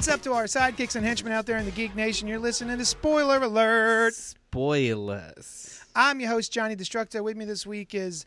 what's 0.00 0.08
up 0.08 0.22
to 0.22 0.32
our 0.32 0.44
sidekicks 0.44 0.96
and 0.96 1.04
henchmen 1.04 1.30
out 1.30 1.44
there 1.44 1.58
in 1.58 1.66
the 1.66 1.70
Geek 1.70 1.94
Nation? 1.94 2.26
You're 2.26 2.38
listening 2.38 2.78
to 2.78 2.86
Spoiler 2.86 3.36
Alert. 3.36 4.14
Spoilers. 4.14 5.84
I'm 5.94 6.20
your 6.20 6.30
host, 6.30 6.50
Johnny 6.50 6.74
Destructo. 6.74 7.22
With 7.22 7.36
me 7.36 7.44
this 7.44 7.66
week 7.66 7.94
is 7.94 8.24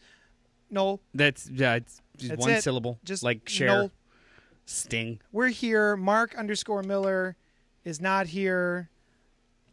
Noel. 0.69 0.99
That's 1.15 1.49
yeah, 1.49 1.73
it's 1.73 1.99
just 2.15 2.29
That's 2.29 2.39
one 2.41 2.51
it. 2.51 2.61
syllable. 2.61 2.99
Just 3.03 3.23
like 3.23 3.49
share, 3.49 3.69
Noel. 3.69 3.91
sting. 4.67 5.19
We're 5.31 5.47
here. 5.47 5.97
Mark 5.97 6.35
underscore 6.37 6.83
Miller 6.83 7.35
is 7.83 7.99
not 7.99 8.27
here. 8.27 8.91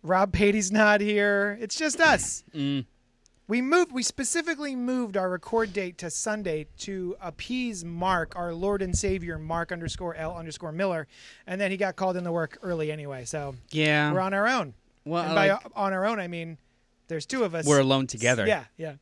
Rob 0.02 0.32
Patey's 0.32 0.72
not 0.72 1.02
here. 1.02 1.58
It's 1.60 1.76
just 1.76 2.00
us. 2.00 2.44
Mm. 2.54 2.86
We 3.50 3.60
moved. 3.60 3.90
We 3.92 4.02
specifically 4.04 4.76
moved 4.76 5.16
our 5.16 5.28
record 5.28 5.72
date 5.72 5.98
to 5.98 6.08
Sunday 6.08 6.68
to 6.78 7.16
appease 7.20 7.84
Mark, 7.84 8.34
our 8.36 8.54
Lord 8.54 8.80
and 8.80 8.96
Savior, 8.96 9.38
Mark 9.38 9.72
underscore 9.72 10.14
L 10.14 10.36
underscore 10.36 10.70
Miller, 10.70 11.08
and 11.48 11.60
then 11.60 11.72
he 11.72 11.76
got 11.76 11.96
called 11.96 12.16
into 12.16 12.30
work 12.30 12.58
early 12.62 12.92
anyway. 12.92 13.24
So 13.24 13.56
Yeah. 13.70 14.12
we're 14.12 14.20
on 14.20 14.32
our 14.34 14.46
own. 14.46 14.74
well, 15.04 15.24
and 15.24 15.34
by 15.34 15.50
like- 15.50 15.66
on 15.74 15.92
our 15.92 16.06
own, 16.06 16.20
I 16.20 16.28
mean 16.28 16.58
there's 17.08 17.26
two 17.26 17.42
of 17.42 17.54
us. 17.56 17.66
we're 17.66 17.80
alone 17.80 18.06
together. 18.06 18.46
Yeah, 18.46 18.64
yeah. 18.76 18.94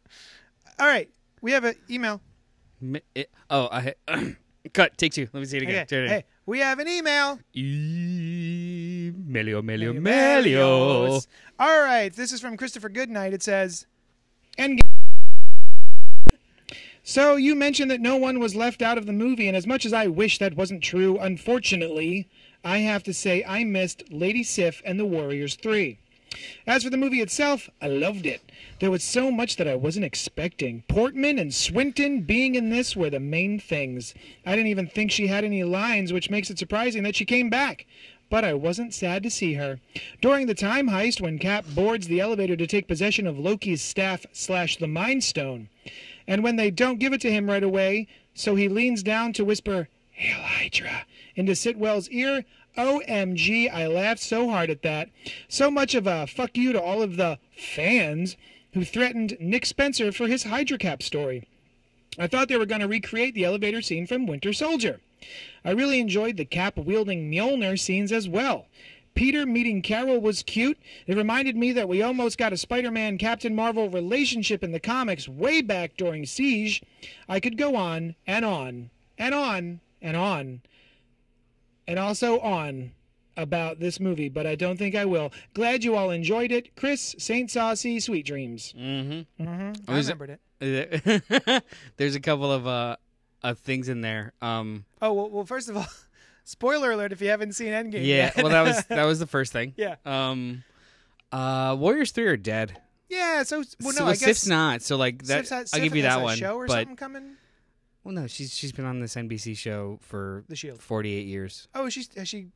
All 0.79 0.87
right, 0.87 1.11
we 1.43 1.53
have 1.53 1.65
an 1.65 1.75
email. 1.91 2.23
It- 3.15 3.31
oh, 3.51 3.69
I 3.71 3.95
cut. 4.73 4.97
Take 4.97 5.13
two. 5.13 5.29
Let 5.33 5.41
me 5.41 5.45
see 5.47 5.59
it 5.59 5.65
again. 5.65 5.83
Okay. 5.83 6.09
Hey, 6.09 6.25
we 6.47 6.61
have 6.61 6.79
an 6.79 6.89
email. 6.89 7.39
again. 7.55 9.25
Melio, 9.29 9.61
Melio. 9.63 9.93
Melio. 10.01 11.27
All 11.59 11.81
right, 11.83 12.11
this 12.15 12.33
is 12.33 12.41
from 12.41 12.57
Christopher 12.57 12.89
Goodnight. 12.89 13.35
It 13.35 13.43
says, 13.43 13.87
"End." 14.57 14.81
So 17.09 17.37
you 17.37 17.55
mentioned 17.55 17.91
that 17.91 18.03
no 18.03 18.17
one 18.17 18.39
was 18.39 18.55
left 18.55 18.83
out 18.83 18.99
of 18.99 19.07
the 19.07 19.15
movie, 19.15 19.49
and 19.49 19.57
as 19.57 19.67
much 19.67 19.87
as 19.87 19.95
I 19.95 20.09
wish 20.09 20.37
that 20.37 20.59
wasn't 20.59 20.83
true, 20.83 21.17
unfortunately, 21.19 22.29
I 22.63 22.81
have 22.81 23.03
to 23.05 23.15
say 23.15 23.43
I 23.49 23.65
missed 23.65 24.13
Lady 24.13 24.43
Sif 24.43 24.83
and 24.85 25.01
the 25.01 25.07
Warriors 25.07 25.55
Three. 25.55 25.97
As 26.67 26.85
for 26.85 26.91
the 26.91 26.99
movie 26.99 27.23
itself, 27.23 27.71
I 27.81 27.87
loved 27.89 28.27
it. 28.27 28.43
There 28.79 28.91
was 28.91 29.03
so 29.03 29.31
much 29.31 29.57
that 29.57 29.67
I 29.67 29.75
wasn't 29.75 30.05
expecting. 30.05 30.83
Portman 30.87 31.39
and 31.39 31.55
Swinton 31.55 32.25
being 32.25 32.57
in 32.57 32.69
this 32.69 32.95
were 32.95 33.09
the 33.09 33.21
main 33.21 33.59
things. 33.59 34.13
I 34.45 34.55
didn't 34.55 34.71
even 34.71 34.87
think 34.87 35.11
she 35.11 35.29
had 35.29 35.45
any 35.45 35.65
lines, 35.65 36.13
which 36.13 36.29
makes 36.29 36.51
it 36.51 36.59
surprising 36.59 37.05
that 37.05 37.17
she 37.17 37.25
came 37.25 37.49
back. 37.49 37.87
But 38.29 38.45
I 38.45 38.53
wasn't 38.53 38.93
sad 38.93 39.23
to 39.23 39.31
see 39.31 39.55
her. 39.55 39.81
During 40.21 40.47
the 40.47 40.55
time 40.55 40.91
heist, 40.91 41.23
when 41.23 41.39
Cap 41.39 41.65
boards 41.75 42.07
the 42.07 42.21
elevator 42.21 42.57
to 42.57 42.67
take 42.67 42.87
possession 42.87 43.27
of 43.27 43.39
Loki's 43.39 43.81
staff 43.81 44.27
slash 44.33 44.77
the 44.77 44.87
Mind 44.87 45.25
Stone, 45.25 45.71
and 46.29 46.45
when 46.45 46.57
they 46.57 46.71
don't 46.71 47.01
give 47.01 47.15
it 47.15 47.21
to 47.23 47.33
him 47.33 47.49
right 47.49 47.63
away, 47.63 48.07
so 48.35 48.55
he 48.55 48.69
leans 48.69 49.03
down 49.03 49.33
to 49.33 49.45
whisper, 49.45 49.89
Hail 50.11 50.43
Hydra, 50.43 51.07
into 51.35 51.53
Sitwell's 51.53 52.09
ear. 52.11 52.45
OMG, 52.77 53.73
I 53.73 53.89
laughed 53.89 54.21
so 54.21 54.49
hard 54.49 54.71
at 54.71 54.83
that. 54.83 55.09
So 55.49 55.71
much 55.71 55.95
of 55.95 56.07
a 56.07 56.27
fuck 56.27 56.57
you 56.57 56.73
to 56.73 56.81
all 56.81 57.03
of 57.03 57.17
the 57.17 57.39
fans 57.57 58.37
who 58.75 58.85
threatened 58.85 59.37
Nick 59.41 59.67
Spencer 59.67 60.13
for 60.13 60.29
his 60.29 60.45
Hydra 60.45 60.79
Cap 60.79 61.03
story. 61.03 61.49
I 62.19 62.27
thought 62.27 62.49
they 62.49 62.59
were 62.59 62.67
going 62.67 62.83
to 62.83 62.89
recreate 62.89 63.35
the 63.35 63.45
elevator 63.45 63.81
scene 63.81 64.07
from 64.07 64.27
Winter 64.27 64.53
Soldier. 64.53 65.01
I 65.65 65.71
really 65.71 65.99
enjoyed 65.99 66.37
the 66.37 66.45
cap 66.45 66.77
wielding 66.77 67.31
Mjolnir 67.31 67.79
scenes 67.79 68.13
as 68.13 68.29
well. 68.29 68.67
Peter 69.19 69.45
meeting 69.45 69.83
Carol 69.83 70.21
was 70.21 70.45
cute. 70.45 70.79
It 71.09 71.17
reminded 71.17 71.57
me 71.57 71.73
that 71.73 71.89
we 71.89 72.03
almost 72.03 72.39
got 72.39 72.53
a 72.53 72.57
Spider 72.57 72.93
Man 72.93 73.19
Captain 73.19 73.53
Marvel 73.53 73.91
relationship 73.91 74.63
in 74.63 74.71
the 74.71 74.79
comics 74.79 75.29
way 75.29 75.61
back 75.61 75.97
during 75.97 76.25
Siege. 76.25 76.85
I 77.29 77.41
could 77.41 77.59
go 77.59 77.75
on 77.75 78.15
and 78.29 78.45
on 78.45 78.91
and 79.19 79.35
on 79.35 79.81
and 80.01 80.17
on 80.17 80.63
and 81.89 81.99
also 81.99 82.39
on 82.39 82.93
about 83.37 83.81
this 83.81 83.99
movie, 83.99 84.29
but 84.29 84.47
I 84.47 84.55
don't 84.55 84.77
think 84.77 84.95
I 84.95 85.05
will. 85.05 85.33
Glad 85.53 85.83
you 85.83 85.97
all 85.97 86.11
enjoyed 86.11 86.53
it. 86.53 86.77
Chris, 86.77 87.17
Saint 87.19 87.51
Saucy, 87.51 87.99
Sweet 87.99 88.25
Dreams. 88.25 88.73
Mm-hmm. 88.79 89.45
Mm-hmm. 89.45 89.91
I 89.91 89.97
remembered 89.97 90.39
it. 90.61 91.65
There's 91.97 92.15
a 92.15 92.21
couple 92.21 92.53
of 92.53 92.69
uh 92.69 92.99
of 93.43 93.59
things 93.59 93.89
in 93.89 94.01
there. 94.01 94.33
Um, 94.41 94.85
Oh 95.03 95.13
well, 95.13 95.29
well, 95.29 95.45
first 95.45 95.69
of 95.69 95.77
all, 95.77 95.87
spoiler 96.49 96.93
alert 96.93 97.13
if 97.13 97.21
you 97.21 97.29
haven't 97.29 97.53
seen 97.53 97.69
Endgame. 97.69 98.05
yeah. 98.05 98.33
yet. 98.35 98.37
Well, 98.39 98.49
that 98.49 98.63
was 98.63 98.85
that 98.89 99.05
was 99.05 99.19
the 99.19 99.27
first 99.27 99.53
thing. 99.53 99.75
yeah, 99.77 99.97
Um, 100.05 100.65
uh, 101.31 101.77
Warriors 101.79 102.11
Three 102.11 102.27
are 102.27 102.37
dead. 102.37 102.81
yeah. 103.09 103.43
So 103.43 103.59
well, 103.83 103.93
no, 103.93 103.99
so 103.99 104.07
I 104.07 104.15
Sif's 104.15 104.45
guess 104.45 104.47
not. 104.47 104.83
So 104.83 104.97
like 104.97 105.23
that, 105.25 105.47
Sif's 105.47 105.51
had- 105.51 105.69
I'll 105.73 105.81
give 105.85 105.95
you 105.95 106.03
that 106.03 106.23
one. 106.23 106.37
Show 106.37 106.57
or 106.57 106.67
but 106.67 106.75
something 106.81 106.97
coming? 106.97 107.37
well, 108.05 108.15
no, 108.15 108.27
she's 108.27 108.55
she's 108.55 108.73
been 108.73 108.87
on 108.87 109.01
this 109.01 109.15
NBC 109.15 109.57
show 109.57 109.99
for 110.03 110.45
The 110.49 110.57
Shield. 110.57 110.81
48 110.81 111.27
years. 111.27 111.69
Oh, 111.75 111.89
she's 111.89 112.09
has 112.17 112.29
she? 112.29 112.49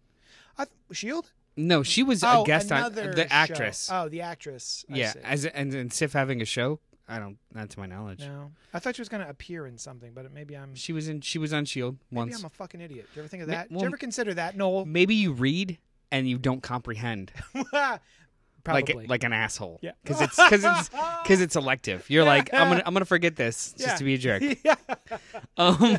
I, 0.59 0.67
Shield. 0.93 1.31
No, 1.55 1.83
she 1.83 2.03
was 2.03 2.25
oh, 2.25 2.43
a 2.43 2.47
guest 2.47 2.73
on 2.73 2.95
the 2.95 3.15
show. 3.15 3.27
actress. 3.31 3.91
Oh, 3.93 4.09
the 4.09 4.23
actress. 4.23 4.87
I 4.91 4.97
yeah, 4.97 5.13
see. 5.13 5.19
as 5.23 5.45
and, 5.45 5.75
and 5.75 5.93
Sif 5.93 6.15
having 6.15 6.41
a 6.41 6.47
show. 6.47 6.81
I 7.09 7.19
don't, 7.19 7.37
not 7.53 7.69
to 7.71 7.79
my 7.81 7.87
knowledge. 7.87 8.21
No, 8.21 8.53
I 8.73 8.79
thought 8.79 8.97
she 8.97 9.03
was 9.03 9.09
going 9.09 9.23
to 9.23 9.29
appear 9.29 9.67
in 9.67 9.77
something, 9.77 10.13
but 10.15 10.33
maybe 10.33 10.57
I'm 10.57 10.75
She 10.75 10.93
was 10.93 11.09
in. 11.09 11.21
She 11.21 11.39
was 11.39 11.53
on 11.53 11.65
Shield 11.65 11.99
maybe 12.11 12.17
once. 12.31 12.39
I'm 12.41 12.47
a 12.47 12.51
fucking 12.51 12.81
idiot. 12.81 13.07
Do 13.13 13.19
you 13.19 13.23
ever 13.23 13.29
think 13.29 13.43
of 13.43 13.49
that? 13.49 13.71
Well- 13.71 13.81
you 13.81 13.87
ever 13.87 13.97
consider 13.97 14.35
that, 14.35 14.57
Noel? 14.57 14.85
Maybe 14.87 15.15
you 15.15 15.33
read 15.33 15.79
and 16.11 16.29
you 16.29 16.39
don't 16.39 16.63
comprehend, 16.63 17.33
Probably. 18.65 18.95
like 18.95 19.09
like 19.09 19.25
an 19.25 19.33
asshole. 19.33 19.81
Yeah. 19.83 19.93
because 20.05 20.21
it's 20.21 20.37
because 20.37 20.63
it's 20.65 20.89
because 21.23 21.41
it's 21.41 21.57
elective. 21.57 22.09
You're 22.09 22.23
like, 22.25 22.53
I'm 22.55 22.69
gonna 22.69 22.83
I'm 22.87 22.93
gonna 22.95 23.05
forget 23.05 23.35
this 23.35 23.75
just 23.77 23.99
to 23.99 24.05
be 24.05 24.15
a 24.15 24.19
jerk. 24.19 24.43
yeah. 24.65 24.75
Um, 25.57 25.99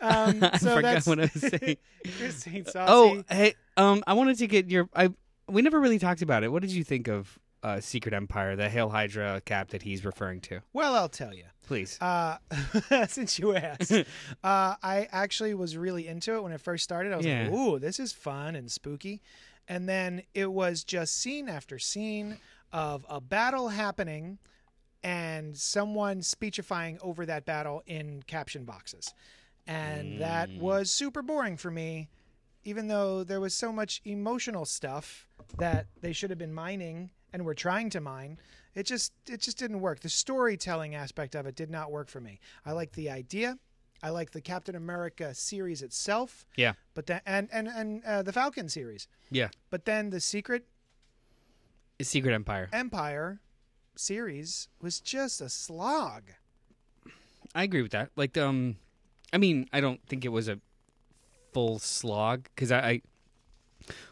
Um, 0.00 0.38
I 0.42 0.58
so 0.58 0.74
forgot 0.76 0.94
that's 0.94 1.06
what 1.06 1.18
I 1.20 1.30
was 1.32 1.32
saying. 1.40 1.76
Chris 2.18 2.36
Saint 2.36 2.68
Oh, 2.74 3.22
hey, 3.30 3.54
um, 3.76 4.02
I 4.06 4.14
wanted 4.14 4.38
to 4.38 4.46
get 4.46 4.70
your. 4.70 4.88
I 4.94 5.10
we 5.48 5.62
never 5.62 5.78
really 5.80 5.98
talked 5.98 6.22
about 6.22 6.42
it. 6.44 6.50
What 6.52 6.62
did 6.62 6.72
you 6.72 6.84
think 6.84 7.08
of 7.08 7.38
uh, 7.64 7.80
Secret 7.80 8.14
Empire, 8.14 8.54
the 8.54 8.68
Hail 8.68 8.90
Hydra 8.90 9.40
cap 9.44 9.70
that 9.70 9.82
he's 9.82 10.04
referring 10.04 10.40
to? 10.42 10.60
Well, 10.72 10.94
I'll 10.94 11.08
tell 11.08 11.34
you. 11.34 11.44
Please. 11.66 11.98
Uh, 12.00 12.36
since 13.08 13.38
you 13.38 13.56
asked, 13.56 13.90
uh, 13.92 14.04
I 14.44 15.08
actually 15.10 15.54
was 15.54 15.76
really 15.76 16.06
into 16.06 16.34
it 16.34 16.42
when 16.42 16.52
it 16.52 16.60
first 16.60 16.84
started. 16.84 17.12
I 17.12 17.16
was 17.16 17.24
Yeah. 17.26 17.44
like, 17.44 17.52
"Ooh, 17.52 17.78
this 17.78 17.98
is 17.98 18.12
fun 18.12 18.54
and 18.54 18.70
spooky," 18.70 19.22
and 19.66 19.88
then 19.88 20.22
it 20.34 20.52
was 20.52 20.84
just 20.84 21.18
scene 21.20 21.48
after 21.48 21.78
scene 21.78 22.38
of 22.70 23.06
a 23.08 23.18
battle 23.20 23.68
happening 23.70 24.38
and 25.02 25.56
someone 25.56 26.20
speechifying 26.22 26.98
over 27.02 27.24
that 27.26 27.44
battle 27.46 27.82
in 27.86 28.22
caption 28.26 28.64
boxes, 28.64 29.14
and 29.66 30.20
that 30.20 30.50
Mm. 30.50 30.58
was 30.58 30.90
super 30.90 31.22
boring 31.22 31.56
for 31.56 31.70
me. 31.70 32.08
Even 32.66 32.88
though 32.88 33.24
there 33.24 33.40
was 33.40 33.52
so 33.54 33.70
much 33.72 34.00
emotional 34.06 34.64
stuff 34.64 35.26
that 35.58 35.86
they 36.00 36.12
should 36.14 36.30
have 36.30 36.38
been 36.38 36.54
mining 36.54 37.10
and 37.34 37.44
were 37.44 37.54
trying 37.54 37.90
to 37.90 38.00
mine, 38.00 38.38
it 38.74 38.86
just 38.86 39.12
it 39.28 39.40
just 39.40 39.58
didn't 39.58 39.80
work. 39.80 40.00
The 40.00 40.08
storytelling 40.08 40.94
aspect 40.94 41.34
of 41.34 41.46
it 41.46 41.56
did 41.56 41.68
not 41.68 41.90
work 41.90 42.08
for 42.08 42.20
me. 42.20 42.40
I 42.64 42.72
like 42.72 42.92
the 42.92 43.10
idea. 43.10 43.58
I 44.02 44.10
like 44.10 44.30
the 44.30 44.40
Captain 44.40 44.76
America 44.76 45.34
series 45.34 45.82
itself. 45.82 46.46
Yeah. 46.56 46.74
But 46.94 47.06
then 47.06 47.20
and 47.26 47.48
and 47.52 47.68
and 47.68 48.04
uh, 48.04 48.22
the 48.22 48.32
Falcon 48.32 48.68
series. 48.68 49.08
Yeah. 49.30 49.48
But 49.68 49.84
then 49.84 50.10
the 50.10 50.20
Secret 50.20 50.66
Secret 52.00 52.32
Empire. 52.32 52.68
Empire 52.72 53.40
series 53.96 54.68
was 54.80 55.00
just 55.00 55.40
a 55.40 55.48
slog. 55.48 56.22
I 57.54 57.64
agree 57.64 57.82
with 57.82 57.92
that. 57.92 58.10
Like, 58.16 58.36
um, 58.36 58.76
I 59.32 59.38
mean, 59.38 59.68
I 59.72 59.80
don't 59.80 60.00
think 60.08 60.24
it 60.24 60.30
was 60.30 60.48
a 60.48 60.58
full 61.52 61.78
slog 61.78 62.48
because 62.54 62.72
I, 62.72 62.78
I, 62.78 63.02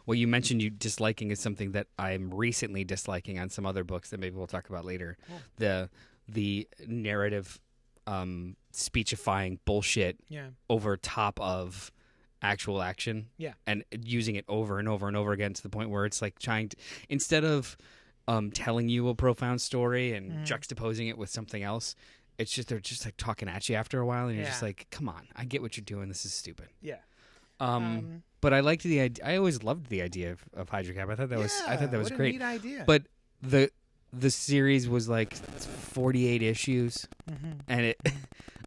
well, 0.06 0.14
you 0.14 0.26
mentioned 0.28 0.62
you 0.62 0.70
disliking 0.70 1.30
is 1.30 1.40
something 1.40 1.72
that 1.72 1.86
I'm 1.98 2.32
recently 2.34 2.84
disliking 2.84 3.38
on 3.38 3.48
some 3.50 3.64
other 3.66 3.84
books 3.84 4.10
that 4.10 4.20
maybe 4.20 4.36
we'll 4.36 4.46
talk 4.46 4.68
about 4.68 4.84
later. 4.84 5.16
The 5.56 5.88
the 6.28 6.68
narrative, 6.86 7.60
um, 8.06 8.56
speechifying 8.70 9.58
bullshit 9.64 10.18
Yeah. 10.28 10.48
over 10.70 10.96
top 10.96 11.40
of 11.40 11.90
actual 12.40 12.82
action. 12.82 13.28
Yeah. 13.36 13.54
And 13.66 13.84
using 14.02 14.34
it 14.36 14.44
over 14.48 14.78
and 14.78 14.88
over 14.88 15.06
and 15.08 15.16
over 15.16 15.32
again 15.32 15.52
to 15.54 15.62
the 15.62 15.68
point 15.68 15.90
where 15.90 16.04
it's 16.04 16.20
like 16.22 16.38
trying 16.38 16.68
to 16.70 16.76
instead 17.08 17.44
of 17.44 17.76
um 18.28 18.50
telling 18.52 18.88
you 18.88 19.08
a 19.08 19.14
profound 19.14 19.60
story 19.60 20.12
and 20.12 20.30
Mhm. 20.32 20.46
juxtaposing 20.46 21.08
it 21.08 21.18
with 21.18 21.30
something 21.30 21.62
else, 21.62 21.94
it's 22.38 22.52
just 22.52 22.68
they're 22.68 22.80
just 22.80 23.04
like 23.04 23.16
talking 23.16 23.48
at 23.48 23.68
you 23.68 23.74
after 23.76 24.00
a 24.00 24.06
while, 24.06 24.28
and 24.28 24.36
you're 24.36 24.46
just 24.46 24.62
like, 24.62 24.86
come 24.90 25.08
on, 25.08 25.28
I 25.36 25.44
get 25.44 25.60
what 25.62 25.76
you're 25.76 25.84
doing. 25.84 26.08
This 26.08 26.24
is 26.24 26.32
stupid. 26.32 26.68
Yeah. 26.80 26.98
Um, 27.60 27.82
Um, 27.84 28.22
but 28.42 28.52
I 28.52 28.60
liked 28.60 28.82
the 28.82 29.00
idea. 29.00 29.24
I 29.24 29.36
always 29.36 29.62
loved 29.62 29.86
the 29.88 30.02
idea 30.02 30.32
of, 30.32 30.44
of 30.54 30.68
Hydra 30.68 30.92
Cap. 30.94 31.08
I 31.08 31.14
thought 31.14 31.30
that 31.30 31.38
was 31.38 31.62
I 31.66 31.76
thought 31.76 31.90
that 31.90 31.98
was 31.98 32.10
what 32.10 32.12
a 32.12 32.16
great. 32.16 32.34
neat 32.34 32.42
idea. 32.42 32.84
But 32.86 33.04
the 33.40 33.70
the 34.12 34.30
series 34.30 34.86
was 34.90 35.08
like 35.08 35.32
48 35.34 36.42
issues, 36.42 37.08
Mhm. 37.30 37.60
and 37.68 37.80
it. 37.86 38.00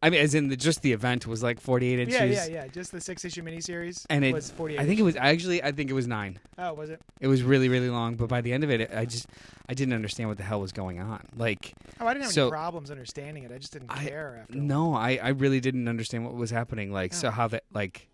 I 0.04 0.10
mean, 0.12 0.20
as 0.22 0.36
in 0.36 0.50
the, 0.50 0.58
just 0.58 0.82
the 0.84 0.92
event 0.92 1.26
was 1.26 1.42
like 1.42 1.60
48 1.60 2.00
issues. 2.00 2.14
yeah, 2.14 2.22
yeah, 2.30 2.46
yeah. 2.48 2.68
Just 2.68 2.92
the 2.92 3.02
six 3.02 3.26
issue 3.26 3.42
miniseries 3.42 4.06
And 4.10 4.24
it, 4.26 4.34
was 4.34 4.52
forty 4.52 4.76
eight. 4.76 4.82
I 4.82 4.86
think 4.86 5.00
it 5.00 5.04
was 5.04 5.16
actually. 5.16 5.64
I 5.64 5.72
think 5.72 5.90
it 5.90 5.94
was 5.94 6.06
nine. 6.06 6.38
Oh, 6.60 6.74
was 6.74 6.90
it? 6.92 7.02
It 7.22 7.28
was 7.28 7.42
really, 7.42 7.70
really 7.70 7.90
long. 7.90 8.16
But 8.16 8.28
by 8.30 8.42
the 8.42 8.54
end 8.54 8.64
of 8.64 8.70
it, 8.70 8.92
I 8.94 9.06
just, 9.06 9.28
I 9.68 9.74
didn't 9.74 9.94
understand 9.96 10.30
what 10.30 10.38
the 10.38 10.44
hell 10.44 10.62
was 10.62 10.72
going 10.74 11.00
on. 11.00 11.26
Like, 11.36 11.74
Oh, 12.00 12.06
I 12.06 12.14
didn't 12.14 12.26
have 12.26 12.34
So- 12.34 12.44
any 12.44 12.52
problems 12.52 12.92
understanding 12.92 13.44
it. 13.46 13.52
I 13.52 13.58
just 13.58 13.74
didn't 13.74 13.90
I- 13.90 14.04
care 14.06 14.40
after. 14.42 14.54
a 14.54 14.58
while. 14.58 14.68
no, 14.68 14.94
I, 14.96 15.18
I 15.24 15.30
really 15.30 15.60
didn't 15.60 15.88
understand 15.88 16.26
what 16.26 16.36
was 16.36 16.52
happening. 16.52 16.92
Like, 16.92 17.14
so 17.14 17.30
Oh. 17.30 17.32
how 17.32 17.48
that, 17.48 17.64
like, 17.74 18.08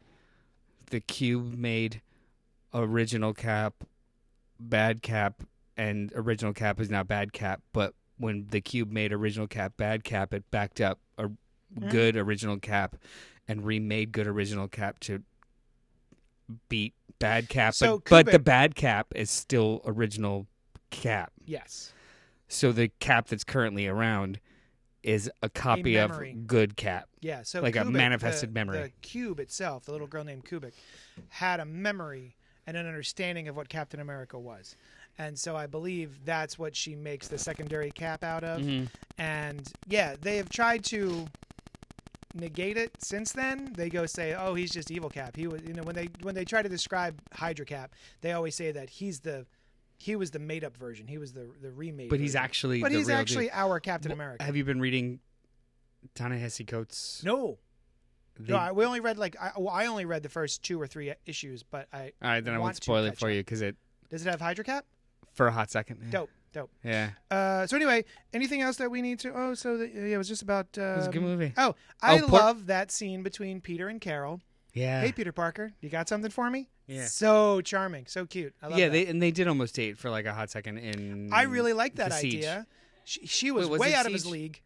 the 0.92 1.00
cube 1.02 1.58
made 1.58 2.02
original 2.74 3.34
cap, 3.34 3.74
bad 4.60 5.02
cap, 5.02 5.42
and 5.76 6.14
original 6.16 6.54
cap 6.54 6.80
is 6.80 6.90
now 6.90 7.04
bad 7.04 7.34
cap. 7.34 7.62
But 7.74 7.96
when 8.18 8.48
the 8.52 8.62
cube 8.62 8.92
made 8.92 9.12
original 9.12 9.48
cap, 9.48 9.74
bad 9.78 10.04
cap, 10.04 10.34
it 10.34 10.50
backed 10.52 10.80
up 10.80 11.00
a 11.18 11.30
Mm. 11.74 11.90
good 11.90 12.18
original 12.18 12.60
cap 12.60 12.98
and 13.48 13.66
remade 13.66 14.12
good 14.12 14.28
original 14.28 14.68
cap 14.68 15.00
to 15.00 15.24
beat 16.70 16.94
bad 17.20 17.48
cap. 17.50 17.74
So 17.74 18.00
but, 18.00 18.26
but 18.26 18.32
the 18.32 18.40
bad 18.40 18.76
cap 18.76 19.08
is 19.16 19.32
still 19.32 19.82
original 19.86 20.48
cap. 20.90 21.32
Yes. 21.46 21.94
So 22.50 22.72
the 22.74 22.90
cap 23.00 23.28
that's 23.30 23.46
currently 23.46 23.88
around 23.88 24.40
is 25.04 25.30
a 25.42 25.50
copy 25.50 25.96
of 25.98 26.12
good 26.48 26.76
cap. 26.78 27.08
Yeah. 27.22 27.44
So 27.44 27.62
Like 27.62 27.76
a 27.76 27.86
manifested 27.86 28.50
the- 28.50 28.54
memory. 28.54 28.82
The 28.84 28.92
cube 29.02 29.40
itself, 29.40 29.86
the 29.86 29.92
little 29.92 30.08
girl 30.08 30.24
named 30.24 30.46
Kubik, 30.46 30.74
had 31.30 31.60
a 31.60 31.66
memory 31.66 32.36
and 32.68 32.78
an 32.78 32.86
understanding 32.88 33.48
of 33.48 33.56
what 33.56 33.70
Captain 33.70 34.00
America 34.00 34.38
was. 34.38 34.76
And 35.18 35.38
so 35.38 35.56
I 35.56 35.68
believe 35.68 36.24
that's 36.26 36.58
what 36.60 36.76
she 36.76 36.96
makes 36.96 37.28
the 37.28 37.38
secondary 37.38 37.92
cap 37.92 38.24
out 38.24 38.44
of. 38.44 38.62
Mhm. 38.62 38.88
And 39.18 39.68
yeah, 39.88 40.16
they 40.22 40.38
have 40.38 40.50
tried 40.50 40.84
to 40.86 41.28
negate 42.34 42.78
it 42.78 42.92
since 43.04 43.32
then. 43.34 43.74
They 43.74 43.90
go 43.90 44.06
say, 44.06 44.34
"Oh, 44.34 44.54
he's 44.56 44.72
just 44.72 44.90
evil 44.90 45.10
cap." 45.10 45.36
He 45.36 45.48
was, 45.48 45.62
you 45.64 45.74
know, 45.74 45.84
when 45.84 45.96
they 45.96 46.08
when 46.22 46.34
they 46.36 46.46
try 46.46 46.62
to 46.62 46.70
describe 46.70 47.20
Hydra 47.34 47.66
Cap, 47.66 47.92
they 48.22 48.32
always 48.32 48.56
say 48.56 48.72
that 48.72 48.90
he's 48.90 49.20
the 49.20 49.46
he 50.02 50.16
was 50.16 50.32
the 50.32 50.40
made 50.40 50.64
up 50.64 50.76
version. 50.78 51.08
He 51.08 51.18
was 51.18 51.34
the 51.34 51.48
the 51.62 51.72
remade. 51.72 52.10
But 52.10 52.20
he's 52.20 52.32
version. 52.34 52.44
actually 52.44 52.82
but 52.82 52.92
he's 52.92 53.10
actually 53.10 53.46
dude. 53.46 53.54
our 53.54 53.80
Captain 53.80 54.10
Well, 54.10 54.16
America. 54.18 54.44
Have 54.44 54.56
you 54.56 54.64
been 54.64 54.80
reading 54.82 55.20
Ta-Nehisi 56.16 56.66
Coates? 56.68 57.22
no, 57.24 57.60
They- 58.40 58.54
no, 58.54 58.58
I, 58.60 58.72
we 58.72 58.86
only 58.86 59.00
read 59.00 59.18
like 59.18 59.36
I, 59.40 59.52
well, 59.58 59.70
I 59.74 59.86
only 59.86 60.06
read 60.06 60.24
the 60.24 60.30
first 60.30 60.64
two 60.64 60.82
or 60.82 60.88
three 60.88 61.14
issues, 61.26 61.64
but 61.64 61.88
I 61.94 62.14
All 62.22 62.30
right, 62.30 62.44
then 62.44 62.54
I 62.54 62.58
won't 62.60 62.76
spoil 62.76 63.06
it 63.06 63.18
for 63.18 63.30
up. 63.30 63.34
you 63.36 63.42
because 63.42 63.62
it 63.62 63.76
does 64.10 64.26
it 64.26 64.30
have 64.30 64.42
Hydra 64.42 64.64
Cap? 64.66 64.86
for 65.34 65.48
a 65.48 65.52
hot 65.52 65.72
second. 65.72 66.00
Yeah. 66.04 66.10
Dope, 66.12 66.30
dope. 66.52 66.72
Yeah, 66.84 67.12
Uh, 67.30 67.66
so 67.66 67.78
anyway, 67.78 68.04
anything 68.34 68.62
else 68.62 68.76
that 68.78 68.92
we 68.92 69.02
need 69.02 69.20
to? 69.20 69.32
Oh, 69.34 69.54
so 69.54 69.78
the, 69.78 69.88
yeah, 69.88 70.16
it 70.16 70.18
was 70.18 70.28
just 70.28 70.42
about. 70.42 70.68
Uh, 70.78 70.82
it 70.82 70.98
was 70.98 71.08
a 71.08 71.12
good 71.12 71.22
movie. 71.22 71.54
Oh, 71.58 71.76
I 72.02 72.20
Oh, 72.20 72.26
love 72.26 72.66
that 72.66 72.92
scene 72.92 73.24
between 73.24 73.62
Peter 73.62 73.88
and 73.88 74.02
Carol. 74.02 74.42
Yeah, 74.74 75.02
Hey, 75.02 75.12
Peter 75.14 75.32
Parker, 75.32 75.72
you 75.82 75.90
got 75.90 76.10
something 76.10 76.32
for 76.32 76.50
me? 76.50 76.70
Yeah. 76.88 77.06
So 77.06 77.62
charming, 77.62 78.06
so 78.08 78.26
cute. 78.26 78.54
I 78.62 78.68
love 78.68 78.80
yeah. 78.80 78.88
that. 78.88 78.92
They 78.92 79.06
and 79.08 79.22
they 79.22 79.32
did 79.32 79.48
almost 79.48 79.76
date 79.76 79.98
for 79.98 80.10
like 80.10 80.26
a 80.26 80.34
hot 80.34 80.50
second 80.50 80.78
in. 80.78 81.32
I 81.32 81.44
really 81.44 81.74
like 81.74 81.96
that 81.96 82.14
Siege. 82.14 82.38
idea. 82.38 82.68
She, 83.04 83.26
she 83.26 83.52
was 83.52 83.66
Wait, 83.66 83.72
was 83.72 83.80
way 83.80 83.92
it 83.92 83.96
out 83.96 84.06
of 84.06 84.12
his 84.12 84.24
Siege? 84.24 84.32
league. 84.32 84.62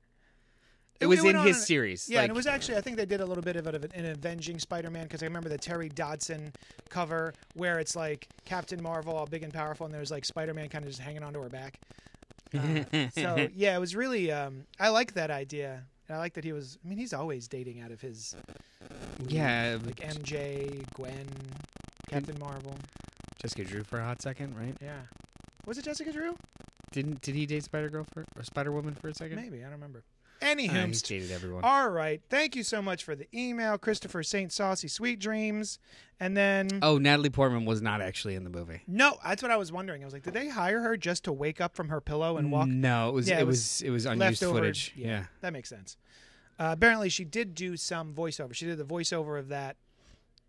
It 0.99 1.07
was 1.07 1.21
went 1.21 1.37
in 1.37 1.43
his 1.43 1.57
an- 1.57 1.63
series. 1.63 2.09
Yeah, 2.09 2.19
like, 2.19 2.29
and 2.29 2.31
it 2.31 2.35
was 2.35 2.47
actually 2.47 2.77
I 2.77 2.81
think 2.81 2.97
they 2.97 3.05
did 3.05 3.21
a 3.21 3.25
little 3.25 3.43
bit 3.43 3.57
of 3.57 3.67
it 3.67 3.93
an 3.93 4.05
avenging 4.05 4.59
Spider-Man 4.59 5.03
because 5.03 5.21
I 5.21 5.25
remember 5.25 5.49
the 5.49 5.57
Terry 5.57 5.89
Dodson 5.89 6.53
cover 6.89 7.33
where 7.53 7.79
it's 7.79 7.95
like 7.95 8.27
Captain 8.45 8.81
Marvel 8.81 9.15
all 9.15 9.25
big 9.25 9.43
and 9.43 9.53
powerful, 9.53 9.85
and 9.85 9.93
there's 9.93 10.11
like 10.11 10.25
Spider-Man 10.25 10.69
kind 10.69 10.85
of 10.85 10.89
just 10.89 11.01
hanging 11.01 11.23
onto 11.23 11.41
her 11.41 11.49
back. 11.49 11.79
Uh, 12.53 13.09
so 13.11 13.49
yeah, 13.53 13.75
it 13.75 13.79
was 13.79 13.95
really 13.95 14.31
um, 14.31 14.63
I 14.79 14.89
like 14.89 15.13
that 15.13 15.31
idea. 15.31 15.83
And 16.07 16.15
I 16.15 16.19
like 16.19 16.33
that 16.35 16.43
he 16.43 16.53
was. 16.53 16.77
I 16.83 16.87
mean, 16.87 16.97
he's 16.99 17.13
always 17.13 17.47
dating 17.47 17.81
out 17.81 17.91
of 17.91 17.99
his 17.99 18.35
yeah. 19.27 19.77
like 19.83 19.97
MJ, 19.97 20.85
Gwen, 20.93 21.27
Captain 22.07 22.37
Marvel. 22.39 22.75
Jessica 23.41 23.63
Drew 23.63 23.83
for 23.83 23.99
a 23.99 24.03
hot 24.03 24.21
second, 24.21 24.57
right? 24.57 24.75
Yeah, 24.81 25.01
was 25.65 25.77
it 25.77 25.85
Jessica 25.85 26.11
Drew? 26.11 26.35
Didn't 26.91 27.21
did 27.21 27.35
he 27.35 27.45
date 27.45 27.63
Spider 27.63 27.89
Girl 27.89 28.05
for 28.13 28.25
or 28.35 28.43
Spider 28.43 28.71
Woman 28.71 28.95
for 28.95 29.09
a 29.09 29.13
second? 29.13 29.35
Maybe 29.37 29.59
I 29.59 29.63
don't 29.63 29.71
remember. 29.73 30.03
Uh, 30.41 30.53
he's 30.57 30.69
Anywho, 30.69 31.07
dated 31.07 31.31
everyone. 31.31 31.63
all 31.63 31.89
right. 31.89 32.21
Thank 32.29 32.55
you 32.57 32.63
so 32.63 32.81
much 32.81 33.03
for 33.05 33.15
the 33.15 33.25
email, 33.33 33.77
Christopher 33.77 34.21
Saint 34.21 34.51
Saucy 34.51 34.87
Sweet 34.89 35.19
Dreams, 35.19 35.79
and 36.19 36.35
then. 36.35 36.79
Oh, 36.81 36.97
Natalie 36.97 37.29
Portman 37.29 37.65
was 37.65 37.81
not 37.81 38.01
actually 38.01 38.35
in 38.35 38.43
the 38.43 38.49
movie. 38.49 38.81
No, 38.85 39.17
that's 39.23 39.41
what 39.41 39.51
I 39.51 39.55
was 39.57 39.71
wondering. 39.71 40.01
I 40.03 40.05
was 40.05 40.13
like, 40.13 40.23
did 40.23 40.33
they 40.33 40.49
hire 40.49 40.81
her 40.81 40.97
just 40.97 41.23
to 41.23 41.31
wake 41.33 41.61
up 41.61 41.73
from 41.75 41.87
her 41.89 42.01
pillow 42.01 42.37
and 42.37 42.51
walk? 42.51 42.67
No, 42.67 43.09
it 43.09 43.13
was 43.13 43.29
Yeah, 43.29 43.37
it, 43.37 43.41
it 43.41 43.47
was, 43.47 43.57
was 43.59 43.81
it 43.81 43.89
was 43.91 44.05
unused 44.05 44.41
leftover- 44.41 44.59
footage. 44.59 44.93
yeah. 44.95 45.07
Yeah. 45.07 45.23
That 45.41 45.53
makes 45.53 45.69
sense. 45.69 45.95
Uh, 46.59 46.69
apparently, 46.77 47.09
she 47.09 47.23
did 47.25 47.55
do 47.55 47.75
some 47.77 48.13
voiceover. 48.13 48.53
She 48.53 48.65
did 48.65 48.77
the 48.77 48.85
voiceover 48.85 49.39
of 49.39 49.47
that 49.49 49.77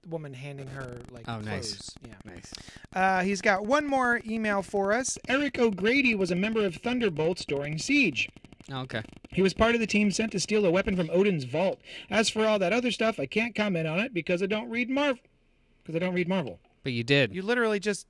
woman 0.08 0.32
handing 0.34 0.66
her 0.68 1.00
like 1.10 1.24
Oh, 1.28 1.34
clothes. 1.40 1.44
nice. 1.46 1.90
Yeah. 2.06 2.14
Nice. 2.32 2.52
Uh, 2.94 3.22
he's 3.22 3.40
got 3.40 3.66
one 3.66 3.86
more 3.86 4.20
email 4.26 4.62
for 4.62 4.92
us. 4.92 5.18
Eric 5.28 5.58
O'Grady 5.58 6.14
was 6.14 6.30
a 6.30 6.36
member 6.36 6.64
of 6.64 6.76
Thunderbolts 6.76 7.44
during 7.44 7.78
Siege. 7.78 8.28
Oh, 8.70 8.80
okay. 8.80 9.02
He 9.30 9.42
was 9.42 9.54
part 9.54 9.74
of 9.74 9.80
the 9.80 9.86
team 9.86 10.10
sent 10.10 10.32
to 10.32 10.40
steal 10.40 10.64
a 10.64 10.70
weapon 10.70 10.96
from 10.96 11.08
Odin's 11.10 11.44
vault. 11.44 11.80
As 12.10 12.28
for 12.28 12.44
all 12.46 12.58
that 12.58 12.72
other 12.72 12.90
stuff, 12.90 13.20
I 13.20 13.26
can't 13.26 13.54
comment 13.54 13.86
on 13.86 13.98
it 14.00 14.12
because 14.14 14.42
I 14.42 14.46
don't 14.46 14.68
read 14.70 14.90
Marvel. 14.90 15.22
Because 15.82 15.96
I 15.96 15.98
don't 16.04 16.14
read 16.14 16.28
Marvel. 16.28 16.58
But 16.82 16.92
you 16.92 17.04
did. 17.04 17.34
You 17.34 17.42
literally 17.42 17.78
just 17.80 18.06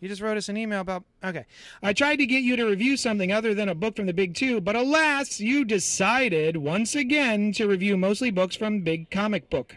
you 0.00 0.08
just 0.08 0.20
wrote 0.20 0.36
us 0.36 0.50
an 0.50 0.58
email 0.58 0.80
about 0.82 1.04
okay. 1.24 1.46
I 1.82 1.94
tried 1.94 2.16
to 2.16 2.26
get 2.26 2.42
you 2.42 2.54
to 2.56 2.66
review 2.66 2.96
something 2.98 3.32
other 3.32 3.54
than 3.54 3.68
a 3.70 3.74
book 3.74 3.96
from 3.96 4.04
the 4.06 4.12
Big 4.12 4.34
Two, 4.34 4.60
but 4.60 4.76
alas, 4.76 5.40
you 5.40 5.64
decided 5.64 6.58
once 6.58 6.94
again 6.94 7.52
to 7.52 7.66
review 7.66 7.96
mostly 7.96 8.30
books 8.30 8.56
from 8.56 8.80
Big 8.80 9.10
Comic 9.10 9.48
Book. 9.48 9.76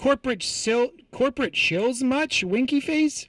Corporate 0.00 0.42
sil- 0.42 0.96
corporate 1.12 1.52
shills 1.52 2.02
much, 2.02 2.42
winky 2.42 2.80
face? 2.80 3.28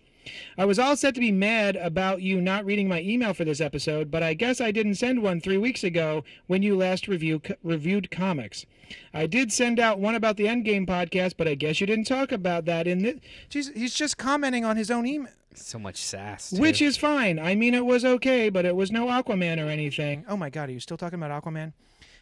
I 0.58 0.64
was 0.64 0.80
all 0.80 0.96
set 0.96 1.16
to 1.16 1.20
be 1.20 1.30
mad 1.32 1.76
about 1.76 2.22
you 2.22 2.40
not 2.40 2.64
reading 2.64 2.88
my 2.88 3.02
email 3.02 3.34
for 3.34 3.44
this 3.44 3.60
episode, 3.60 4.10
but 4.10 4.24
I 4.24 4.34
guess 4.36 4.62
I 4.62 4.72
didn't 4.72 4.96
send 4.96 5.22
one 5.22 5.42
three 5.42 5.58
weeks 5.58 5.84
ago 5.84 6.24
when 6.48 6.64
you 6.64 6.78
last 6.78 7.10
review, 7.10 7.42
reviewed 7.62 8.10
comics. 8.10 8.66
I 9.14 9.28
did 9.28 9.52
send 9.52 9.82
out 9.82 10.00
one 10.00 10.16
about 10.16 10.38
the 10.38 10.46
Endgame 10.46 10.88
podcast, 10.88 11.34
but 11.38 11.46
I 11.46 11.56
guess 11.56 11.82
you 11.82 11.88
didn't 11.88 12.08
talk 12.08 12.32
about 12.32 12.64
that 12.66 12.88
in 12.88 13.00
the. 13.04 13.20
Jeez, 13.50 13.76
he's 13.76 13.94
just 13.94 14.18
commenting 14.18 14.64
on 14.64 14.78
his 14.78 14.90
own 14.90 15.06
email. 15.06 15.32
so 15.54 15.78
much 15.78 15.98
sass. 15.98 16.52
too. 16.52 16.62
Which 16.62 16.82
is 16.82 16.96
fine. 16.96 17.38
I 17.38 17.54
mean, 17.56 17.74
it 17.74 17.86
was 17.86 18.06
okay, 18.06 18.48
but 18.50 18.64
it 18.64 18.78
was 18.78 18.92
no 18.94 19.08
Aquaman 19.08 19.62
or 19.62 19.68
anything. 19.70 20.24
Oh 20.30 20.38
my 20.38 20.50
god, 20.50 20.70
are 20.70 20.74
you 20.74 20.80
still 20.80 20.98
talking 20.98 21.22
about 21.22 21.44
Aquaman? 21.44 21.74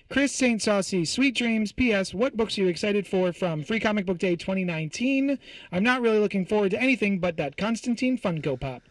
Chris 0.10 0.32
St. 0.34 0.60
Saucy, 0.60 1.06
Sweet 1.06 1.36
Dreams. 1.36 1.72
P.S. 1.72 2.14
What 2.16 2.36
books 2.36 2.58
are 2.58 2.62
you 2.62 2.68
excited 2.68 3.06
for 3.06 3.32
from 3.32 3.64
Free 3.64 3.80
Comic 3.80 4.08
Book 4.08 4.18
Day 4.18 4.36
2019? 4.36 5.38
I'm 5.72 5.84
not 5.84 6.02
really 6.02 6.18
looking 6.18 6.46
forward 6.48 6.72
to 6.72 6.82
anything 6.82 7.20
but 7.20 7.38
that 7.38 7.58
Constantine 7.58 8.18
Funko 8.18 8.60
Pop. 8.60 8.82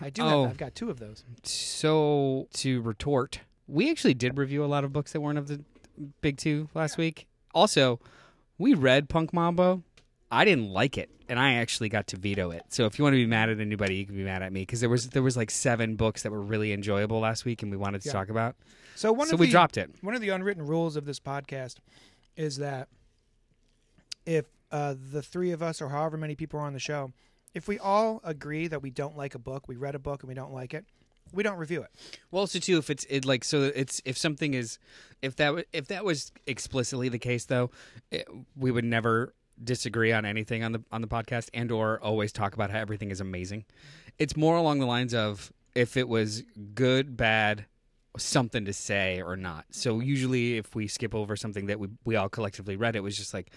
I 0.00 0.10
do 0.10 0.22
Oh. 0.22 0.42
have. 0.42 0.50
I've 0.52 0.56
got 0.56 0.74
two 0.76 0.88
of 0.88 1.00
those. 1.00 1.24
so 1.42 2.46
to 2.54 2.80
retort, 2.82 3.40
we 3.66 3.90
actually 3.90 4.14
did 4.14 4.38
review 4.38 4.64
a 4.64 4.66
lot 4.66 4.84
of 4.84 4.92
books 4.92 5.12
that 5.12 5.20
weren't 5.20 5.38
of 5.38 5.48
the 5.48 5.64
big 6.20 6.36
two 6.36 6.68
last 6.74 6.96
week. 6.96 7.26
Also, 7.52 7.98
we 8.56 8.72
read 8.72 9.08
Punk 9.08 9.32
Mambo. 9.32 9.82
I 10.30 10.44
didn't 10.44 10.70
like 10.70 10.96
it, 10.96 11.10
and 11.28 11.40
I 11.40 11.54
actually 11.54 11.88
got 11.88 12.06
to 12.08 12.16
veto 12.16 12.52
it. 12.52 12.62
So 12.68 12.86
if 12.86 12.98
you 12.98 13.02
want 13.02 13.14
to 13.14 13.18
be 13.18 13.26
mad 13.26 13.48
at 13.48 13.58
anybody, 13.58 13.96
you 13.96 14.06
can 14.06 14.14
be 14.14 14.22
mad 14.22 14.42
at 14.42 14.52
me 14.52 14.62
because 14.62 14.78
there 14.78 14.88
was 14.90 15.08
there 15.08 15.22
was 15.24 15.36
like 15.36 15.50
seven 15.50 15.96
books 15.96 16.22
that 16.22 16.30
were 16.30 16.40
really 16.42 16.72
enjoyable 16.72 17.18
last 17.18 17.44
week, 17.44 17.62
and 17.64 17.70
we 17.72 17.76
wanted 17.76 18.02
to 18.02 18.08
Yeah. 18.08 18.12
talk 18.12 18.28
about. 18.28 18.54
So 18.96 19.12
one 19.12 19.28
so 19.28 19.34
of 19.34 19.40
we 19.40 19.46
the, 19.46 19.52
dropped 19.52 19.76
it. 19.76 19.90
One 20.00 20.14
of 20.14 20.20
the 20.20 20.30
unwritten 20.30 20.66
rules 20.66 20.96
of 20.96 21.04
this 21.04 21.20
podcast 21.20 21.76
is 22.36 22.56
that 22.56 22.88
if 24.24 24.46
uh, 24.72 24.94
the 25.12 25.22
three 25.22 25.52
of 25.52 25.62
us 25.62 25.80
or 25.80 25.90
however 25.90 26.16
many 26.16 26.34
people 26.34 26.58
are 26.58 26.64
on 26.64 26.72
the 26.72 26.80
show, 26.80 27.12
if 27.54 27.68
we 27.68 27.78
all 27.78 28.20
agree 28.24 28.66
that 28.68 28.82
we 28.82 28.90
don't 28.90 29.16
like 29.16 29.34
a 29.34 29.38
book, 29.38 29.68
we 29.68 29.76
read 29.76 29.94
a 29.94 29.98
book 29.98 30.22
and 30.22 30.28
we 30.28 30.34
don't 30.34 30.52
like 30.52 30.74
it, 30.74 30.84
we 31.32 31.42
don't 31.42 31.58
review 31.58 31.82
it. 31.82 31.90
Well, 32.30 32.40
also 32.40 32.58
too, 32.58 32.78
if 32.78 32.90
it's 32.90 33.04
it 33.08 33.24
like 33.24 33.44
so, 33.44 33.70
it's 33.74 34.00
if 34.04 34.16
something 34.16 34.54
is 34.54 34.78
if 35.22 35.36
that 35.36 35.66
if 35.72 35.88
that 35.88 36.04
was 36.04 36.32
explicitly 36.46 37.08
the 37.08 37.18
case, 37.18 37.44
though, 37.46 37.70
it, 38.10 38.26
we 38.56 38.70
would 38.70 38.84
never 38.84 39.34
disagree 39.62 40.12
on 40.12 40.24
anything 40.24 40.62
on 40.62 40.72
the 40.72 40.82
on 40.92 41.00
the 41.00 41.08
podcast, 41.08 41.48
and 41.52 41.70
or 41.70 42.00
always 42.00 42.32
talk 42.32 42.54
about 42.54 42.70
how 42.70 42.78
everything 42.78 43.10
is 43.10 43.20
amazing. 43.20 43.64
It's 44.18 44.36
more 44.36 44.56
along 44.56 44.78
the 44.78 44.86
lines 44.86 45.14
of 45.14 45.52
if 45.74 45.96
it 45.96 46.08
was 46.08 46.42
good, 46.74 47.16
bad, 47.16 47.66
something 48.18 48.64
to 48.64 48.72
say 48.72 49.20
or 49.22 49.36
not. 49.36 49.64
So 49.70 50.00
usually, 50.00 50.56
if 50.58 50.74
we 50.74 50.86
skip 50.88 51.14
over 51.14 51.36
something 51.36 51.66
that 51.66 51.78
we 51.80 51.88
we 52.04 52.16
all 52.16 52.28
collectively 52.28 52.76
read, 52.76 52.96
it 52.96 53.00
was 53.02 53.16
just 53.16 53.32
like 53.34 53.50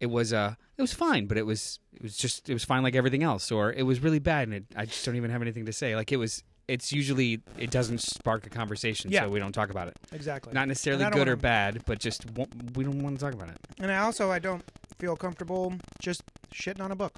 it 0.00 0.06
was 0.06 0.32
uh 0.32 0.54
it 0.76 0.82
was 0.82 0.92
fine, 0.92 1.26
but 1.26 1.36
it 1.38 1.46
was 1.46 1.78
it 1.94 2.02
was 2.02 2.16
just 2.16 2.48
it 2.48 2.52
was 2.54 2.64
fine 2.64 2.82
like 2.82 2.94
everything 2.94 3.22
else, 3.22 3.50
or 3.52 3.72
it 3.72 3.82
was 3.84 4.00
really 4.00 4.18
bad, 4.18 4.48
and 4.48 4.54
it, 4.54 4.64
I 4.76 4.84
just 4.86 5.04
don't 5.04 5.16
even 5.16 5.30
have 5.30 5.42
anything 5.42 5.66
to 5.66 5.72
say. 5.72 5.94
Like 5.96 6.12
it 6.12 6.16
was. 6.18 6.42
it's 6.68 6.92
usually 6.92 7.40
it 7.58 7.70
doesn't 7.70 8.00
spark 8.00 8.46
a 8.46 8.50
conversation, 8.50 9.10
Yeah. 9.10 9.22
so 9.24 9.30
we 9.30 9.38
don't 9.40 9.52
talk 9.52 9.70
about 9.70 9.88
it. 9.88 9.96
Exactly. 10.12 10.52
Not 10.52 10.68
necessarily 10.68 11.02
And 11.04 11.08
I 11.14 11.16
don't 11.16 11.26
good 11.26 11.32
or 11.32 11.36
bad, 11.36 11.82
but 11.86 11.98
just 11.98 12.24
we 12.74 12.84
don't 12.84 13.02
want 13.02 13.18
to 13.18 13.24
talk 13.24 13.34
about 13.34 13.48
it. 13.48 13.58
And 13.80 13.90
I 13.90 13.98
also 13.98 14.30
I 14.30 14.38
don't 14.38 14.62
feel 14.98 15.16
comfortable 15.16 15.74
just 16.00 16.22
shitting 16.54 16.80
on 16.80 16.92
a 16.92 16.96
book. 16.96 17.14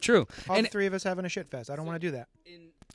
True. 0.00 0.26
All 0.48 0.56
and 0.56 0.70
three 0.70 0.86
of 0.86 0.94
us 0.94 1.04
having 1.04 1.24
a 1.24 1.28
shit 1.28 1.48
fest. 1.50 1.70
I 1.70 1.76
don't 1.76 1.86
want 1.86 2.00
to 2.00 2.06
do 2.06 2.10
that. 2.12 2.28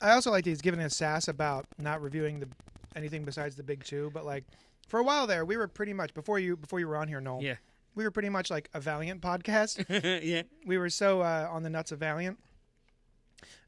I 0.00 0.12
also 0.12 0.30
like 0.32 0.44
that 0.44 0.50
he's 0.50 0.60
giving 0.62 0.80
us 0.80 0.96
sass 0.96 1.28
about 1.28 1.66
not 1.78 2.02
reviewing 2.02 2.40
the 2.40 2.48
anything 2.96 3.24
besides 3.24 3.56
the 3.56 3.62
big 3.62 3.84
two. 3.84 4.10
But 4.12 4.24
like 4.24 4.44
for 4.88 5.00
a 5.00 5.02
while 5.02 5.26
there, 5.26 5.44
we 5.44 5.56
were 5.56 5.68
pretty 5.68 5.92
much 5.92 6.14
before 6.14 6.38
you 6.38 6.56
before 6.56 6.80
you 6.80 6.88
were 6.88 6.96
on 6.96 7.08
here, 7.08 7.20
Noel. 7.20 7.42
Yeah. 7.42 7.56
We 7.94 8.04
were 8.04 8.10
pretty 8.10 8.30
much 8.30 8.50
like 8.50 8.70
a 8.72 8.80
Valiant 8.80 9.20
podcast. 9.20 9.84
yeah. 10.24 10.42
we 10.66 10.78
were 10.78 10.88
so 10.88 11.20
uh, 11.20 11.48
on 11.50 11.62
the 11.62 11.70
nuts 11.70 11.92
of 11.92 11.98
Valiant. 11.98 12.38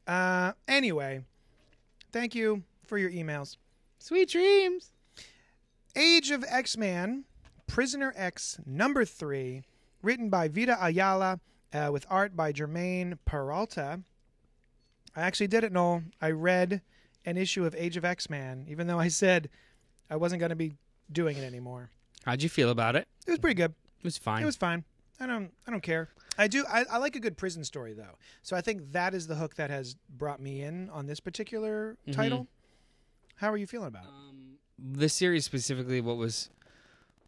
Uh, 0.07 0.53
anyway, 0.67 1.21
thank 2.11 2.33
you 2.35 2.63
for 2.85 2.97
your 2.97 3.11
emails. 3.11 3.57
Sweet 3.99 4.29
dreams. 4.29 4.91
Age 5.95 6.31
of 6.31 6.43
X 6.47 6.75
Man, 6.75 7.23
Prisoner 7.67 8.13
X 8.15 8.59
number 8.65 9.05
three, 9.05 9.63
written 10.01 10.29
by 10.29 10.47
Vita 10.47 10.77
Ayala, 10.79 11.39
uh, 11.73 11.89
with 11.91 12.05
art 12.09 12.35
by 12.35 12.51
Germán 12.51 13.17
Peralta. 13.25 14.01
I 15.15 15.21
actually 15.21 15.47
did 15.47 15.63
it, 15.63 15.71
Noel. 15.71 16.03
I 16.21 16.31
read 16.31 16.81
an 17.25 17.37
issue 17.37 17.65
of 17.65 17.75
Age 17.75 17.97
of 17.97 18.05
X 18.05 18.29
Man, 18.29 18.65
even 18.69 18.87
though 18.87 18.99
I 18.99 19.07
said 19.07 19.49
I 20.09 20.15
wasn't 20.15 20.39
going 20.39 20.49
to 20.51 20.55
be 20.55 20.73
doing 21.11 21.37
it 21.37 21.43
anymore. 21.43 21.89
How'd 22.25 22.41
you 22.41 22.49
feel 22.49 22.69
about 22.69 22.95
it? 22.95 23.07
It 23.27 23.31
was 23.31 23.39
pretty 23.39 23.55
good. 23.55 23.73
It 23.99 24.03
was 24.03 24.17
fine. 24.17 24.41
It 24.41 24.45
was 24.45 24.55
fine. 24.55 24.83
I 25.19 25.27
don't. 25.27 25.51
I 25.67 25.71
don't 25.71 25.83
care. 25.83 26.09
I 26.37 26.47
do. 26.47 26.65
I, 26.69 26.85
I 26.91 26.97
like 26.97 27.15
a 27.15 27.19
good 27.19 27.37
prison 27.37 27.63
story 27.63 27.93
though. 27.93 28.17
So 28.43 28.55
I 28.55 28.61
think 28.61 28.91
that 28.91 29.13
is 29.13 29.27
the 29.27 29.35
hook 29.35 29.55
that 29.55 29.69
has 29.69 29.95
brought 30.09 30.41
me 30.41 30.61
in 30.61 30.89
on 30.89 31.05
this 31.05 31.19
particular 31.19 31.97
title. 32.11 32.47
How 33.37 33.51
are 33.51 33.57
you 33.57 33.67
feeling 33.67 33.87
about 33.87 34.05
it? 34.05 34.09
this 34.77 35.13
series 35.13 35.45
specifically, 35.45 36.01
what 36.01 36.17
was 36.17 36.49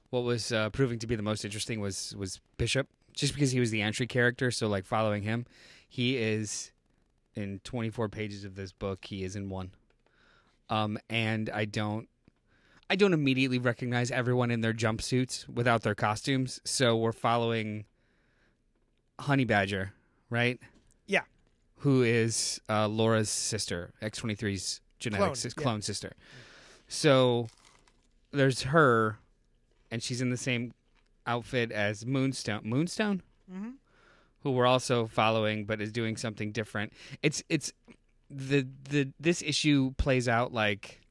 what 0.09 0.23
was 0.23 0.51
uh, 0.51 0.69
proving 0.69 0.99
to 0.99 1.07
be 1.07 1.15
the 1.15 1.23
most 1.23 1.45
interesting 1.45 1.79
was 1.79 2.15
was 2.17 2.39
Bishop, 2.57 2.87
just 3.13 3.33
because 3.33 3.51
he 3.51 3.59
was 3.59 3.71
the 3.71 3.81
entry 3.81 4.07
character. 4.07 4.51
So 4.51 4.67
like 4.67 4.85
following 4.85 5.23
him, 5.23 5.45
he 5.87 6.17
is 6.17 6.71
in 7.35 7.59
24 7.63 8.09
pages 8.09 8.43
of 8.43 8.55
this 8.55 8.71
book. 8.71 9.05
He 9.05 9.23
is 9.23 9.35
in 9.35 9.49
one, 9.49 9.71
um, 10.69 10.97
and 11.09 11.49
I 11.49 11.65
don't. 11.65 12.07
I 12.89 12.95
don't 12.95 13.11
immediately 13.13 13.59
recognize 13.59 14.11
everyone 14.11 14.49
in 14.49 14.61
their 14.61 14.73
jumpsuits 14.73 15.47
without 15.49 15.81
their 15.81 15.93
costumes. 15.95 16.61
So 16.63 16.95
we're 16.95 17.11
following 17.11 17.83
Honey 19.19 19.43
Badger, 19.45 19.91
right? 20.29 20.57
Yeah. 21.05 21.21
Who 21.79 22.01
is 22.03 22.61
uh, 22.69 22.87
Laura's 22.87 23.29
sister, 23.29 23.93
X23's 24.01 24.79
genetic 24.99 25.25
Clone, 25.25 25.35
yeah. 25.43 25.49
clone 25.63 25.81
sister. 25.81 26.13
So 26.87 27.47
there's 28.31 28.63
her, 28.63 29.17
and 29.91 30.01
she's 30.01 30.21
in 30.21 30.29
the 30.29 30.37
same 30.37 30.73
outfit 31.25 31.71
as 31.71 32.05
Moonstone. 32.05 32.61
Moonstone, 32.63 33.21
Mm-hmm. 33.51 33.69
who 34.43 34.51
we're 34.51 34.65
also 34.65 35.07
following, 35.07 35.65
but 35.65 35.79
is 35.81 35.91
doing 35.91 36.17
something 36.17 36.51
different. 36.51 36.91
It's 37.21 37.43
it's 37.49 37.71
the 38.29 38.67
the 38.89 39.11
this 39.19 39.41
issue 39.41 39.93
plays 39.97 40.27
out 40.27 40.53
like 40.53 41.01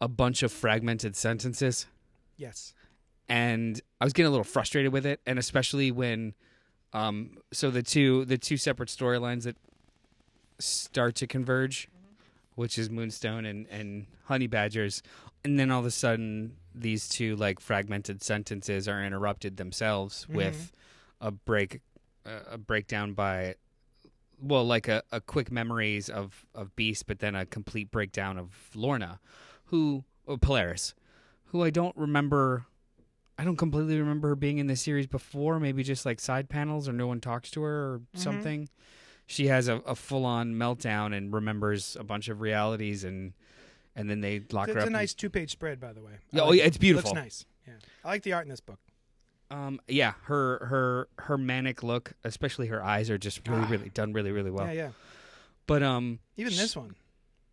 a 0.00 0.08
bunch 0.08 0.42
of 0.42 0.50
fragmented 0.52 1.14
sentences, 1.16 1.86
Yes. 2.36 2.72
and 3.28 3.80
I 4.00 4.04
was 4.04 4.12
getting 4.12 4.28
a 4.28 4.30
little 4.30 4.44
frustrated 4.44 4.92
with 4.92 5.04
it, 5.04 5.20
and 5.26 5.38
especially 5.38 5.90
when, 5.90 6.34
um, 6.92 7.38
so 7.52 7.70
the 7.70 7.82
two 7.82 8.24
the 8.24 8.38
two 8.38 8.56
separate 8.56 8.88
storylines 8.88 9.42
that 9.44 9.56
start 10.58 11.14
to 11.16 11.26
converge, 11.26 11.88
which 12.54 12.78
is 12.78 12.90
Moonstone 12.90 13.44
and 13.44 13.66
and 13.68 14.06
Honey 14.24 14.46
Badgers, 14.46 15.02
and 15.44 15.58
then 15.58 15.70
all 15.70 15.80
of 15.80 15.86
a 15.86 15.90
sudden 15.90 16.56
these 16.74 17.08
two 17.08 17.34
like 17.36 17.60
fragmented 17.60 18.22
sentences 18.22 18.86
are 18.88 19.02
interrupted 19.04 19.56
themselves 19.56 20.26
with 20.28 20.72
a 21.20 21.30
break 21.30 21.80
a 22.24 22.56
breakdown 22.58 23.12
by 23.14 23.54
well 24.40 24.64
like 24.64 24.88
a, 24.88 25.02
a 25.12 25.20
quick 25.20 25.50
memories 25.50 26.08
of 26.08 26.46
of 26.54 26.74
beast 26.76 27.06
but 27.06 27.18
then 27.18 27.34
a 27.34 27.46
complete 27.46 27.90
breakdown 27.90 28.38
of 28.38 28.70
lorna 28.74 29.20
who 29.66 30.04
or 30.26 30.38
polaris 30.38 30.94
who 31.46 31.62
i 31.62 31.70
don't 31.70 31.96
remember 31.96 32.66
i 33.38 33.44
don't 33.44 33.56
completely 33.56 33.98
remember 33.98 34.28
her 34.28 34.36
being 34.36 34.58
in 34.58 34.66
the 34.66 34.76
series 34.76 35.06
before 35.06 35.60
maybe 35.60 35.82
just 35.82 36.06
like 36.06 36.20
side 36.20 36.48
panels 36.48 36.88
or 36.88 36.92
no 36.92 37.06
one 37.06 37.20
talks 37.20 37.50
to 37.50 37.62
her 37.62 37.94
or 37.94 37.98
mm-hmm. 37.98 38.18
something 38.18 38.68
she 39.26 39.46
has 39.46 39.68
a, 39.68 39.76
a 39.86 39.94
full-on 39.94 40.54
meltdown 40.54 41.16
and 41.16 41.32
remembers 41.32 41.96
a 41.98 42.02
bunch 42.02 42.28
of 42.28 42.40
realities 42.40 43.04
and 43.04 43.32
and 43.96 44.08
then 44.08 44.20
they 44.20 44.40
lock 44.50 44.68
It's 44.68 44.74
her 44.74 44.80
up 44.80 44.86
It's 44.86 44.88
a 44.88 44.92
nice 44.92 45.14
two-page 45.14 45.50
spread, 45.50 45.80
by 45.80 45.92
the 45.92 46.02
way. 46.02 46.12
I 46.32 46.38
oh, 46.38 46.48
like 46.48 46.58
yeah, 46.58 46.64
it's 46.64 46.78
beautiful. 46.78 47.10
Looks 47.10 47.22
nice. 47.22 47.46
Yeah, 47.66 47.74
I 48.04 48.08
like 48.08 48.22
the 48.22 48.32
art 48.32 48.44
in 48.44 48.50
this 48.50 48.60
book. 48.60 48.78
Um 49.50 49.80
yeah 49.88 50.12
her 50.24 50.64
her 50.66 51.08
her 51.18 51.36
manic 51.38 51.82
look 51.82 52.12
especially 52.24 52.68
her 52.68 52.82
eyes 52.84 53.10
are 53.10 53.18
just 53.18 53.46
really 53.48 53.62
Ah. 53.64 53.68
really 53.70 53.88
done 53.94 54.12
really 54.12 54.30
really 54.32 54.50
well 54.50 54.66
yeah, 54.66 54.72
yeah. 54.72 54.90
but 55.66 55.82
um 55.82 56.18
Even 56.36 56.52
this 56.56 56.76
one 56.76 56.94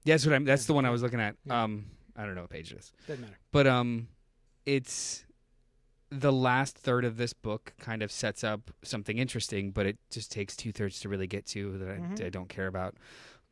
Yeah, 0.06 0.14
that's 0.14 0.26
what 0.26 0.36
I'm. 0.36 0.46
That's 0.46 0.66
the 0.66 0.74
one 0.74 0.86
I 0.86 0.90
was 0.90 1.02
looking 1.02 1.20
at. 1.20 1.36
Yeah. 1.46 1.64
Um, 1.64 1.86
I 2.16 2.26
don't 2.26 2.36
know 2.36 2.42
what 2.42 2.50
page 2.50 2.72
it 2.72 2.80
is, 2.80 2.92
doesn't 3.08 3.22
matter. 3.22 3.38
but 3.52 3.68
um, 3.68 4.08
it's 4.66 5.26
the 6.10 6.32
last 6.32 6.78
third 6.78 7.04
of 7.04 7.18
this 7.18 7.34
book 7.34 7.74
kind 7.80 8.02
of 8.02 8.10
sets 8.12 8.42
up 8.44 8.72
something 8.84 9.18
interesting, 9.18 9.72
but 9.72 9.86
it 9.86 9.98
just 10.10 10.32
takes 10.32 10.56
two 10.56 10.72
thirds 10.72 11.02
to 11.02 11.10
really 11.10 11.28
get 11.28 11.46
to 11.48 11.78
that 11.78 11.90
I, 11.90 11.98
Mhm. 11.98 12.26
I 12.26 12.30
don't 12.30 12.48
care 12.48 12.68
about. 12.68 12.96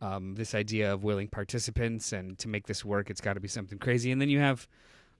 Um, 0.01 0.35
this 0.35 0.55
idea 0.55 0.93
of 0.93 1.03
willing 1.03 1.27
participants 1.27 2.13
and 2.13 2.39
to 2.39 2.47
make 2.47 2.67
this 2.67 2.85
work, 2.85 3.09
it's 3.09 3.21
got 3.21 3.33
to 3.33 3.39
be 3.41 3.47
something 3.49 3.77
crazy, 3.77 4.09
and 4.11 4.21
then 4.21 4.29
you 4.29 4.39
have 4.39 4.67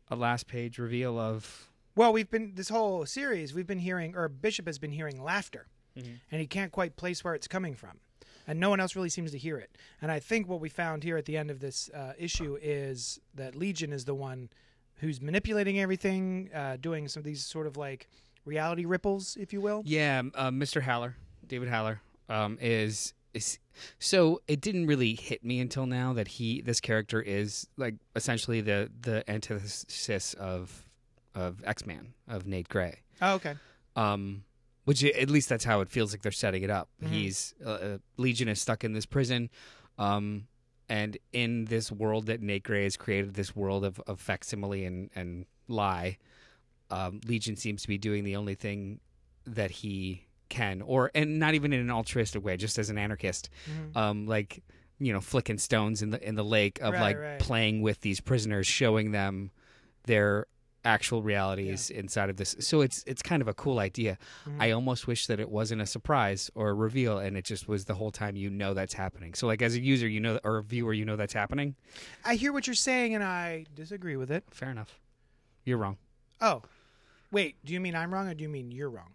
a 0.10 0.15
last 0.15 0.48
page 0.48 0.77
reveal 0.79 1.20
of 1.20 1.70
Well, 1.95 2.11
we've 2.11 2.29
been 2.29 2.53
this 2.55 2.69
whole 2.69 3.05
series. 3.05 3.53
We've 3.53 3.67
been 3.67 3.79
hearing, 3.79 4.15
or 4.15 4.27
Bishop 4.27 4.67
has 4.67 4.77
been 4.79 4.91
hearing 4.91 5.21
laughter, 5.23 5.67
Mhm. 5.97 6.19
and 6.31 6.41
he 6.41 6.47
can't 6.47 6.71
quite 6.71 6.97
place 6.97 7.23
where 7.23 7.33
it's 7.33 7.47
coming 7.47 7.73
from, 7.73 7.99
and 8.45 8.59
no 8.59 8.69
one 8.69 8.79
else 8.81 8.95
really 8.95 9.09
seems 9.09 9.31
to 9.31 9.37
hear 9.37 9.57
it. 9.57 9.77
And 10.01 10.11
I 10.11 10.19
think 10.19 10.47
what 10.47 10.59
we 10.59 10.67
found 10.69 11.03
here 11.03 11.15
at 11.17 11.25
the 11.25 11.37
end 11.37 11.49
of 11.49 11.59
this 11.61 11.89
uh, 11.89 12.13
issue 12.17 12.57
is 12.61 13.19
that 13.33 13.55
Legion 13.55 13.93
is 13.93 14.03
the 14.05 14.13
one 14.15 14.49
who's 14.95 15.21
manipulating 15.21 15.79
everything, 15.79 16.49
uh, 16.53 16.77
doing 16.77 17.07
some 17.07 17.21
of 17.21 17.25
these 17.25 17.45
sort 17.45 17.65
of 17.67 17.77
like 17.77 18.07
reality 18.43 18.85
ripples, 18.85 19.37
if 19.37 19.53
you 19.53 19.61
will. 19.61 19.81
Yeah, 19.85 20.21
uh, 20.35 20.51
Mr. 20.51 20.81
Haller, 20.81 21.15
David 21.47 21.69
Haller, 21.69 22.01
um, 22.29 22.57
is 22.61 23.13
is 23.33 23.59
so 23.99 24.41
it 24.47 24.61
didn't 24.61 24.87
really 24.87 25.13
hit 25.15 25.43
me 25.43 25.59
until 25.59 25.85
now 25.85 26.13
that 26.13 26.27
he 26.27 26.61
this 26.61 26.79
character 26.79 27.21
is 27.21 27.67
like 27.77 27.95
essentially 28.15 28.61
the 28.61 28.89
the 29.01 29.29
antithesis 29.29 30.33
of 30.35 30.85
of 31.36 31.62
X 31.65 31.86
Man 31.86 32.13
of 32.27 32.48
Nate 32.48 32.70
Gray. 32.70 33.00
Oh, 33.22 33.36
okay. 33.36 33.56
Um, 33.96 34.44
which 34.86 35.04
at 35.04 35.30
least 35.30 35.50
that's 35.50 35.63
how 35.63 35.82
it 35.82 35.89
feels 35.89 36.12
like 36.13 36.22
they're 36.22 36.32
setting 36.32 36.63
it 36.63 36.70
up. 36.70 36.89
Mhm. 37.04 37.08
He's 37.10 37.54
uh, 37.65 37.70
uh, 37.70 37.98
Legion 38.18 38.48
is 38.48 38.62
stuck 38.62 38.84
in 38.84 38.94
this 38.94 39.06
prison, 39.06 39.50
um, 39.98 40.48
and 40.89 41.18
in 41.34 41.65
this 41.65 41.92
world 41.92 42.27
that 42.27 42.42
Nate 42.42 42.63
Gray 42.63 42.84
has 42.84 42.96
created, 42.98 43.34
this 43.34 43.56
world 43.56 43.84
of, 43.84 44.00
of 44.08 44.20
facsimile 44.20 44.86
and 44.86 45.10
and 45.15 45.46
lie, 45.68 46.18
um, 46.92 47.20
Legion 47.25 47.56
seems 47.56 47.82
to 47.82 47.88
be 47.88 47.98
doing 47.98 48.24
the 48.24 48.36
only 48.36 48.54
thing 48.56 49.00
that 49.46 49.72
he 49.72 50.27
can, 50.50 50.82
or 50.82 51.10
and 51.15 51.39
not 51.39 51.56
even 51.56 51.74
in 51.74 51.80
an 51.80 51.89
altruistic 51.89 52.44
way, 52.44 52.56
just 52.58 52.77
as 52.77 52.89
an 52.92 52.98
anarchist, 53.00 53.50
Mhm. 53.68 53.98
um, 53.98 54.27
like 54.27 54.62
you 55.00 55.12
know, 55.12 55.20
flicking 55.20 55.58
stones 55.58 56.01
in 56.01 56.12
the 56.12 56.25
in 56.27 56.36
the 56.36 56.44
lake 56.44 56.80
of 56.82 56.94
Right, 56.94 57.01
like 57.01 57.18
right. 57.20 57.39
playing 57.39 57.82
with 57.82 58.01
these 58.01 58.22
prisoners, 58.22 58.65
showing 58.68 59.12
them 59.12 59.51
their 60.04 60.46
actual 60.86 61.22
realities 61.24 61.89
inside 61.89 62.30
of 62.30 62.38
this. 62.38 62.56
So 62.60 62.82
it's 62.82 63.04
it's 63.08 63.22
kind 63.22 63.42
of 63.42 63.48
a 63.48 63.54
cool 63.54 63.80
idea. 63.80 64.18
Mhm. 64.48 64.62
I 64.62 64.72
almost 64.72 65.08
wish 65.08 65.27
that 65.27 65.39
it 65.39 65.50
wasn't 65.50 65.82
a 65.82 65.86
surprise 65.86 66.50
or 66.56 66.70
a 66.70 66.74
reveal, 66.74 67.18
and 67.18 67.36
it 67.36 67.44
just 67.44 67.68
was 67.68 67.86
the 67.86 67.96
whole 67.96 68.12
time 68.12 68.36
you 68.36 68.50
know 68.50 68.74
that's 68.74 68.94
happening. 68.94 69.34
So 69.34 69.48
like 69.48 69.62
as 69.62 69.75
a 69.75 69.82
user, 69.82 70.08
you 70.08 70.20
know, 70.20 70.39
or 70.44 70.58
a 70.58 70.63
viewer, 70.63 70.94
you 70.94 71.04
know 71.06 71.15
that's 71.15 71.34
happening. 71.34 71.75
I 72.24 72.36
hear 72.36 72.54
what 72.54 72.68
you're 72.68 72.75
saying, 72.75 73.15
and 73.15 73.24
I 73.24 73.65
disagree 73.74 74.15
with 74.15 74.32
it. 74.32 74.46
Fair 74.51 74.70
enough. 74.70 75.00
You're 75.65 75.77
wrong. 75.80 75.98
Oh, 76.39 76.62
wait. 77.32 77.56
Do 77.65 77.74
you 77.74 77.80
mean 77.80 77.96
I'm 77.96 78.13
wrong, 78.13 78.27
or 78.27 78.34
do 78.36 78.44
you 78.44 78.50
mean 78.50 78.72
you're 78.72 78.89
wrong? 78.89 79.13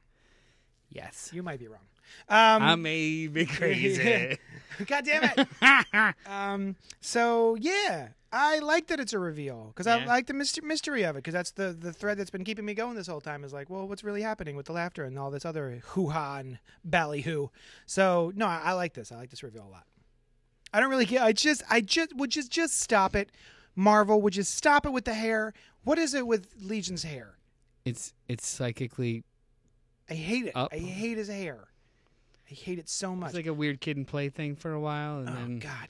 Yes. 0.91 1.31
You 1.33 1.43
might 1.43 1.61
be 1.61 1.69
wrong. 1.69 1.87
Um, 2.29 2.63
I 2.63 2.75
may 2.75 3.29
be 3.29 3.47
crazy. 3.47 4.37
God 4.87 5.05
damn 5.05 5.31
it. 5.37 6.15
um, 6.27 6.75
so 7.01 7.55
yeah, 7.55 8.09
I 8.33 8.61
like 8.61 8.87
that 8.89 9.01
it's 9.01 9.13
a 9.13 9.19
reveal 9.19 9.73
because 9.75 9.87
I 9.87 10.05
like 10.05 10.27
the 10.27 10.33
myster- 10.33 10.63
mystery 10.63 11.03
of 11.03 11.17
it 11.17 11.19
because 11.19 11.35
that's 11.35 11.51
the 11.51 11.73
the 11.73 11.93
thread 11.93 12.17
that's 12.17 12.31
been 12.31 12.45
keeping 12.45 12.65
me 12.65 12.75
going 12.75 12.95
this 12.95 13.09
whole 13.09 13.21
time 13.21 13.43
is 13.43 13.53
like, 13.53 13.69
well, 13.69 13.89
what's 13.89 14.05
really 14.05 14.23
happening 14.23 14.55
with 14.55 14.67
the 14.67 14.73
laughter 14.73 15.05
and 15.05 15.19
all 15.19 15.31
this 15.31 15.45
other 15.45 15.83
hoo 15.87 16.11
ha 16.11 16.37
and 16.39 16.59
ballyhoo. 16.85 17.49
So 17.87 18.33
no, 18.37 18.47
I, 18.47 18.61
I 18.65 18.73
like 18.75 18.95
this. 18.95 19.11
I 19.11 19.17
like 19.17 19.31
this 19.31 19.43
reveal 19.43 19.67
a 19.67 19.73
lot. 19.73 19.85
I 20.73 20.79
don't 20.79 20.91
really 20.91 21.07
get. 21.07 21.23
I 21.23 21.33
just, 21.33 21.65
I 21.69 21.81
just 21.81 22.15
would 22.17 22.31
just 22.31 22.51
just 22.53 22.79
stop 22.79 23.17
it. 23.17 23.33
Marvel 23.75 24.23
would 24.23 24.33
just 24.33 24.55
stop 24.55 24.87
it 24.87 24.91
with 24.93 25.05
the 25.05 25.15
hair. 25.15 25.53
What 25.83 25.99
is 25.99 26.15
it 26.15 26.27
with 26.27 26.49
Legion's 26.61 27.03
hair? 27.03 27.37
it's 27.85 28.13
it's 28.29 28.47
psychically 28.47 29.25
I 30.09 30.15
hate 30.15 30.47
it. 30.47 30.53
Up. 30.57 30.69
I 30.73 30.79
hate 30.79 31.19
his 31.19 31.29
hair. 31.29 31.69
I 32.51 32.55
hate 32.55 32.79
it 32.79 32.89
so 32.89 33.15
much. 33.15 33.29
it's 33.29 33.37
like 33.37 33.47
a 33.47 33.55
weird 33.55 33.81
kid 33.81 33.97
and 33.97 34.07
play 34.07 34.29
thing 34.29 34.57
for 34.57 34.73
a 34.73 34.81
while, 34.81 35.19
and 35.19 35.29
oh 35.29 35.33
then 35.33 35.59
God, 35.61 35.89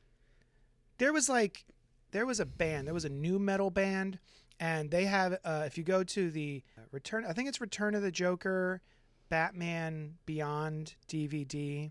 there 0.98 1.12
was 1.12 1.28
like 1.28 1.64
there 2.12 2.26
was 2.26 2.40
a 2.40 2.46
band, 2.46 2.86
there 2.86 2.94
was 2.94 3.04
a 3.04 3.10
new 3.10 3.38
metal 3.38 3.70
band, 3.70 4.18
and 4.58 4.90
they 4.90 5.04
have. 5.06 5.38
Uh, 5.44 5.62
if 5.66 5.78
you 5.78 5.84
go 5.84 6.04
to 6.04 6.30
the 6.30 6.62
Return, 6.92 7.24
I 7.26 7.32
think 7.32 7.48
it's 7.48 7.60
Return 7.60 7.94
of 7.94 8.02
the 8.02 8.10
Joker, 8.10 8.80
Batman 9.28 10.18
Beyond 10.26 10.94
DVD. 11.08 11.90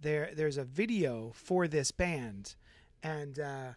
There, 0.00 0.30
there's 0.34 0.58
a 0.58 0.64
video 0.64 1.32
for 1.34 1.68
this 1.68 1.90
band, 1.90 2.56
and 3.02 3.38
uh, 3.38 3.72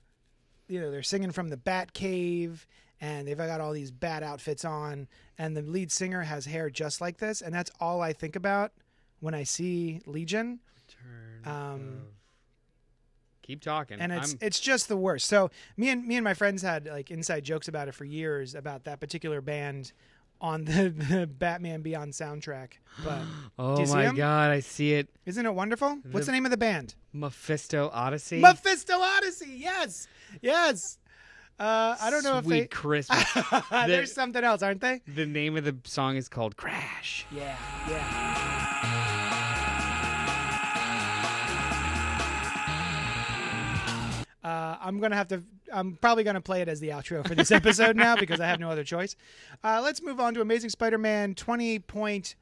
you 0.68 0.82
know 0.82 0.92
they're 0.92 1.04
singing 1.04 1.32
from 1.32 1.50
the 1.50 1.58
Bat 1.58 1.94
Cave, 1.94 2.66
and 3.00 3.28
they've 3.28 3.38
got 3.38 3.62
all 3.62 3.72
these 3.72 3.92
bat 3.92 4.24
outfits 4.24 4.66
on, 4.66 5.08
and 5.38 5.56
the 5.56 5.62
lead 5.62 5.92
singer 5.92 6.24
has 6.24 6.46
hair 6.46 6.70
just 6.70 7.00
like 7.00 7.18
this, 7.18 7.42
and 7.42 7.54
that's 7.54 7.72
all 7.80 8.02
I 8.02 8.14
think 8.14 8.36
about 8.36 8.72
when 9.20 9.34
I 9.34 9.44
see 9.44 10.02
Legion. 10.06 10.60
Um, 11.46 12.02
Keep 13.48 13.62
talking. 13.62 14.00
and 14.00 14.12
it's 14.12 14.34
I'm, 14.34 14.38
it's 14.42 14.60
just 14.60 14.88
the 14.90 14.98
worst. 14.98 15.28
So 15.28 15.50
me 15.78 15.90
and 15.90 16.06
me 16.06 16.16
and 16.18 16.24
my 16.24 16.34
friends 16.34 16.62
had 16.62 16.86
like 16.86 17.10
inside 17.12 17.44
jokes 17.46 17.68
about 17.68 17.88
it 17.88 17.94
for 17.96 18.04
years 18.06 18.54
about 18.56 18.84
that 18.84 19.00
particular 19.00 19.40
band 19.42 19.94
on 20.40 20.66
the, 20.66 20.90
the 20.90 21.26
Batman 21.40 21.82
Beyond 21.82 22.14
soundtrack. 22.14 22.74
But 23.04 23.22
oh 23.58 23.76
do 23.76 23.82
you 23.82 23.88
see 23.88 23.94
my 23.96 24.04
him? 24.08 24.16
god, 24.16 24.52
I 24.52 24.60
see 24.60 24.94
it. 24.94 25.08
isn't 25.26 25.46
it 25.46 25.54
wonderful? 25.54 25.98
What's 26.12 26.26
The- 26.28 26.32
the 26.32 26.32
name 26.34 26.46
of 26.46 26.52
the 26.52 26.58
band? 26.58 26.94
Mephisto 27.14 27.90
Odyssey. 27.94 28.40
Mephisto 28.42 29.00
Odyssey. 29.00 29.56
Yes, 29.58 30.08
yes. 30.42 31.00
Uh, 31.60 31.96
I 32.00 32.12
don't 32.12 32.24
know 32.24 32.40
Sweet 32.44 32.64
if 32.66 32.70
Christmas. 32.70 33.26
they. 33.34 33.42
There's 33.88 34.12
something 34.14 34.44
else, 34.44 34.62
aren't 34.62 34.82
they? 34.82 35.02
the 35.08 35.26
name 35.26 35.58
of 35.58 35.64
the 35.64 35.76
song 35.86 36.16
is 36.16 36.30
called 36.30 36.56
Crash. 36.56 37.26
Yeah, 37.32 37.56
yeah. 37.90 39.17
Uh, 44.48 44.78
I'm 44.80 45.02
gonna 45.02 45.18
have 45.18 45.28
to. 45.28 45.44
I'm 45.74 45.98
probably 45.98 46.24
gonna 46.24 46.40
play 46.40 46.62
it 46.62 46.70
as 46.70 46.80
the 46.80 46.90
outro 46.90 47.28
for 47.28 47.36
this 47.36 47.52
episode 47.52 47.98
now 47.98 48.16
because 48.20 48.40
I 48.40 48.48
have 48.48 48.62
no 48.62 48.70
other 48.70 48.86
choice. 48.86 49.18
Uh, 49.62 49.82
let's 49.84 50.02
move 50.02 50.22
on 50.22 50.34
to 50.36 50.42
Amazing 50.42 50.70
Spider-Man 50.70 51.36
20 51.36 51.80
Point 51.80 52.36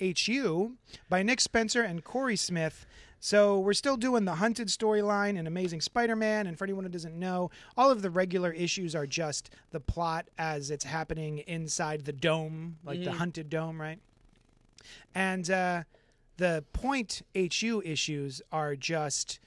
HU 0.00 0.76
by 1.08 1.22
Nick 1.22 1.40
Spencer 1.40 1.82
and 1.82 2.02
Corey 2.02 2.34
Smith. 2.34 2.84
So 3.20 3.60
we're 3.60 3.74
still 3.74 3.96
doing 3.96 4.24
the 4.24 4.34
Hunted 4.34 4.66
storyline 4.66 5.38
in 5.38 5.46
Amazing 5.46 5.82
Spider-Man, 5.82 6.48
and 6.48 6.58
for 6.58 6.64
anyone 6.64 6.82
who 6.82 6.90
doesn't 6.90 7.16
know, 7.16 7.52
all 7.76 7.92
of 7.92 8.02
the 8.02 8.10
regular 8.10 8.50
issues 8.50 8.96
are 8.96 9.06
just 9.06 9.50
the 9.70 9.78
plot 9.78 10.26
as 10.38 10.72
it's 10.72 10.84
happening 10.84 11.38
inside 11.46 12.04
the 12.04 12.12
dome, 12.12 12.78
like 12.84 13.04
the 13.04 13.12
Hunted 13.12 13.48
dome, 13.48 13.80
right? 13.80 14.00
And 15.14 15.48
uh, 15.48 15.84
the 16.38 16.64
Point 16.72 17.22
HU 17.36 17.82
issues 17.84 18.42
are 18.50 18.74
just 18.74 19.38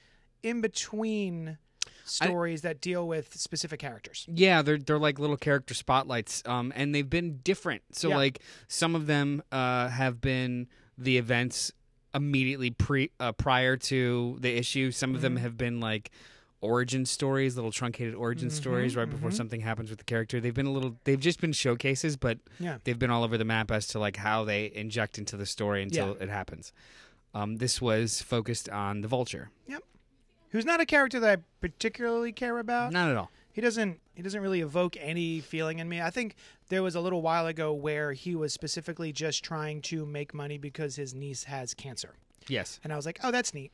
in 0.42 0.62
between 0.62 1.58
stories 2.04 2.62
that 2.62 2.80
deal 2.80 3.06
with 3.06 3.34
specific 3.36 3.80
characters. 3.80 4.26
Yeah, 4.32 4.62
they're 4.62 4.78
they're 4.78 4.98
like 4.98 5.18
little 5.18 5.36
character 5.36 5.74
spotlights, 5.74 6.42
um, 6.46 6.72
and 6.76 6.94
they've 6.94 7.08
been 7.08 7.38
different. 7.44 7.82
So 7.92 8.08
Yeah. 8.08 8.16
like 8.16 8.40
some 8.68 8.94
of 8.94 9.06
them 9.06 9.42
uh, 9.52 9.88
have 9.88 10.20
been 10.20 10.68
the 10.98 11.18
events 11.18 11.72
immediately 12.14 12.70
pre 12.70 13.10
uh, 13.20 13.32
prior 13.32 13.76
to 13.76 14.36
the 14.40 14.56
issue. 14.56 14.90
Some 14.90 15.10
of 15.10 15.16
Mm-hmm. 15.16 15.22
them 15.22 15.36
have 15.36 15.56
been 15.58 15.80
like 15.80 16.10
origin 16.62 17.04
stories, 17.04 17.54
little 17.54 17.70
truncated 17.70 18.14
origin 18.14 18.48
Mm-hmm, 18.48 18.56
stories 18.56 18.96
right 18.96 19.08
before 19.08 19.30
something 19.30 19.60
happens 19.60 19.90
with 19.90 19.98
the 19.98 20.04
character. 20.06 20.40
They've 20.40 20.54
been 20.54 20.66
a 20.66 20.72
little. 20.72 20.96
They've 21.04 21.20
just 21.20 21.40
been 21.40 21.52
showcases, 21.52 22.16
but 22.16 22.38
Yeah. 22.58 22.78
they've 22.84 22.98
been 22.98 23.10
all 23.10 23.24
over 23.24 23.36
the 23.36 23.44
map 23.44 23.70
as 23.70 23.86
to 23.88 23.98
like 23.98 24.16
how 24.16 24.44
they 24.44 24.72
inject 24.74 25.18
into 25.18 25.36
the 25.36 25.44
story 25.46 25.82
until 25.82 26.16
Yeah. 26.16 26.22
it 26.24 26.28
happens. 26.30 26.72
Um, 27.34 27.56
this 27.56 27.82
was 27.82 28.22
focused 28.22 28.70
on 28.70 29.02
the 29.02 29.08
Vulture. 29.08 29.50
Who's 30.50 30.64
not 30.64 30.80
a 30.80 30.86
character 30.86 31.20
that 31.20 31.38
I 31.38 31.42
particularly 31.60 32.32
care 32.32 32.58
about. 32.58 32.92
Not 32.92 33.10
at 33.10 33.16
all. 33.16 33.30
He 33.52 33.60
doesn't 33.60 34.00
he 34.14 34.22
doesn't 34.22 34.40
really 34.40 34.60
evoke 34.60 34.96
any 34.98 35.40
feeling 35.40 35.78
in 35.78 35.88
me. 35.88 36.00
I 36.00 36.10
think 36.10 36.36
there 36.68 36.82
was 36.82 36.94
a 36.94 37.00
little 37.00 37.22
while 37.22 37.46
ago 37.46 37.72
where 37.72 38.12
he 38.12 38.34
was 38.34 38.52
specifically 38.52 39.12
just 39.12 39.44
trying 39.44 39.82
to 39.82 40.06
make 40.06 40.34
money 40.34 40.58
because 40.58 40.96
his 40.96 41.14
niece 41.14 41.44
has 41.44 41.74
cancer. 41.74 42.14
Yes. 42.48 42.80
And 42.84 42.92
I 42.92 42.96
was 42.96 43.06
like, 43.06 43.18
"Oh, 43.22 43.30
that's 43.30 43.52
neat." 43.54 43.72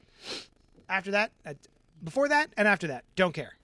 After 0.88 1.11
that, 1.11 1.33
uh, 1.44 1.55
before 2.03 2.29
that 2.29 2.53
and 2.57 2.66
after 2.66 2.87
that, 2.88 3.05
don't 3.16 3.33
care. 3.33 3.57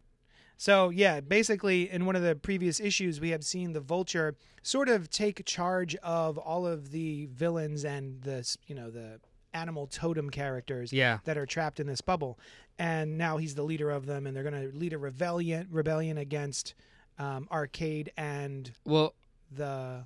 So, 0.61 0.91
yeah, 0.91 1.21
basically 1.21 1.89
in 1.89 2.05
one 2.05 2.17
of 2.17 2.23
the 2.23 2.35
previous 2.35 2.81
issues 2.81 3.21
we 3.21 3.31
have 3.31 3.45
seen 3.45 3.75
the 3.75 3.81
Vulture 3.81 4.35
sort 4.63 4.89
of 4.89 5.09
take 5.09 5.45
charge 5.45 5.95
of 5.97 6.37
all 6.37 6.67
of 6.67 6.91
the 6.91 7.27
villains 7.27 7.85
and 7.85 8.23
the, 8.23 8.57
you 8.67 8.75
know, 8.75 8.91
the 8.91 9.21
animal 9.55 9.87
totem 9.87 10.31
characters 10.31 10.93
Yeah. 10.93 11.19
that 11.25 11.37
are 11.39 11.47
trapped 11.47 11.81
in 11.81 11.87
this 11.87 12.01
bubble. 12.01 12.39
And 12.79 13.19
now 13.19 13.39
he's 13.39 13.55
the 13.55 13.63
leader 13.63 13.91
of 13.91 14.07
them 14.07 14.27
and 14.27 14.37
they're 14.37 14.43
going 14.45 14.71
to 14.71 14.77
lead 14.77 14.93
a 14.93 14.99
rebellion 14.99 15.67
rebellion 15.71 16.19
against 16.19 16.75
um, 17.19 17.49
Arcade 17.51 18.13
and 18.17 18.71
Well, 18.85 19.15
the 19.51 20.05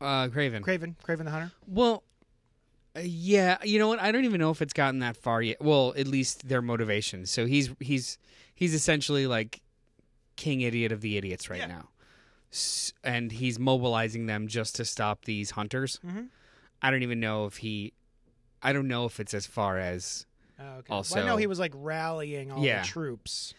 uh, 0.00 0.28
Kraven. 0.28 0.60
Kraven, 0.62 0.94
Kraven 1.04 1.24
the 1.24 1.30
Hunter. 1.30 1.52
Well, 1.66 2.02
uh, 2.96 3.00
yeah, 3.04 3.58
you 3.62 3.78
know 3.78 3.88
what? 3.88 4.00
I 4.00 4.10
don't 4.12 4.24
even 4.24 4.40
know 4.40 4.50
if 4.50 4.62
it's 4.62 4.72
gotten 4.72 5.00
that 5.00 5.16
far 5.16 5.42
yet. 5.42 5.60
Well, 5.60 5.92
at 5.98 6.06
least 6.06 6.48
their 6.48 6.62
motivation. 6.62 7.26
So 7.26 7.44
he's 7.44 7.70
he's 7.80 8.16
he's 8.54 8.72
essentially 8.72 9.26
like 9.26 9.60
king 10.36 10.62
idiot 10.62 10.92
of 10.92 11.00
the 11.02 11.18
idiots 11.18 11.50
right 11.50 11.58
Yeah. 11.60 11.66
now, 11.66 11.88
S- 12.52 12.94
and 13.04 13.32
he's 13.32 13.58
mobilizing 13.58 14.24
them 14.26 14.48
just 14.48 14.76
to 14.76 14.84
stop 14.86 15.26
these 15.26 15.50
hunters. 15.52 16.00
Mhm. 16.06 16.28
I 16.80 16.90
don't 16.90 17.02
even 17.02 17.20
know 17.20 17.44
if 17.44 17.58
he. 17.58 17.92
I 18.62 18.72
don't 18.72 18.88
know 18.88 19.04
if 19.06 19.20
it's 19.20 19.34
as 19.34 19.46
far 19.46 19.78
as. 19.78 20.26
Oh, 20.58 20.64
okay. 20.78 20.92
Also- 20.92 21.16
well, 21.16 21.24
I 21.24 21.26
know 21.28 21.36
he 21.36 21.46
was 21.46 21.58
like 21.58 21.72
rallying 21.74 22.50
all 22.50 22.64
Yeah. 22.64 22.82
the 22.82 22.88
troops. 22.88 23.54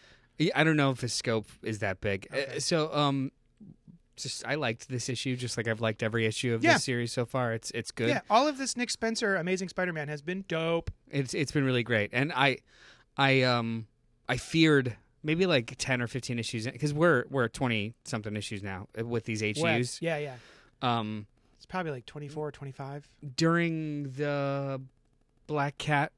I 0.54 0.62
don't 0.64 0.76
know 0.76 0.90
if 0.90 1.00
his 1.00 1.12
scope 1.12 1.46
is 1.62 1.80
that 1.80 2.00
big. 2.00 2.28
Uh, 2.32 2.60
So, 2.60 2.92
um, 2.94 3.32
just 4.16 4.44
I 4.46 4.54
liked 4.56 4.88
this 4.88 5.08
issue, 5.08 5.36
just 5.36 5.56
like 5.56 5.68
I've 5.68 5.80
liked 5.80 6.02
every 6.02 6.26
issue 6.26 6.54
of 6.54 6.62
Yeah. 6.64 6.74
this 6.74 6.84
series 6.84 7.12
so 7.12 7.24
far. 7.24 7.52
It's 7.52 7.70
it's 7.72 7.90
good. 7.92 8.08
Yeah, 8.08 8.20
all 8.28 8.46
of 8.48 8.58
this 8.58 8.76
Nick 8.76 8.90
Spencer 8.90 9.36
Amazing 9.36 9.68
Spider-Man 9.68 10.08
has 10.08 10.22
been 10.22 10.44
dope. 10.48 10.90
It's 11.10 11.34
it's 11.34 11.52
been 11.52 11.64
really 11.64 11.82
great, 11.84 12.10
and 12.12 12.32
I, 12.32 12.58
I 13.16 13.42
um 13.42 13.86
I 14.28 14.36
feared 14.36 14.96
maybe 15.22 15.46
like 15.46 15.74
ten 15.78 16.02
or 16.02 16.08
fifteen 16.08 16.38
issues 16.38 16.66
because 16.66 16.92
we're 16.92 17.24
we're 17.30 17.46
twenty 17.48 17.94
something 18.04 18.34
issues 18.36 18.62
now 18.62 18.88
uh, 18.98 19.04
with 19.06 19.24
these 19.24 19.40
HUs. 19.40 19.62
West. 19.62 20.02
Yeah, 20.02 20.18
yeah. 20.18 20.34
Um, 20.82 21.26
probably 21.68 21.92
like 21.92 22.06
24 22.06 22.48
or 22.48 22.52
25. 22.52 23.08
during 23.36 24.10
the 24.12 24.80
Black 25.46 25.78
Cat 25.78 26.12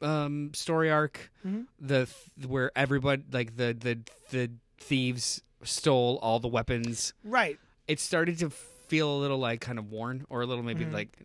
um 0.00 0.52
story 0.54 0.90
arc, 0.90 1.30
Mhm. 1.44 1.66
the 1.80 2.06
th- 2.06 2.46
where 2.48 2.70
everybody 2.76 3.22
like 3.32 3.56
the 3.56 3.72
the 3.78 3.98
the 4.30 4.50
thieves 4.78 5.42
stole 5.64 6.18
all 6.22 6.38
the 6.38 6.48
weapons. 6.48 7.12
Right. 7.24 7.58
It 7.88 7.98
started 7.98 8.38
to 8.38 8.50
feel 8.50 9.12
a 9.16 9.18
little 9.18 9.38
like 9.38 9.60
kind 9.60 9.78
of 9.78 9.90
worn 9.90 10.24
or 10.28 10.42
a 10.42 10.46
little 10.46 10.62
maybe 10.62 10.84
Mhm. 10.84 10.92
like. 10.92 11.16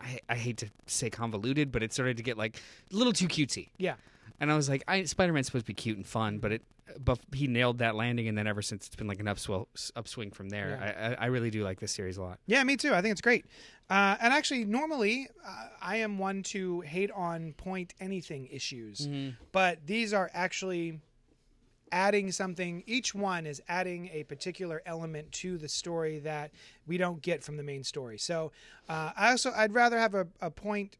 I, 0.00 0.20
I 0.28 0.36
hate 0.36 0.58
to 0.58 0.68
say 0.86 1.10
convoluted, 1.10 1.72
but 1.72 1.82
it 1.82 1.92
started 1.92 2.16
to 2.18 2.22
get 2.22 2.38
like 2.38 2.56
a 2.92 2.96
little 2.96 3.12
too 3.12 3.26
cutesy. 3.26 3.70
Yeah. 3.78 3.96
And 4.40 4.52
I 4.52 4.56
was 4.56 4.68
like, 4.68 4.84
I, 4.86 5.02
Spider-Man's 5.04 5.46
supposed 5.46 5.66
to 5.66 5.70
be 5.70 5.74
cute 5.74 5.96
and 5.96 6.06
fun, 6.06 6.38
but 6.38 6.52
it, 6.52 6.62
but 7.04 7.18
he 7.34 7.46
nailed 7.48 7.78
that 7.78 7.96
landing, 7.96 8.28
and 8.28 8.38
then 8.38 8.46
ever 8.46 8.62
since 8.62 8.86
it's 8.86 8.96
been 8.96 9.08
like 9.08 9.20
an 9.20 9.26
upswell, 9.26 9.66
upswing 9.96 10.30
from 10.30 10.48
there. 10.48 10.78
I, 10.80 11.06
I, 11.06 11.14
I 11.14 11.26
really 11.26 11.50
do 11.50 11.62
like 11.64 11.80
this 11.80 11.92
series 11.92 12.16
a 12.16 12.22
lot. 12.22 12.38
Yeah, 12.46 12.62
me 12.64 12.76
too. 12.76 12.94
I 12.94 13.02
think 13.02 13.12
it's 13.12 13.20
great. 13.20 13.44
Uh, 13.90 14.16
and 14.20 14.32
actually, 14.32 14.64
normally, 14.64 15.28
uh, 15.46 15.66
I 15.82 15.96
am 15.96 16.18
one 16.18 16.42
to 16.44 16.80
hate 16.82 17.10
on 17.10 17.52
point 17.54 17.94
anything 18.00 18.46
issues, 18.50 19.08
but 19.52 19.86
these 19.86 20.12
are 20.14 20.30
actually 20.32 21.00
adding 21.90 22.30
something. 22.30 22.84
Each 22.86 23.14
one 23.14 23.46
is 23.46 23.62
adding 23.68 24.10
a 24.12 24.22
particular 24.24 24.82
element 24.86 25.32
to 25.32 25.58
the 25.58 25.68
story 25.68 26.18
that 26.20 26.52
we 26.86 26.96
don't 26.98 27.20
get 27.22 27.42
from 27.42 27.56
the 27.56 27.62
main 27.62 27.82
story. 27.82 28.18
So, 28.18 28.52
uh, 28.88 29.12
I 29.16 29.30
also 29.30 29.52
I'd 29.54 29.72
rather 29.74 29.98
have 29.98 30.14
a, 30.14 30.26
a 30.40 30.50
point 30.50 30.96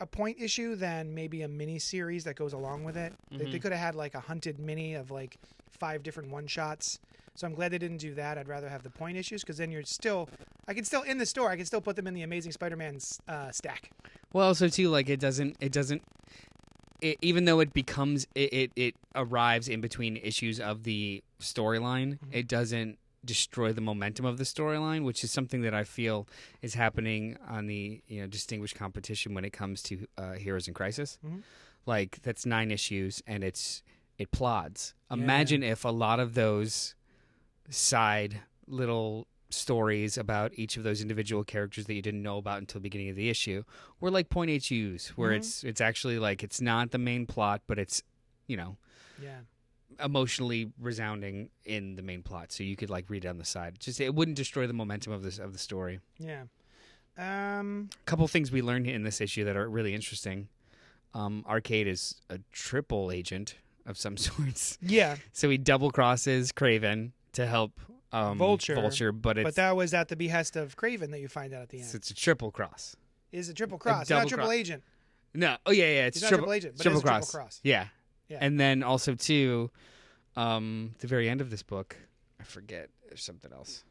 a 0.00 0.06
point 0.06 0.36
issue 0.40 0.76
than 0.76 1.14
maybe 1.14 1.42
a 1.42 1.48
mini 1.48 1.78
series 1.78 2.24
that 2.24 2.36
goes 2.36 2.52
along 2.52 2.84
with 2.84 2.96
it. 2.96 3.12
They, 3.30 3.50
they 3.50 3.58
could 3.58 3.72
have 3.72 3.80
had 3.80 3.94
like 3.94 4.14
a 4.14 4.20
hunted 4.20 4.58
mini 4.58 4.94
of 4.94 5.10
like 5.10 5.38
five 5.70 6.02
different 6.02 6.30
one 6.30 6.46
shots. 6.46 7.00
So 7.34 7.46
I'm 7.46 7.54
glad 7.54 7.70
they 7.70 7.78
didn't 7.78 7.98
do 7.98 8.14
that. 8.14 8.38
I'd 8.38 8.48
rather 8.48 8.68
have 8.68 8.82
the 8.82 8.90
point 8.90 9.18
issues 9.18 9.42
because 9.42 9.58
then 9.58 9.70
you're 9.70 9.82
still, 9.82 10.28
I 10.66 10.74
can 10.74 10.84
still 10.84 11.02
in 11.02 11.18
the 11.18 11.26
store. 11.26 11.50
I 11.50 11.56
can 11.56 11.66
still 11.66 11.82
put 11.82 11.94
them 11.96 12.06
in 12.06 12.14
the 12.14 12.22
Amazing 12.22 12.52
Spider-Man 12.52 12.98
uh, 13.28 13.50
stack. 13.52 13.90
Well, 14.32 14.46
also 14.46 14.68
too, 14.68 14.88
like 14.88 15.08
it 15.08 15.20
doesn't, 15.20 15.56
it 15.60 15.70
doesn't, 15.70 16.02
it, 17.02 17.18
even 17.20 17.44
though 17.44 17.60
it 17.60 17.74
becomes, 17.74 18.26
it, 18.34 18.52
it, 18.52 18.72
it 18.74 18.94
arrives 19.14 19.68
in 19.68 19.82
between 19.82 20.16
issues 20.16 20.58
of 20.58 20.84
the 20.84 21.22
storyline. 21.40 22.18
It 22.32 22.48
doesn't 22.48 22.98
destroy 23.26 23.72
the 23.72 23.80
momentum 23.80 24.24
of 24.24 24.38
the 24.38 24.44
storyline, 24.44 25.04
which 25.04 25.22
is 25.24 25.30
something 25.30 25.60
that 25.62 25.74
I 25.74 25.84
feel 25.84 26.26
is 26.62 26.74
happening 26.74 27.36
on 27.46 27.66
the 27.66 28.00
you 28.06 28.20
know 28.20 28.26
distinguished 28.26 28.76
competition 28.76 29.34
when 29.34 29.44
it 29.44 29.52
comes 29.52 29.82
to 29.84 30.06
uh, 30.16 30.32
Heroes 30.34 30.68
in 30.68 30.74
Crisis. 30.74 31.18
Mhm. 31.24 31.42
Like 31.84 32.20
that's 32.22 32.46
nine 32.46 32.70
issues 32.70 33.22
and 33.26 33.44
it's 33.44 33.82
it 34.18 34.30
plods. 34.30 34.94
Imagine 35.10 35.62
if 35.62 35.84
a 35.84 35.90
lot 35.90 36.18
of 36.20 36.32
those 36.34 36.94
side 37.68 38.40
little 38.66 39.26
stories 39.50 40.18
about 40.18 40.52
each 40.54 40.76
of 40.76 40.82
those 40.82 41.00
individual 41.00 41.44
characters 41.44 41.86
that 41.86 41.94
you 41.94 42.02
didn't 42.02 42.22
know 42.22 42.36
about 42.38 42.58
until 42.58 42.80
the 42.80 42.82
beginning 42.82 43.08
of 43.08 43.16
the 43.16 43.28
issue 43.28 43.62
were 44.00 44.10
like 44.10 44.28
point 44.28 44.50
HUs 44.50 45.08
where 45.16 45.30
Mhm. 45.32 45.36
it's 45.36 45.62
it's 45.64 45.80
actually 45.80 46.18
like 46.18 46.42
it's 46.42 46.60
not 46.60 46.90
the 46.90 46.98
main 46.98 47.26
plot 47.26 47.62
but 47.66 47.78
it's 47.78 48.02
you 48.48 48.56
know 48.56 48.76
Yeah. 49.22 49.40
Emotionally 50.02 50.70
resounding 50.80 51.48
in 51.64 51.96
the 51.96 52.02
main 52.02 52.22
plot, 52.22 52.52
so 52.52 52.62
you 52.62 52.76
could 52.76 52.90
like 52.90 53.08
read 53.08 53.24
it 53.24 53.28
on 53.28 53.38
the 53.38 53.44
side. 53.44 53.78
Just 53.78 54.00
it 54.00 54.14
wouldn't 54.14 54.36
destroy 54.36 54.66
the 54.66 54.72
momentum 54.72 55.12
of 55.12 55.22
this 55.22 55.38
of 55.38 55.52
the 55.52 55.58
story. 55.58 56.00
Yeah. 56.18 56.44
Um. 57.18 57.88
A 57.92 58.04
couple 58.04 58.28
things 58.28 58.52
we 58.52 58.62
learned 58.62 58.86
in 58.86 59.02
this 59.02 59.20
issue 59.20 59.44
that 59.44 59.56
are 59.56 59.68
really 59.68 59.94
interesting. 59.94 60.48
Um, 61.14 61.44
Arcade 61.48 61.86
is 61.86 62.16
a 62.28 62.40
triple 62.52 63.10
agent 63.10 63.54
of 63.86 63.96
some 63.96 64.16
sorts, 64.18 64.76
Yeah, 64.82 65.16
so 65.32 65.48
he 65.48 65.56
double 65.56 65.90
crosses 65.90 66.52
Kraven 66.52 67.12
to 67.32 67.46
help 67.46 67.80
um, 68.12 68.36
Vulture, 68.36 68.74
Vulture, 68.74 69.12
but 69.12 69.38
it's 69.38 69.44
but 69.44 69.54
that 69.54 69.74
was 69.76 69.94
at 69.94 70.08
the 70.08 70.16
behest 70.16 70.56
of 70.56 70.76
Kraven 70.76 71.10
that 71.12 71.20
you 71.20 71.28
find 71.28 71.54
out 71.54 71.62
at 71.62 71.68
the 71.70 71.78
end. 71.78 71.86
it's, 71.86 71.94
it's 71.94 72.10
a 72.10 72.14
triple 72.14 72.50
cross. 72.50 72.96
Is 73.32 73.48
a 73.48 73.54
triple 73.54 73.78
cross, 73.78 74.08
double 74.08 74.22
not 74.22 74.28
triple 74.28 74.46
cross. 74.46 74.54
agent. 74.56 74.82
No, 75.34 75.56
oh 75.66 75.70
yeah, 75.70 75.84
yeah, 75.84 76.06
it's 76.06 76.20
not 76.20 76.28
triple, 76.28 76.44
triple 76.46 76.52
agent, 76.54 76.74
but 76.76 76.82
triple 76.82 76.98
it 76.98 76.98
is 76.98 77.02
a 77.02 77.06
triple 77.06 77.18
cross. 77.20 77.30
cross. 77.32 77.60
Yeah. 77.62 77.86
And 78.30 78.58
then 78.58 78.82
also 78.82 79.14
too, 79.14 79.70
um, 80.36 80.94
the 80.98 81.06
very 81.06 81.28
end 81.28 81.40
of 81.40 81.50
this 81.50 81.62
book, 81.62 81.96
I 82.40 82.44
forget 82.44 82.88
there's 83.08 83.22
something 83.24 83.52
else. 83.52 83.84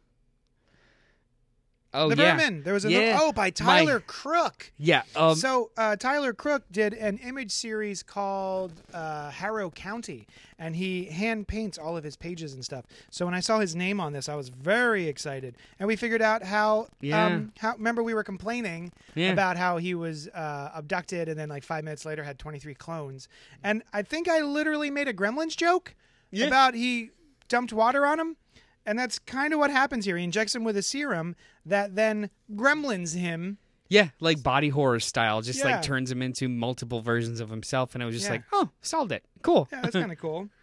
Oh 1.95 2.09
the 2.09 2.21
yeah, 2.21 2.35
Vermin. 2.37 2.63
There 2.63 2.73
was 2.73 2.85
a 2.85 2.91
Yeah. 2.91 3.17
oh 3.21 3.31
by 3.31 3.49
Tyler 3.49 3.99
Crook. 4.01 4.71
yeah. 4.77 5.03
Um, 5.15 5.35
so 5.35 5.71
uh, 5.77 5.95
Tyler 5.95 6.33
Crook 6.33 6.63
did 6.71 6.93
an 6.93 7.17
image 7.19 7.51
series 7.51 8.03
called 8.03 8.73
uh, 8.93 9.29
Harrow 9.31 9.69
County, 9.71 10.27
and 10.59 10.75
he 10.75 11.05
hand 11.05 11.47
paints 11.47 11.77
all 11.77 11.95
of 11.97 12.03
his 12.03 12.15
pages 12.15 12.53
and 12.53 12.63
stuff. 12.65 12.85
So 13.09 13.25
when 13.25 13.33
I 13.33 13.39
saw 13.39 13.59
his 13.59 13.75
name 13.75 13.99
on 13.99 14.13
this, 14.13 14.27
I 14.29 14.35
was 14.35 14.49
very 14.49 15.07
excited, 15.07 15.55
and 15.79 15.87
we 15.87 15.95
figured 15.95 16.21
out 16.21 16.43
how. 16.43 16.87
Yeah. 17.01 17.25
Um, 17.25 17.53
how 17.59 17.73
remember 17.73 18.03
we 18.03 18.13
were 18.13 18.23
complaining 18.23 18.91
Yeah. 19.15 19.31
about 19.31 19.57
how 19.57 19.77
he 19.77 19.95
was 19.95 20.27
uh, 20.29 20.71
abducted, 20.75 21.29
and 21.29 21.39
then 21.39 21.49
like 21.49 21.63
five 21.63 21.83
minutes 21.83 22.05
later 22.05 22.23
had 22.23 22.37
twenty 22.39 22.59
three 22.59 22.75
clones, 22.75 23.27
and 23.63 23.83
I 23.93 24.01
think 24.01 24.27
I 24.27 24.41
literally 24.41 24.89
made 24.91 25.07
a 25.07 25.13
Gremlins 25.13 25.55
joke 25.55 25.95
Yeah. 26.31 26.47
about 26.47 26.73
he 26.73 27.11
dumped 27.47 27.71
water 27.71 28.05
on 28.05 28.19
him. 28.19 28.37
And 28.85 28.97
that's 28.99 29.17
kind 29.19 29.51
of 29.53 29.59
what 29.59 29.71
happens 29.71 30.05
here. 30.05 30.17
He 30.17 30.23
injects 30.23 30.53
him 30.55 30.63
with 30.63 30.77
a 30.77 30.83
serum 30.83 31.35
that 31.65 31.95
then 31.95 32.29
gremlins 32.53 33.15
him 33.15 33.57
yeah, 33.87 34.09
like 34.19 34.41
body 34.41 34.69
horror 34.69 34.99
style, 34.99 35.41
just 35.43 35.59
Yeah. 35.59 35.65
like 35.75 35.81
turns 35.83 36.11
him 36.11 36.21
into 36.23 36.49
multiple 36.49 37.01
versions 37.01 37.39
of 37.39 37.49
himself, 37.51 37.93
and 37.93 38.01
it 38.01 38.05
was 38.07 38.15
just 38.15 38.25
Yeah. 38.25 38.31
like, 38.31 38.43
oh, 38.51 38.69
solved 38.81 39.11
it, 39.11 39.23
cool. 39.43 39.67
Yeah, 39.71 39.81
that's 39.81 39.93
kind 39.95 40.11
of 40.11 40.17
cool. 40.17 40.49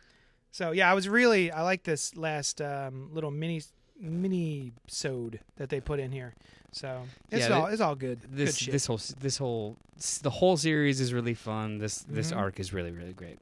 So 0.55 0.73
yeah, 0.73 0.91
I 0.91 0.93
was 0.95 1.09
really 1.09 1.51
I 1.51 1.63
like 1.63 1.83
this 1.85 2.15
last 2.15 2.61
um, 2.61 3.09
little 3.15 3.31
mini 3.31 3.63
mini 3.99 4.73
sode 4.87 5.41
that 5.57 5.71
they 5.71 5.81
put 5.81 5.99
in 6.01 6.13
here. 6.13 6.35
So 6.73 7.03
it's 7.31 7.49
Yeah, 7.49 7.59
all 7.59 7.67
it's 7.67 7.81
all 7.81 7.95
good. 7.95 8.21
this 8.31 8.59
shit. 8.59 8.73
this 8.73 8.85
whole 8.87 9.01
this 9.19 9.39
whole 9.39 9.79
the 10.23 10.29
whole 10.31 10.57
series 10.59 11.01
is 11.01 11.15
really 11.15 11.33
fun. 11.35 11.79
This 11.79 12.01
this 12.01 12.33
Mhm. 12.33 12.37
arc 12.37 12.61
is 12.61 12.73
really 12.75 12.91
really 12.91 13.15
great. 13.15 13.39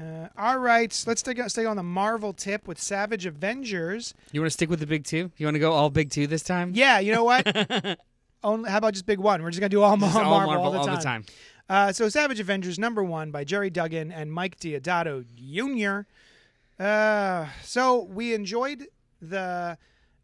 Uh, 0.00 0.28
all 0.38 0.58
right, 0.58 1.04
let's 1.06 1.20
stay, 1.20 1.34
stay 1.48 1.64
on 1.66 1.76
the 1.76 1.82
Marvel 1.82 2.32
tip 2.32 2.66
with 2.66 2.80
Savage 2.80 3.26
Avengers. 3.26 4.14
You 4.32 4.40
want 4.40 4.46
to 4.46 4.52
stick 4.54 4.70
with 4.70 4.80
the 4.80 4.86
big 4.86 5.04
two? 5.04 5.30
You 5.36 5.46
want 5.46 5.56
to 5.56 5.58
go 5.58 5.72
all 5.72 5.90
big 5.90 6.10
two 6.10 6.26
this 6.26 6.42
time? 6.42 6.72
Yeah, 6.74 7.00
you 7.00 7.12
know 7.12 7.24
what? 7.24 7.46
Only, 8.42 8.70
how 8.70 8.78
about 8.78 8.94
just 8.94 9.04
big 9.04 9.18
one? 9.18 9.42
We're 9.42 9.50
just 9.50 9.60
gonna 9.60 9.68
do 9.68 9.82
all, 9.82 9.98
Just 9.98 10.14
Mar- 10.14 10.24
all 10.24 10.30
Marvel, 10.46 10.64
all 10.64 10.72
the 10.72 10.78
all 10.78 10.86
time. 10.86 10.96
the 10.96 11.02
time. 11.02 11.24
Uh, 11.68 11.92
so 11.92 12.08
Savage 12.08 12.40
Avengers 12.40 12.78
number 12.78 13.04
one 13.04 13.30
by 13.30 13.44
Gerry 13.44 13.68
Duggan 13.68 14.10
and 14.10 14.32
Mike 14.32 14.58
Deodato 14.58 15.24
Jr. 15.36 16.08
Uh, 16.82 17.48
so 17.62 18.04
we 18.04 18.32
enjoyed 18.32 18.86
the 19.20 19.76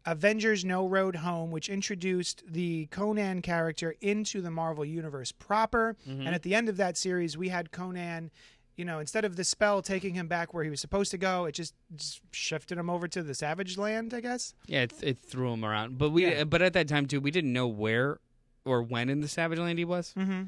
Avengers 0.07 0.65
No 0.65 0.87
Road 0.87 1.17
Home, 1.17 1.51
which 1.51 1.69
introduced 1.69 2.43
the 2.47 2.87
Conan 2.87 3.43
character 3.43 3.93
into 4.01 4.41
the 4.41 4.49
Marvel 4.49 4.83
Universe 4.83 5.31
proper. 5.31 5.95
And 6.07 6.29
at 6.29 6.41
the 6.41 6.55
end 6.55 6.67
of 6.69 6.77
that 6.77 6.97
series, 6.97 7.37
we 7.37 7.49
had 7.49 7.71
Conan. 7.71 8.31
You 8.77 8.85
know, 8.85 8.99
instead 8.99 9.25
of 9.25 9.35
the 9.35 9.43
spell 9.43 9.81
taking 9.81 10.13
him 10.13 10.27
back 10.27 10.53
where 10.53 10.63
he 10.63 10.69
was 10.69 10.79
supposed 10.79 11.09
to 11.11 11.17
go, 11.17 11.45
it 11.45 11.53
just, 11.53 11.73
just 11.95 12.21
shifted 12.31 12.77
him 12.77 12.89
over 12.89 13.07
to 13.07 13.23
the 13.23 13.33
Savage 13.33 13.75
Land, 13.77 14.13
I 14.13 14.21
guess. 14.21 14.53
Yeah, 14.67 14.83
it, 14.83 14.93
it 15.01 15.17
threw 15.17 15.51
him 15.51 15.65
around. 15.65 15.97
But 15.97 16.11
we 16.11 16.27
Yeah. 16.27 16.43
but 16.43 16.61
at 16.61 16.73
that 16.73 16.87
time 16.87 17.07
too, 17.07 17.19
we 17.19 17.31
didn't 17.31 17.51
know 17.51 17.67
where 17.67 18.19
or 18.65 18.83
when 18.83 19.09
in 19.09 19.19
the 19.21 19.27
Savage 19.27 19.57
Land 19.59 19.79
he 19.79 19.85
was. 19.85 20.13
Mm-hmm. 20.15 20.43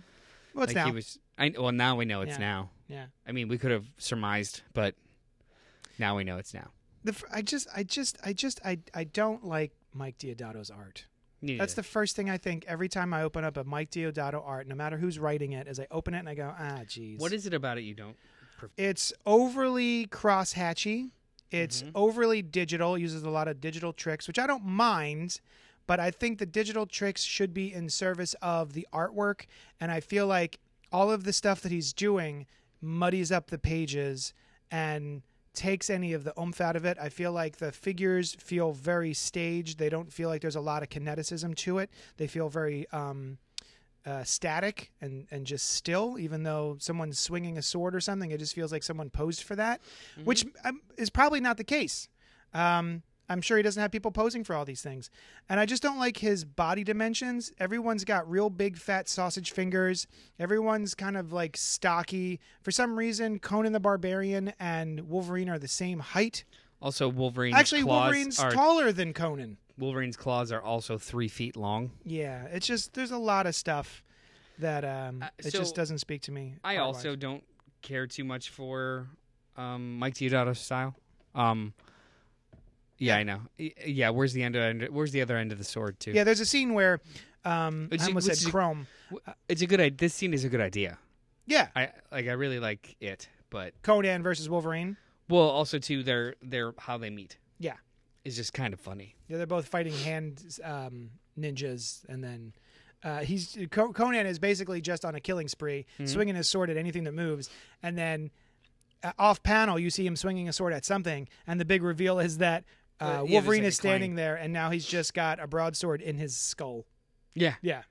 Well, 0.53 0.63
it's 0.63 0.69
like 0.73 0.75
now. 0.75 0.85
he 0.85 0.91
was. 0.91 1.17
I 1.37 1.53
well 1.57 1.71
now 1.71 1.95
we 1.95 2.05
know 2.05 2.21
it's 2.21 2.33
Yeah. 2.33 2.37
now. 2.37 2.69
yeah. 2.87 3.05
I 3.27 3.31
mean, 3.31 3.47
we 3.47 3.57
could 3.57 3.71
have 3.71 3.85
surmised, 3.97 4.61
but 4.73 4.93
now 5.97 6.15
we 6.15 6.23
know 6.23 6.37
it's 6.37 6.53
now. 6.53 6.69
The, 7.03 7.15
I 7.33 7.41
just, 7.41 7.67
I 7.75 7.83
just, 7.83 8.17
I 8.23 8.33
just, 8.33 8.59
I, 8.63 8.77
I 8.93 9.05
don't 9.05 9.43
like 9.45 9.71
Mike 9.93 10.17
Deodato's 10.17 10.69
art. 10.69 11.05
Needed 11.41 11.61
That's 11.61 11.73
the 11.73 11.83
first 11.83 12.15
thing 12.15 12.29
I 12.29 12.37
think 12.37 12.65
every 12.67 12.89
time 12.89 13.13
I 13.13 13.23
open 13.23 13.43
up 13.45 13.55
a 13.55 13.63
Mike 13.63 13.91
Deodato 13.91 14.41
art, 14.45 14.67
no 14.67 14.75
matter 14.75 14.97
who's 14.97 15.17
writing 15.19 15.53
it, 15.53 15.67
as 15.67 15.79
I 15.79 15.87
open 15.89 16.13
it 16.13 16.19
and 16.19 16.29
I 16.29 16.35
go, 16.35 16.53
ah, 16.57 16.81
geez. 16.87 17.19
What 17.19 17.31
is 17.31 17.45
it 17.45 17.53
about 17.53 17.77
it 17.77 17.81
you 17.81 17.93
don't? 17.93 18.17
It's 18.75 19.13
overly 19.25 20.07
crosshatchy. 20.07 21.11
It's 21.49 21.81
Mhm. 21.83 21.91
overly 21.95 22.41
digital. 22.41 22.95
It 22.95 23.01
uses 23.01 23.23
a 23.23 23.29
lot 23.29 23.47
of 23.47 23.61
digital 23.61 23.93
tricks, 23.93 24.27
which 24.27 24.37
I 24.37 24.45
don't 24.47 24.65
mind, 24.65 25.39
but 25.87 25.99
I 25.99 26.11
think 26.11 26.39
the 26.39 26.45
digital 26.45 26.85
tricks 26.85 27.23
should 27.23 27.53
be 27.53 27.73
in 27.73 27.89
service 27.89 28.33
of 28.41 28.73
the 28.73 28.85
artwork. 28.93 29.45
And 29.79 29.91
I 29.91 30.01
feel 30.01 30.27
like 30.27 30.59
all 30.91 31.09
of 31.09 31.23
the 31.23 31.33
stuff 31.33 31.61
that 31.61 31.71
he's 31.71 31.93
doing 31.93 32.45
muddies 32.81 33.31
up 33.31 33.47
the 33.49 33.57
pages 33.57 34.33
and 34.69 35.21
takes 35.59 35.89
any 35.89 36.13
of 36.13 36.23
the 36.23 36.33
oomph 36.39 36.61
out 36.61 36.77
of 36.77 36.85
it. 36.85 36.97
I 37.01 37.09
feel 37.09 37.33
like 37.33 37.57
the 37.57 37.73
figures 37.73 38.33
feel 38.35 38.71
very 38.71 39.13
staged. 39.13 39.77
They 39.77 39.89
don't 39.89 40.11
feel 40.11 40.29
like 40.29 40.41
there's 40.41 40.55
a 40.55 40.61
lot 40.61 40.83
of 40.83 40.89
kineticism 40.89 41.53
to 41.57 41.79
it. 41.79 41.89
They 42.15 42.27
feel 42.27 42.47
very 42.47 42.87
um, 42.93 43.37
uh, 44.05 44.23
static 44.23 44.89
and, 45.01 45.27
and 45.31 45.45
just 45.45 45.71
still, 45.73 46.17
even 46.17 46.43
though 46.43 46.77
someone's 46.79 47.19
swinging 47.19 47.57
a 47.57 47.61
sword 47.61 47.93
or 47.93 47.99
something. 47.99 48.31
It 48.31 48.39
just 48.39 48.55
feels 48.55 48.71
like 48.71 48.83
someone 48.83 49.09
posed 49.09 49.43
for 49.43 49.57
that, 49.57 49.81
which 50.23 50.45
um, 50.63 50.81
is 50.97 51.09
probably 51.09 51.41
not 51.41 51.57
the 51.57 51.65
case. 51.65 52.07
Um, 52.53 53.03
I'm 53.29 53.41
sure 53.41 53.57
he 53.57 53.63
doesn't 53.63 53.79
have 53.81 53.91
people 53.91 54.11
posing 54.11 54.43
for 54.43 54.55
all 54.55 54.65
these 54.65 54.81
things. 54.81 55.09
And 55.47 55.59
I 55.59 55.65
just 55.65 55.83
don't 55.83 55.99
like 55.99 56.17
his 56.17 56.43
body 56.45 56.83
dimensions. 56.83 57.51
Everyone's 57.59 58.03
got 58.03 58.29
real 58.29 58.49
big 58.49 58.75
fat 58.77 59.07
sausage 59.07 59.51
fingers. 59.51 60.07
Everyone's 60.39 60.95
kind 60.95 61.15
of 61.15 61.31
like 61.31 61.55
stocky. 61.55 62.39
For 62.63 62.71
some 62.71 62.97
reason, 62.97 63.39
Conan 63.39 63.71
the 63.73 63.79
Barbarian 63.79 64.53
and 64.59 65.01
Wolverine 65.09 65.47
are 65.49 65.59
the 65.59 65.67
same 65.67 65.99
height. 65.99 66.43
Also, 66.81 67.07
Wolverine's 67.07 67.55
Actually, 67.55 67.83
claws 67.83 68.01
Wolverine's 68.03 68.39
are 68.39 68.51
taller 68.51 68.91
than 68.91 69.13
Conan. 69.13 69.57
Wolverine's 69.77 70.17
claws 70.17 70.51
are 70.51 70.61
also 70.61 70.97
three 70.97 71.27
feet 71.27 71.55
long. 71.55 71.91
Yeah, 72.03 72.45
it's 72.45 72.65
just 72.67 72.93
there's 72.93 73.11
a 73.11 73.17
lot 73.17 73.45
of 73.45 73.55
stuff 73.55 74.03
that 74.57 74.83
um, 74.83 75.21
Uh, 75.21 75.27
it 75.37 75.51
so 75.53 75.59
just 75.59 75.75
doesn't 75.75 75.99
speak 75.99 76.21
to 76.23 76.31
me. 76.31 76.55
I 76.63 76.77
art-wise. 76.77 76.95
also 76.95 77.15
don't 77.15 77.43
care 77.81 78.07
too 78.07 78.23
much 78.23 78.49
for 78.49 79.07
um, 79.55 79.97
Mike 79.99 80.15
Deodato 80.15 80.55
style. 80.55 80.95
Um, 81.35 81.73
yeah, 82.99 83.17
I 83.17 83.23
know. 83.23 83.41
Yeah, 83.57 84.11
where's 84.11 84.33
the 84.33 84.43
end 84.43 84.55
of 84.55 84.93
where's 84.93 85.11
the 85.11 85.21
other 85.21 85.35
end 85.37 85.51
of 85.51 85.57
the 85.57 85.63
sword 85.63 85.99
too? 85.99 86.11
yeah. 86.11 86.23
There's 86.23 86.39
a 86.39 86.45
scene 86.45 86.73
where 86.75 86.99
um, 87.45 87.89
I 87.91 88.05
almost 88.05 88.33
said 88.33 88.51
Chrome. 88.51 88.85
it's 89.47 89.61
a 89.61 89.65
good. 89.67 89.97
This 89.97 90.13
scene 90.13 90.33
is 90.33 90.43
a 90.45 90.49
good 90.49 90.61
idea. 90.61 90.97
Yeah, 91.47 91.69
I 91.75 91.89
like. 92.11 92.27
I 92.27 92.33
really 92.33 92.59
like 92.59 92.95
it, 92.99 93.27
but 93.49 93.73
Conan 93.81 94.21
versus 94.21 94.47
Wolverine. 94.49 94.97
well, 95.29 95.41
also 95.49 95.79
too, 95.79 96.03
their 96.03 96.35
their 96.43 96.73
how 96.77 96.97
they 96.99 97.09
meet. 97.09 97.37
Yeah. 97.57 97.75
is 98.23 98.35
just 98.35 98.53
kind 98.53 98.73
of 98.73 98.79
funny. 98.79 99.15
Yeah, 99.27 99.37
they're 99.37 99.47
both 99.47 99.67
fighting 99.67 99.93
hand 99.93 100.43
um, 100.63 101.09
ninjas, 101.39 102.05
and 102.07 102.23
then 102.23 102.53
uh, 103.03 103.19
he's 103.19 103.57
Conan 103.71 104.27
is 104.27 104.37
basically 104.39 104.81
just 104.81 105.03
on 105.05 105.15
a 105.15 105.19
killing 105.19 105.47
spree, 105.47 105.85
Mm-hmm. 105.95 106.05
swinging 106.05 106.35
his 106.35 106.47
sword 106.49 106.69
at 106.69 106.77
anything 106.77 107.05
that 107.05 107.13
moves, 107.13 107.49
and 107.81 107.97
then 107.97 108.29
uh, 109.03 109.13
off 109.17 109.41
panel 109.41 109.79
you 109.79 109.89
see 109.89 110.05
him 110.05 110.15
swinging 110.17 110.47
a 110.49 110.53
sword 110.53 110.73
at 110.73 110.85
something, 110.85 111.27
and 111.47 111.59
the 111.59 111.65
big 111.65 111.81
reveal 111.81 112.19
is 112.19 112.37
that 112.39 112.63
uh, 112.99 113.23
Wolverine 113.27 113.63
is 113.63 113.75
standing 113.75 114.15
there, 114.15 114.35
and 114.35 114.51
now 114.53 114.69
he's 114.69 114.85
just 114.85 115.13
got 115.13 115.39
a 115.39 115.47
broadsword 115.47 116.01
in 116.01 116.17
his 116.17 116.35
skull. 116.35 116.85
Yeah. 117.33 117.55
Yeah, 117.61 117.83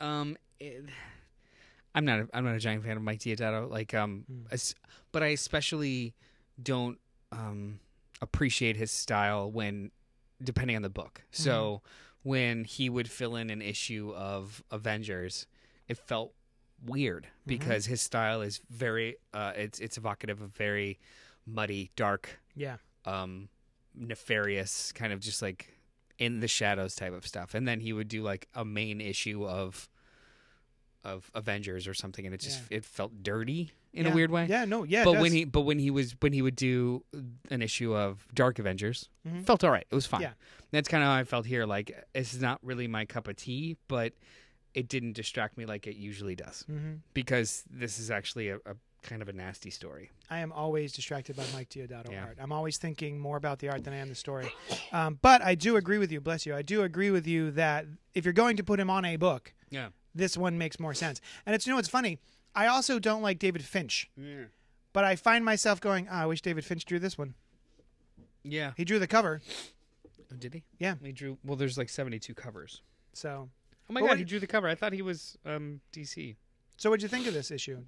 Um, 0.00 0.36
it- 0.60 0.84
I'm 1.94 2.04
not. 2.04 2.20
A, 2.20 2.28
I'm 2.34 2.44
not 2.44 2.54
a 2.54 2.58
giant 2.58 2.84
fan 2.84 2.96
of 2.98 3.02
Mike 3.02 3.20
Deodato. 3.20 3.70
Like, 3.70 3.94
um, 3.94 4.26
es- 4.50 4.74
but 5.12 5.22
I 5.22 5.28
especially 5.28 6.14
don't 6.62 6.98
um 7.32 7.80
appreciate 8.20 8.76
his 8.76 8.90
style 8.90 9.50
when, 9.50 9.90
depending 10.42 10.76
on 10.76 10.82
the 10.82 10.90
book. 10.90 11.22
So 11.30 11.80
Mm-hmm. 11.82 12.28
when 12.28 12.64
he 12.64 12.90
would 12.90 13.08
fill 13.10 13.34
in 13.36 13.48
an 13.50 13.62
issue 13.62 14.12
of 14.14 14.62
Avengers, 14.70 15.46
it 15.88 15.96
felt 15.96 16.34
weird 16.84 17.24
Mm-hmm. 17.24 17.48
because 17.48 17.86
his 17.86 18.02
style 18.02 18.42
is 18.42 18.60
very. 18.68 19.16
Uh, 19.32 19.52
it's 19.56 19.78
it's 19.80 19.96
evocative 19.96 20.42
of 20.42 20.50
very 20.50 20.98
muddy, 21.46 21.90
dark, 21.96 22.40
yeah, 22.54 22.76
um, 23.06 23.48
nefarious, 23.96 24.92
kind 24.92 25.12
of 25.12 25.20
just 25.20 25.42
like 25.42 25.72
in 26.18 26.40
the 26.40 26.48
shadows 26.48 26.94
type 26.94 27.12
of 27.12 27.26
stuff. 27.26 27.54
And 27.54 27.66
then 27.66 27.80
he 27.80 27.92
would 27.92 28.08
do 28.08 28.22
like 28.22 28.48
a 28.54 28.64
main 28.64 29.00
issue 29.00 29.46
of 29.46 29.88
of 31.04 31.30
Avengers 31.34 31.86
or 31.86 31.94
something, 31.94 32.26
and 32.26 32.34
it 32.34 32.40
just 32.40 32.60
it 32.70 32.84
felt 32.84 33.22
dirty 33.22 33.70
in 33.92 34.06
Yeah. 34.06 34.12
a 34.12 34.14
weird 34.14 34.30
way. 34.30 34.46
Yeah, 34.46 34.64
no, 34.64 34.82
yeah. 34.82 35.04
but 35.04 35.18
when 35.20 35.30
he 35.32 35.44
but 35.44 35.60
when 35.60 35.78
he 35.78 35.90
was 35.90 36.16
when 36.20 36.32
he 36.32 36.42
would 36.42 36.56
do 36.56 37.04
an 37.50 37.62
issue 37.62 37.94
of 37.94 38.26
Dark 38.34 38.58
Avengers, 38.58 39.08
Mhm. 39.26 39.44
felt 39.44 39.62
all 39.62 39.70
right. 39.70 39.86
It 39.88 39.94
was 39.94 40.06
fine. 40.06 40.22
Yeah. 40.22 40.32
That's 40.72 40.88
kind 40.88 41.02
of 41.04 41.06
how 41.08 41.14
I 41.14 41.22
felt 41.24 41.46
here. 41.46 41.64
Like 41.64 41.92
this 42.12 42.34
is 42.34 42.40
not 42.42 42.58
really 42.64 42.88
my 42.88 43.04
cup 43.04 43.28
of 43.28 43.36
tea, 43.36 43.76
but 43.86 44.14
it 44.74 44.88
didn't 44.88 45.12
distract 45.12 45.56
me 45.56 45.64
like 45.64 45.86
it 45.86 45.94
usually 45.96 46.34
does 46.34 46.64
Mhm. 46.68 47.00
because 47.14 47.64
this 47.70 47.98
is 48.00 48.10
actually 48.10 48.48
a, 48.48 48.56
a 48.66 48.74
kind 49.06 49.22
of 49.22 49.28
a 49.28 49.32
nasty 49.32 49.70
story. 49.70 50.10
I 50.28 50.38
am 50.38 50.52
always 50.52 50.92
distracted 50.92 51.36
by 51.36 51.44
Mike 51.54 51.70
Deodato 51.70 52.10
Yeah. 52.10 52.24
art. 52.24 52.38
I'm 52.40 52.52
always 52.52 52.76
thinking 52.76 53.18
more 53.18 53.36
about 53.36 53.58
the 53.60 53.68
art 53.70 53.84
than 53.84 53.92
I 53.94 53.96
am 53.98 54.08
the 54.08 54.14
story. 54.14 54.52
Um, 54.92 55.18
but 55.22 55.40
I 55.42 55.54
do 55.54 55.76
agree 55.76 55.98
with 55.98 56.12
you, 56.12 56.20
bless 56.20 56.44
you. 56.46 56.54
I 56.54 56.62
do 56.62 56.82
agree 56.82 57.10
with 57.10 57.26
you 57.26 57.50
that 57.52 57.86
if 58.14 58.24
you're 58.24 58.32
going 58.34 58.56
to 58.58 58.64
put 58.64 58.78
him 58.80 58.90
on 58.90 59.04
a 59.04 59.16
book, 59.16 59.54
Yeah. 59.70 59.88
this 60.14 60.36
one 60.36 60.58
makes 60.58 60.78
more 60.80 60.92
sense. 60.94 61.20
And 61.46 61.54
it's 61.54 61.66
you 61.66 61.70
know 61.72 61.76
what's 61.76 61.88
funny. 61.88 62.18
I 62.54 62.66
also 62.66 62.98
don't 62.98 63.22
like 63.22 63.38
David 63.38 63.64
Finch, 63.64 64.10
Yeah. 64.16 64.44
but 64.92 65.04
I 65.04 65.16
find 65.16 65.44
myself 65.44 65.80
going, 65.80 66.08
"Ah, 66.10 66.22
I 66.22 66.26
wish 66.26 66.40
David 66.42 66.64
Finch 66.64 66.84
drew 66.84 66.98
this 66.98 67.16
one. 67.18 67.34
Yeah. 68.42 68.72
He 68.76 68.84
drew 68.84 68.98
the 68.98 69.06
cover, 69.06 69.42
Oh, 70.32 70.36
did 70.36 70.54
he? 70.54 70.64
Yeah. 70.78 70.96
He 71.02 71.12
drew. 71.12 71.38
Well, 71.44 71.56
there's 71.56 71.78
like 71.78 71.88
72 71.88 72.34
covers. 72.34 72.82
so. 73.12 73.48
Oh 73.88 73.92
my 73.92 74.00
god, 74.00 74.08
what- 74.08 74.18
he 74.18 74.24
drew 74.24 74.40
the 74.40 74.48
cover. 74.48 74.66
I 74.66 74.74
thought 74.74 74.92
he 74.92 75.02
was 75.02 75.38
um 75.44 75.80
DC. 75.92 76.34
So 76.76 76.90
what'd 76.90 77.02
you 77.02 77.08
think 77.08 77.26
of 77.28 77.34
this 77.34 77.52
issue? 77.52 77.84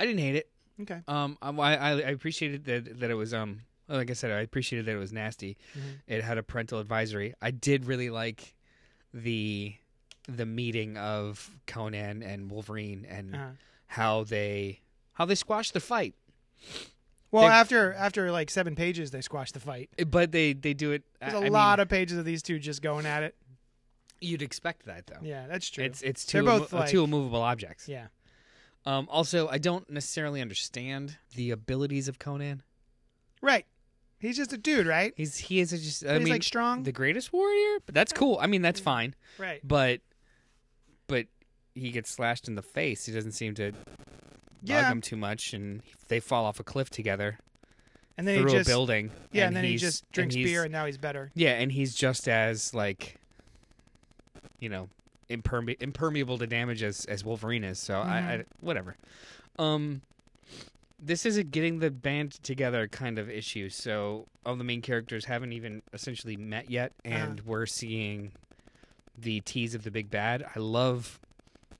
I 0.00 0.04
didn't 0.04 0.18
hate 0.20 0.34
it. 0.34 0.50
Okay. 0.82 1.00
Um, 1.08 1.38
I, 1.42 1.50
I 1.58 1.90
I 1.90 1.94
appreciated 2.10 2.64
that 2.66 3.00
that 3.00 3.10
it 3.10 3.14
was 3.14 3.32
um 3.32 3.60
like 3.88 4.10
I 4.10 4.14
said 4.14 4.30
I 4.30 4.40
appreciated 4.40 4.86
that 4.86 4.92
it 4.96 4.98
was 4.98 5.12
nasty. 5.12 5.56
Mhm. 5.74 5.80
It 6.06 6.22
had 6.24 6.38
a 6.38 6.42
parental 6.42 6.78
advisory. 6.80 7.34
I 7.40 7.50
did 7.50 7.86
really 7.86 8.10
like 8.10 8.54
the 9.14 9.74
the 10.28 10.44
meeting 10.46 10.96
of 10.96 11.50
Conan 11.66 12.22
and 12.22 12.50
Wolverine 12.50 13.06
and 13.08 13.34
Uh-huh. 13.34 13.46
how 13.86 14.24
they 14.24 14.80
how 15.12 15.24
they 15.24 15.34
squashed 15.36 15.72
the 15.72 15.80
fight. 15.80 16.14
Well, 17.30 17.44
They- 17.44 17.48
after 17.54 17.92
after 17.94 18.30
like 18.30 18.50
seven 18.50 18.74
pages, 18.74 19.10
they 19.12 19.20
squashed 19.20 19.54
the 19.54 19.60
fight. 19.60 19.88
But 20.10 20.32
they 20.32 20.52
they 20.52 20.74
do 20.74 20.92
it. 20.92 21.02
There's 21.20 21.32
a 21.34 21.38
a 21.38 21.50
lot 21.50 21.80
of 21.80 21.88
pages 21.88 22.18
of 22.18 22.24
these 22.24 22.42
two 22.42 22.58
just 22.58 22.82
going 22.82 23.06
at 23.06 23.22
it. 23.22 23.34
You'd 24.20 24.42
expect 24.42 24.86
that 24.86 25.06
though. 25.06 25.18
Yeah, 25.22 25.46
that's 25.46 25.68
true. 25.70 25.84
It's 25.84 26.02
it's 26.02 26.24
They're 26.24 26.42
two 26.42 26.46
both, 26.46 26.72
immo- 26.72 26.80
like- 26.82 26.90
two 26.90 27.04
immovable 27.04 27.42
objects. 27.42 27.88
yeah. 27.88 28.06
Um, 28.86 29.08
also, 29.10 29.48
I 29.48 29.58
don't 29.58 29.88
necessarily 29.90 30.40
understand 30.40 31.18
the 31.34 31.50
abilities 31.50 32.06
of 32.08 32.18
Conan. 32.20 32.62
Right. 33.42 33.66
He's 34.18 34.36
just 34.36 34.52
a 34.52 34.56
dude, 34.58 34.86
right? 34.86 35.12
He's 35.16 35.36
he 35.36 35.60
is 35.60 35.72
a 35.72 35.78
just 35.78 36.06
I 36.06 36.14
He's 36.14 36.20
mean 36.24 36.32
like 36.32 36.42
strong. 36.42 36.84
the 36.84 36.92
greatest 36.92 37.32
warrior, 37.32 37.78
but 37.84 37.94
that's 37.94 38.12
cool. 38.12 38.38
I 38.40 38.46
mean 38.46 38.62
that's 38.62 38.80
fine. 38.80 39.14
right. 39.38 39.60
But 39.66 40.00
but 41.08 41.26
he 41.74 41.90
gets 41.90 42.10
slashed 42.10 42.48
in 42.48 42.54
the 42.54 42.62
face. 42.62 43.04
He 43.06 43.12
doesn't 43.12 43.32
seem 43.32 43.54
to 43.56 43.72
bug 43.72 43.80
Yeah. 44.62 44.90
him 44.90 45.00
too 45.02 45.16
much, 45.16 45.52
and 45.52 45.82
they 46.08 46.18
fall 46.20 46.46
off 46.46 46.58
a 46.60 46.64
cliff 46.64 46.88
together 46.88 47.38
And 48.16 48.26
then 48.26 48.40
through 48.40 48.52
he 48.52 48.56
just 48.58 48.68
a 48.68 48.72
building. 48.72 49.10
yeah, 49.32 49.46
and, 49.48 49.54
then 49.56 49.64
he 49.64 49.70
he's- 49.70 49.82
just 49.82 50.10
drinks 50.12 50.34
he's- 50.34 50.48
beer, 50.48 50.62
and 50.62 50.72
now 50.72 50.86
he's 50.86 50.96
better. 50.96 51.30
Yeah, 51.34 51.50
and 51.52 51.70
he's 51.70 51.94
just 51.94 52.26
as 52.28 52.72
like, 52.72 53.16
you 54.60 54.70
know, 54.70 54.88
imperme- 55.30 55.80
impermeable 55.80 56.38
to 56.38 56.46
damage 56.46 56.82
as 56.82 57.04
as 57.06 57.24
Wolverine 57.24 57.64
is. 57.64 57.78
So 57.78 57.98
I, 58.00 58.18
I 58.18 58.44
whatever. 58.60 58.96
Um, 59.58 60.02
this 60.98 61.26
is 61.26 61.36
a 61.36 61.44
getting 61.44 61.78
the 61.80 61.90
band 61.90 62.32
together 62.42 62.88
kind 62.88 63.18
of 63.18 63.28
issue. 63.28 63.68
So 63.68 64.26
all 64.44 64.56
the 64.56 64.64
main 64.64 64.80
characters 64.82 65.24
haven't 65.26 65.52
even 65.52 65.82
essentially 65.92 66.36
met 66.36 66.70
yet, 66.70 66.92
and 67.04 67.40
we're 67.40 67.66
seeing 67.66 68.32
the 69.18 69.40
tease 69.40 69.74
of 69.74 69.82
the 69.84 69.90
big 69.90 70.10
bad. 70.10 70.44
I 70.54 70.58
love 70.58 71.18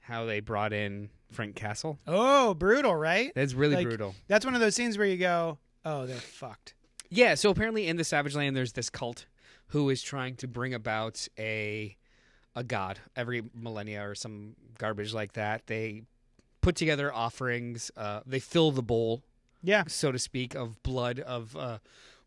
how 0.02 0.24
they 0.24 0.40
brought 0.40 0.72
in 0.72 1.08
Frank 1.32 1.54
Castle. 1.56 1.98
Oh, 2.06 2.54
brutal, 2.54 2.94
right? 2.94 3.32
That's 3.34 3.54
really 3.54 3.76
Like- 3.76 3.86
brutal. 3.86 4.14
That's 4.28 4.44
one 4.44 4.54
of 4.54 4.60
those 4.60 4.74
scenes 4.74 4.96
where 4.98 5.06
you 5.06 5.16
go, 5.16 5.58
"Oh, 5.84 6.06
they're 6.06 6.16
fucked." 6.16 6.74
Yeah, 7.08 7.34
so 7.34 7.50
apparently 7.50 7.86
in 7.86 7.96
the 7.96 8.04
Savage 8.04 8.34
Land 8.34 8.56
there's 8.56 8.72
this 8.72 8.90
cult 8.90 9.26
who 9.68 9.88
is 9.90 10.02
trying 10.02 10.34
to 10.36 10.48
bring 10.48 10.74
about 10.74 11.26
a 11.38 11.96
a 12.56 12.64
god 12.64 12.98
every 13.14 13.42
millennia 13.54 14.04
or 14.08 14.14
some 14.16 14.56
garbage 14.78 15.12
like 15.14 15.34
that. 15.34 15.66
They 15.66 16.02
put 16.62 16.74
together 16.74 17.12
offerings, 17.14 17.90
uh, 17.96 18.20
they 18.26 18.40
fill 18.40 18.72
the 18.72 18.82
bowl, 18.82 19.22
Yeah. 19.62 19.84
so 19.86 20.10
to 20.10 20.18
speak, 20.18 20.54
of 20.56 20.82
blood 20.82 21.20
of 21.20 21.54
uh, 21.56 21.78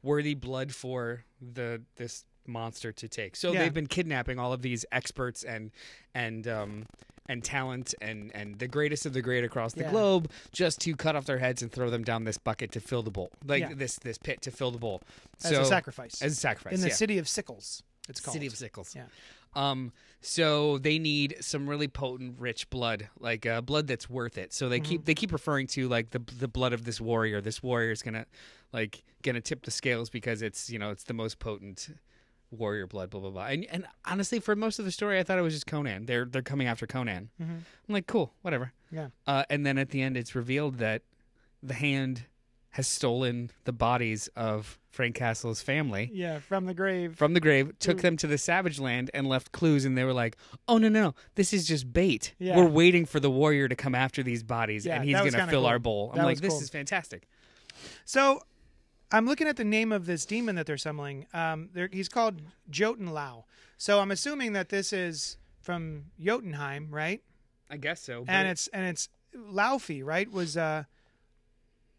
worthy 0.02 0.36
blood 0.36 0.74
for 0.74 1.26
the 1.42 1.82
this 1.98 2.24
monster 2.48 2.92
to 2.94 3.08
take. 3.08 3.36
So 3.36 3.52
Yeah. 3.52 3.60
they've 3.64 3.74
been 3.74 3.88
kidnapping 3.88 4.40
all 4.40 4.54
of 4.54 4.62
these 4.62 4.86
experts 4.92 5.44
and 5.44 5.72
and 6.16 6.48
um 6.48 6.86
and 7.28 7.44
talent 7.44 7.94
and 8.02 8.32
and 8.34 8.58
the 8.58 8.68
greatest 8.68 9.06
of 9.06 9.14
the 9.14 9.22
great 9.22 9.44
across 9.44 9.74
the 9.74 9.82
Yeah. 9.84 9.92
globe 9.92 10.32
just 10.52 10.80
to 10.82 10.96
cut 10.96 11.16
off 11.16 11.26
their 11.26 11.38
heads 11.40 11.62
and 11.62 11.72
throw 11.72 11.90
them 11.90 12.04
down 12.04 12.24
this 12.24 12.38
bucket 12.38 12.72
to 12.72 12.80
fill 12.80 13.04
the 13.04 13.12
bowl. 13.12 13.30
Like 13.46 13.62
Yeah. 13.62 13.74
this 13.76 13.98
this 13.98 14.18
pit 14.18 14.42
to 14.44 14.52
fill 14.52 14.72
the 14.72 14.80
bowl. 14.80 15.02
As 15.44 15.52
so 15.52 15.62
a 15.62 15.66
sacrifice. 15.66 16.22
as 16.22 16.32
a 16.34 16.36
sacrifice. 16.36 16.74
in 16.74 16.82
the 16.82 16.90
city 16.92 17.18
of 17.20 17.28
Sickles, 17.28 17.84
it's 18.08 18.20
called. 18.20 18.34
City 18.34 18.48
of 18.48 18.54
Sickles. 18.56 18.96
Yeah. 18.96 19.06
Um. 19.54 19.92
So 20.22 20.78
they 20.80 21.00
need 21.00 21.38
some 21.40 21.68
really 21.70 21.88
potent, 21.88 22.36
rich 22.40 22.70
blood, 22.70 23.08
like 23.20 23.46
uh, 23.46 23.62
blood 23.62 23.88
that's 23.88 24.10
worth 24.10 24.38
it. 24.38 24.52
So 24.54 24.68
they 24.68 24.80
Mm-hmm. 24.80 24.90
keep 24.90 25.06
they 25.06 25.14
keep 25.16 25.32
referring 25.32 25.68
to 25.68 25.88
like 25.88 26.10
the 26.12 26.20
the 26.40 26.48
blood 26.48 26.74
of 26.74 26.84
this 26.86 27.00
warrior. 27.00 27.40
This 27.42 27.64
warrior 27.64 27.92
is 27.92 28.02
gonna 28.02 28.26
like 28.74 29.04
gonna 29.24 29.42
tip 29.42 29.64
the 29.64 29.72
scales 29.72 30.10
because 30.10 30.42
it's 30.42 30.70
you 30.70 30.78
know 30.80 30.90
it's 30.92 31.04
the 31.06 31.14
most 31.14 31.40
potent 31.40 31.88
warrior 32.52 32.86
blood. 32.86 33.10
Blah 33.12 33.22
blah 33.22 33.30
blah. 33.30 33.46
And 33.46 33.66
and 33.72 33.86
honestly, 34.06 34.40
for 34.42 34.56
most 34.58 34.78
of 34.80 34.84
the 34.86 34.92
story, 34.92 35.20
I 35.20 35.24
thought 35.24 35.38
it 35.38 35.42
was 35.42 35.54
just 35.54 35.68
Conan. 35.68 36.06
They're 36.06 36.26
they're 36.26 36.42
coming 36.42 36.68
after 36.68 36.86
Conan. 36.86 37.30
Mhm. 37.42 37.46
I'm 37.48 37.94
like, 37.94 38.08
cool, 38.08 38.34
whatever. 38.42 38.74
Yeah. 38.92 39.08
Uh, 39.26 39.44
and 39.50 39.66
then 39.66 39.78
at 39.78 39.92
the 39.92 40.02
end, 40.02 40.18
it's 40.18 40.36
revealed 40.36 40.80
that 40.80 41.04
the 41.64 41.76
hand 41.76 42.26
has 42.72 42.88
stolen 42.88 43.52
the 43.64 43.72
bodies 43.74 44.30
of 44.36 44.78
Frank 44.92 45.16
Castle's 45.16 45.62
family 45.62 46.10
Yeah, 46.14 46.40
from 46.40 46.66
the 46.66 46.74
grave. 46.74 47.16
from 47.16 47.34
the 47.34 47.40
grave, 47.40 47.78
took 47.80 48.02
them 48.02 48.16
to 48.18 48.28
the 48.28 48.38
savage 48.38 48.80
land, 48.80 49.10
and 49.14 49.28
left 49.28 49.52
clues. 49.52 49.86
And 49.86 49.98
they 49.98 50.04
were 50.04 50.14
like, 50.14 50.36
"Oh 50.68 50.78
no, 50.78 50.90
no, 50.90 51.02
no! 51.04 51.16
This 51.36 51.54
is 51.54 51.68
just 51.68 51.92
bait. 51.94 52.34
Yeah. 52.40 52.58
We're 52.58 52.66
waiting 52.70 53.06
for 53.06 53.20
the 53.20 53.30
warrior 53.32 53.68
to 53.68 53.76
come 53.76 53.96
after 53.96 54.22
these 54.24 54.44
bodies, 54.44 54.86
Yeah, 54.86 54.96
and 54.98 55.06
he's 55.06 55.16
gonna 55.18 55.48
fill 55.48 55.62
cool. 55.62 55.66
our 55.68 55.80
bowl." 55.80 56.10
I'm 56.12 56.18
That 56.20 56.26
like, 56.26 56.40
"This 56.42 56.54
cool. 56.54 56.62
is 56.62 56.70
fantastic." 56.70 57.28
So, 58.06 58.42
I'm 59.12 59.26
looking 59.26 59.48
at 59.48 59.56
the 59.58 59.64
name 59.64 59.92
of 59.92 60.06
this 60.06 60.26
demon 60.26 60.56
that 60.56 60.66
they're 60.68 60.78
summoning. 60.78 61.26
Um, 61.34 61.70
they're, 61.74 61.90
he's 61.92 62.10
called 62.10 62.42
Jotun 62.70 63.08
Lao. 63.08 63.46
So 63.78 64.00
I'm 64.02 64.12
assuming 64.12 64.54
that 64.54 64.70
this 64.70 64.92
is 64.94 65.38
from 65.62 66.06
Jotunheim, 66.20 66.90
right? 66.92 67.24
I 67.70 67.78
guess 67.78 68.02
so. 68.02 68.26
And 68.28 68.48
it's 68.48 68.68
and 68.68 68.86
it's 68.86 69.10
Laufey, 69.36 70.04
right? 70.04 70.30
Was 70.32 70.58
uh, 70.58 70.84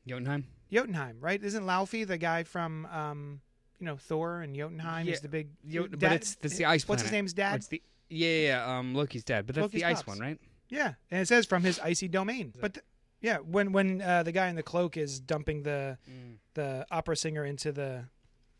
Jotunheim. 0.07 0.47
Jotunheim, 0.73 1.19
right? 1.21 1.43
Isn't 1.43 1.65
Laufey 1.65 2.07
the 2.07 2.19
guy 2.19 2.45
from 2.45 2.87
um, 2.87 3.41
you 3.79 3.87
know 3.87 3.97
Thor 3.97 4.41
and 4.43 4.55
Jotunheim? 4.57 5.07
Yeah, 5.07 5.13
He's 5.13 5.21
the 5.21 5.29
big. 5.29 5.49
Jotun- 5.69 5.91
but 5.91 5.99
dad- 6.01 6.13
it's 6.43 6.57
the 6.57 6.65
ice. 6.67 6.87
What's 6.89 7.03
his 7.03 7.13
name's 7.13 7.33
dad? 7.33 7.53
What's 7.53 7.69
the 7.69 7.83
yeah, 8.09 8.29
yeah, 8.29 8.47
yeah, 8.67 8.79
um, 8.79 8.95
Loki's 8.95 9.23
dad, 9.25 9.47
but 9.47 9.55
that's 9.55 9.63
Loki's 9.63 9.81
the 9.83 9.85
ice 9.87 9.97
pops. 10.03 10.09
one, 10.09 10.19
right? 10.19 10.39
Yeah, 10.69 10.95
and 11.11 11.21
it 11.23 11.29
says 11.29 11.47
from 11.47 11.63
his 11.63 11.79
icy 11.81 12.09
domain. 12.09 12.53
But 12.61 12.75
th- 12.75 12.85
yeah, 13.21 13.39
when 13.39 13.73
when 13.73 14.01
uh, 14.03 14.23
the 14.23 14.33
guy 14.33 14.49
in 14.49 14.57
the 14.57 14.63
cloak 14.63 14.97
is 14.97 15.21
dumping 15.21 15.63
the 15.63 15.99
the 16.55 16.87
opera 16.91 17.17
singer 17.17 17.45
into 17.45 17.73
the 17.73 18.05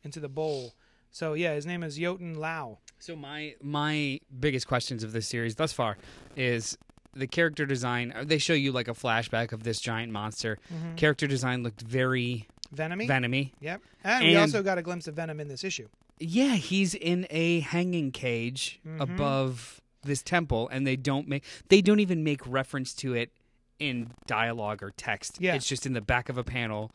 into 0.05 0.21
the 0.21 0.29
bowl. 0.29 0.75
So 1.11 1.35
yeah, 1.35 1.55
his 1.55 1.67
name 1.67 1.83
is 1.83 1.97
Jotun 1.97 2.35
Lao. 2.35 2.79
So 2.99 3.17
my 3.17 3.55
my 3.63 4.21
biggest 4.39 4.67
questions 4.69 5.03
of 5.03 5.13
this 5.13 5.27
series 5.27 5.57
thus 5.57 5.73
far 5.73 5.97
is 6.37 6.79
the 7.15 7.27
character 7.27 7.67
design. 7.67 8.13
uh, 8.17 8.25
They 8.25 8.39
show 8.39 8.53
you 8.55 8.73
like 8.73 8.89
a 8.89 8.93
flashback 8.95 9.53
of 9.53 9.63
this 9.63 9.81
giant 9.81 10.13
monster. 10.13 10.59
Mm-hmm. 10.73 10.95
Character 10.97 11.27
design 11.27 11.63
looked 11.63 11.83
very 11.83 12.47
Venomy. 12.75 13.09
venomy. 13.09 13.53
Yep. 13.61 13.83
And, 14.05 14.25
we 14.27 14.37
also 14.37 14.63
got 14.63 14.79
a 14.79 14.83
glimpse 14.83 15.07
of 15.09 15.15
Venom 15.15 15.41
in 15.41 15.49
this 15.49 15.65
issue. 15.65 15.89
Yeah, 16.19 16.55
he's 16.55 16.95
in 16.95 17.27
a 17.31 17.61
hanging 17.61 18.13
cage 18.13 18.79
Mhm. 18.87 19.01
above 19.01 19.81
this 20.03 20.23
temple, 20.23 20.69
and 20.71 20.87
they 20.87 20.97
don't 20.97 21.27
make 21.29 21.45
they 21.69 21.81
don't 21.83 22.01
even 22.01 22.23
make 22.25 22.47
reference 22.47 22.95
to 22.95 23.15
it 23.15 23.31
in 23.79 24.11
dialogue 24.27 24.83
or 24.83 24.91
text. 24.91 25.39
Yeah. 25.41 25.55
it's 25.55 25.67
just 25.67 25.87
in 25.87 25.95
the 25.95 26.01
back 26.03 26.29
of 26.29 26.37
a 26.39 26.45
panel. 26.45 26.91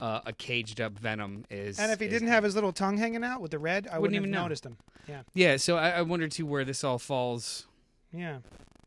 Uh, 0.00 0.20
a 0.26 0.32
caged 0.32 0.80
up 0.80 0.98
Venom 0.98 1.44
is. 1.50 1.78
And 1.78 1.92
if 1.92 2.00
he 2.00 2.06
is- 2.06 2.12
didn't 2.12 2.26
have 2.28 2.42
his 2.42 2.56
little 2.56 2.72
tongue 2.72 2.96
hanging 2.98 3.22
out 3.22 3.40
with 3.40 3.52
the 3.52 3.60
red, 3.60 3.86
I 3.86 3.98
Wouldn't 3.98 4.02
wouldn't, 4.02 4.16
even 4.16 4.30
noticed 4.32 4.66
him. 4.66 4.76
Yeah. 5.08 5.22
yeah, 5.34 5.56
so 5.56 5.76
I, 5.78 5.90
I 5.90 6.02
wonder 6.02 6.26
too 6.28 6.44
where 6.44 6.64
this 6.64 6.82
all 6.82 6.98
falls, 6.98 7.68
Yeah. 8.12 8.38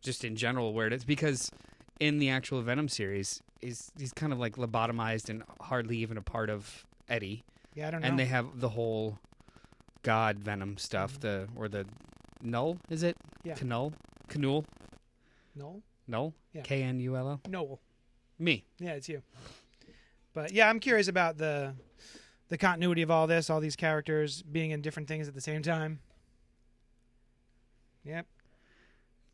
Just 0.01 0.23
in 0.23 0.35
general, 0.35 0.73
where 0.73 0.87
it 0.87 0.93
is 0.93 1.03
because 1.03 1.51
in 1.99 2.19
the 2.19 2.29
actual 2.29 2.61
Venom 2.61 2.89
series, 2.89 3.41
he's 3.61 3.91
he's 3.97 4.13
kind 4.13 4.33
of 4.33 4.39
like 4.39 4.55
lobotomized 4.55 5.29
and 5.29 5.43
hardly 5.61 5.97
even 5.97 6.17
a 6.17 6.21
part 6.21 6.49
of 6.49 6.85
Eddie. 7.09 7.43
Yeah, 7.73 7.87
I 7.87 7.91
don't 7.91 8.01
know. 8.01 8.07
and 8.07 8.19
they 8.19 8.25
have 8.25 8.59
the 8.59 8.69
whole 8.69 9.19
god 10.03 10.39
venom 10.39 10.77
stuff 10.77 11.13
mm-hmm. 11.13 11.21
the 11.21 11.47
or 11.55 11.67
the 11.67 11.85
null 12.41 12.77
is 12.89 13.03
it 13.03 13.17
Yeah. 13.43 13.55
Knull? 13.61 13.93
Knull? 14.33 14.65
Noel? 15.55 15.81
Null? 16.07 16.33
Yeah. 16.53 16.61
K-N-U-L-L? 16.61 17.41
Noel. 17.47 17.79
Me. 18.39 18.63
Yeah, 18.79 18.93
it's 18.93 19.09
you. 19.09 19.21
But 20.33 20.53
yeah, 20.53 20.69
I'm 20.69 20.79
curious 20.79 21.07
about 21.07 21.37
the 21.37 21.73
the 22.49 22.57
continuity 22.57 23.01
of 23.01 23.11
all 23.11 23.27
this, 23.27 23.49
all 23.49 23.59
these 23.59 23.75
characters 23.75 24.41
being 24.41 24.71
in 24.71 24.81
different 24.81 25.07
things 25.07 25.27
at 25.27 25.33
the 25.33 25.41
same 25.41 25.61
time. 25.61 25.99
Yep. 28.05 28.25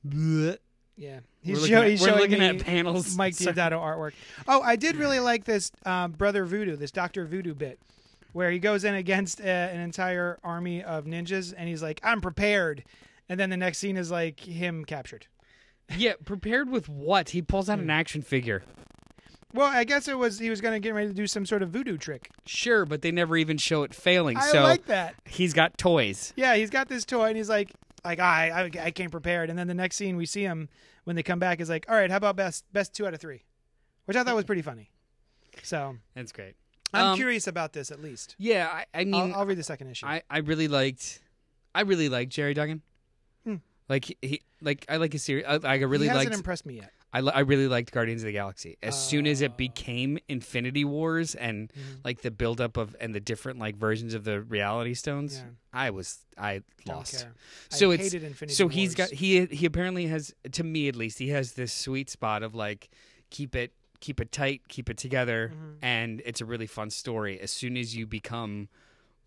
Yeah. 0.06 0.60
We're 0.98 1.22
He's, 1.42 1.62
looking, 1.62 1.76
show, 1.76 1.82
at, 1.82 1.90
he's 1.90 2.02
we're 2.02 2.08
showing 2.08 2.22
looking 2.22 2.40
me 2.40 2.46
at 2.46 2.60
panels. 2.60 3.16
Mike 3.18 3.34
Sorry. 3.34 3.54
Deodato 3.56 3.80
artwork. 3.82 4.14
Oh, 4.48 4.62
I 4.62 4.76
did 4.76 4.96
really 4.96 5.20
like 5.20 5.46
this 5.46 5.72
um, 5.86 6.12
Brother 6.12 6.46
Voodoo, 6.46 6.76
this 6.76 6.92
Doctor 6.92 7.26
Voodoo 7.26 7.54
bit, 7.54 7.80
where 8.32 8.52
he 8.52 8.60
goes 8.60 8.84
in 8.84 8.94
against 8.96 9.42
uh, 9.42 9.44
an 9.44 9.80
entire 9.80 10.40
army 10.44 10.84
of 10.84 11.06
ninjas, 11.06 11.54
and 11.56 11.68
he's 11.68 11.82
like, 11.84 12.00
"I'm 12.04 12.22
prepared," 12.22 12.84
and 13.28 13.40
then 13.40 13.50
the 13.50 13.58
next 13.58 13.80
scene 13.80 13.98
is 13.98 14.12
like 14.12 14.40
him 14.40 14.86
captured. 14.86 15.28
Yeah, 15.98 16.14
prepared 16.24 16.70
with 16.70 16.88
what? 16.88 17.32
He 17.32 17.42
pulls 17.42 17.70
out 17.70 17.78
an 17.78 17.90
action 17.90 18.22
figure. 18.22 18.64
Well, 19.54 19.68
I 19.68 19.84
guess 19.84 20.08
it 20.08 20.18
was 20.18 20.40
he 20.40 20.50
was 20.50 20.62
going 20.62 20.74
to 20.74 20.80
get 20.80 20.96
ready 20.96 21.10
to 21.10 21.14
do 21.14 21.28
some 21.28 21.46
sort 21.46 21.62
of 21.62 21.70
voodoo 21.72 21.98
trick. 21.98 22.30
Sure, 22.46 22.86
but 22.86 23.02
they 23.02 23.12
never 23.12 23.36
even 23.36 23.58
show 23.58 23.84
it 23.84 23.94
failing. 23.94 24.38
I 24.38 24.48
so 24.48 24.64
like 24.64 24.86
that. 24.86 25.14
he's 25.26 25.54
got 25.54 25.78
toys. 25.78 26.32
Yeah, 26.38 26.56
he's 26.56 26.70
got 26.70 26.88
this 26.88 27.04
toy 27.04 27.26
and 27.26 27.38
he's 27.38 27.50
like, 27.50 27.72
like 28.06 28.20
I, 28.20 28.50
I, 28.50 28.86
I 28.86 28.92
came 28.92 29.10
prepared. 29.10 29.50
And 29.50 29.58
then 29.58 29.68
the 29.68 29.74
next 29.74 29.96
scene 29.96 30.16
we 30.18 30.26
see 30.26 30.44
him 30.44 30.70
when 31.06 31.16
they 31.16 31.24
come 31.24 31.40
back 31.40 31.60
is 31.62 31.70
like, 31.70 31.86
all 31.90 31.96
right, 31.96 32.10
how 32.12 32.18
about 32.18 32.36
best 32.36 32.66
best 32.74 32.94
two 32.94 33.06
out 33.08 33.14
of 33.14 33.20
three, 33.22 33.44
which 34.06 34.18
I 34.18 34.24
thought 34.24 34.36
was 34.36 34.46
pretty 34.46 34.62
funny. 34.62 34.90
So 35.62 35.96
That's 36.16 36.32
great. 36.32 36.56
I'm 36.94 37.06
Um, 37.12 37.16
curious 37.18 37.48
about 37.48 37.74
this 37.74 37.90
at 37.92 38.02
least. 38.02 38.36
Yeah, 38.38 38.68
I, 38.72 38.86
I 38.94 39.04
mean, 39.04 39.16
I'll, 39.16 39.40
I'll 39.42 39.46
read 39.46 39.58
the 39.58 39.64
second 39.64 39.88
issue. 39.88 40.06
I, 40.06 40.22
I 40.30 40.40
really 40.40 40.68
liked, 40.68 41.22
I 41.74 41.82
really 41.82 42.08
liked 42.10 42.32
Gerry 42.32 42.54
Duggan. 42.54 42.82
Hmm. 43.46 43.56
Like 43.90 44.06
he, 44.06 44.18
he, 44.22 44.42
like 44.62 44.86
I 44.90 44.98
like 44.98 45.12
his 45.14 45.24
series. 45.24 45.46
I, 45.48 45.60
I 45.64 45.76
really 45.78 46.06
he 46.06 46.10
hasn't 46.10 46.26
liked. 46.30 46.36
impressed 46.38 46.66
me 46.66 46.76
yet. 46.76 46.92
I, 47.14 47.20
I 47.20 47.40
really 47.42 47.68
liked 47.68 47.92
Guardians 47.92 48.24
of 48.24 48.26
the 48.26 48.32
Galaxy. 48.34 48.78
As 48.82 49.00
soon 49.00 49.28
as 49.28 49.42
Oh. 49.42 49.46
it 49.46 49.56
became 49.58 50.18
Infinity 50.28 50.84
Wars 50.84 51.36
and 51.36 51.70
Mm-hmm. 51.70 52.00
like 52.04 52.22
the 52.22 52.32
buildup 52.32 52.76
of 52.78 52.96
and 53.00 53.14
the 53.14 53.20
different 53.20 53.60
like 53.60 53.76
versions 53.78 54.14
of 54.16 54.24
the 54.24 54.42
Reality 54.42 54.94
Stones, 54.96 55.38
Yeah. 55.38 55.52
I 55.72 55.90
was 55.92 56.26
I 56.38 56.62
lost. 56.88 57.14
care. 57.22 57.34
So 57.70 57.92
I 57.92 57.96
it's 57.96 58.04
hated 58.06 58.24
Infinity 58.24 58.56
so 58.56 58.68
he's 58.68 58.96
got 58.96 59.10
he 59.12 59.46
he 59.46 59.66
apparently 59.66 60.08
has 60.08 60.34
to 60.52 60.64
me 60.64 60.88
at 60.88 60.96
least 60.96 61.20
he 61.20 61.30
has 61.30 61.54
this 61.54 61.72
sweet 61.72 62.10
spot 62.10 62.42
of 62.44 62.56
like 62.56 62.90
keep 63.30 63.56
it 63.56 63.72
keep 64.00 64.20
it 64.20 64.32
tight, 64.34 64.68
keep 64.68 64.90
it 64.90 64.98
together, 64.98 65.52
Mm-hmm. 65.54 65.72
and 65.86 66.22
it's 66.26 66.42
a 66.42 66.46
really 66.46 66.68
fun 66.68 66.90
story. 66.90 67.40
As 67.40 67.52
soon 67.52 67.78
as 67.78 67.96
you 67.96 68.06
become 68.06 68.68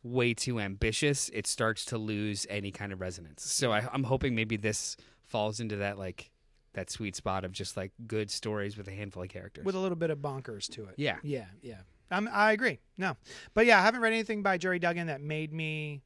way 0.03 0.35
too 0.35 0.61
ambitious, 0.61 1.31
it 1.33 1.47
starts 1.47 1.85
to 1.87 1.99
lose 1.99 2.47
any 2.51 2.71
kind 2.71 2.93
of 2.93 3.01
resonance. 3.01 3.43
So 3.45 3.73
I, 3.73 3.89
I'm 3.93 4.05
hoping 4.05 4.35
maybe 4.35 4.57
this 4.57 4.97
falls 5.25 5.61
into 5.61 5.77
that 5.77 5.99
like 5.99 6.31
that 6.77 6.89
sweet 6.91 7.17
spot 7.17 7.45
of 7.45 7.51
just 7.53 7.77
like 7.77 7.91
good 8.07 8.31
stories 8.31 8.77
with 8.77 8.87
a 8.87 8.93
handful 8.93 9.23
of 9.25 9.29
characters. 9.29 9.65
with 9.65 9.75
a 9.75 9.79
little 9.79 9.97
bit 9.97 10.11
of 10.11 10.19
bonkers 10.19 10.69
to 10.75 10.85
it. 10.85 10.95
yeah, 10.97 11.17
Yeah, 11.25 11.47
yeah. 11.63 11.79
I'm, 12.11 12.29
I 12.33 12.53
agree. 12.53 12.79
No, 12.97 13.17
but 13.55 13.67
yeah, 13.67 13.81
I 13.81 13.83
haven't 13.83 14.01
read 14.01 14.13
anything 14.13 14.43
by 14.45 14.59
Gerry 14.59 14.79
Duggan 14.79 15.09
that 15.09 15.21
made 15.21 15.53
me 15.53 16.03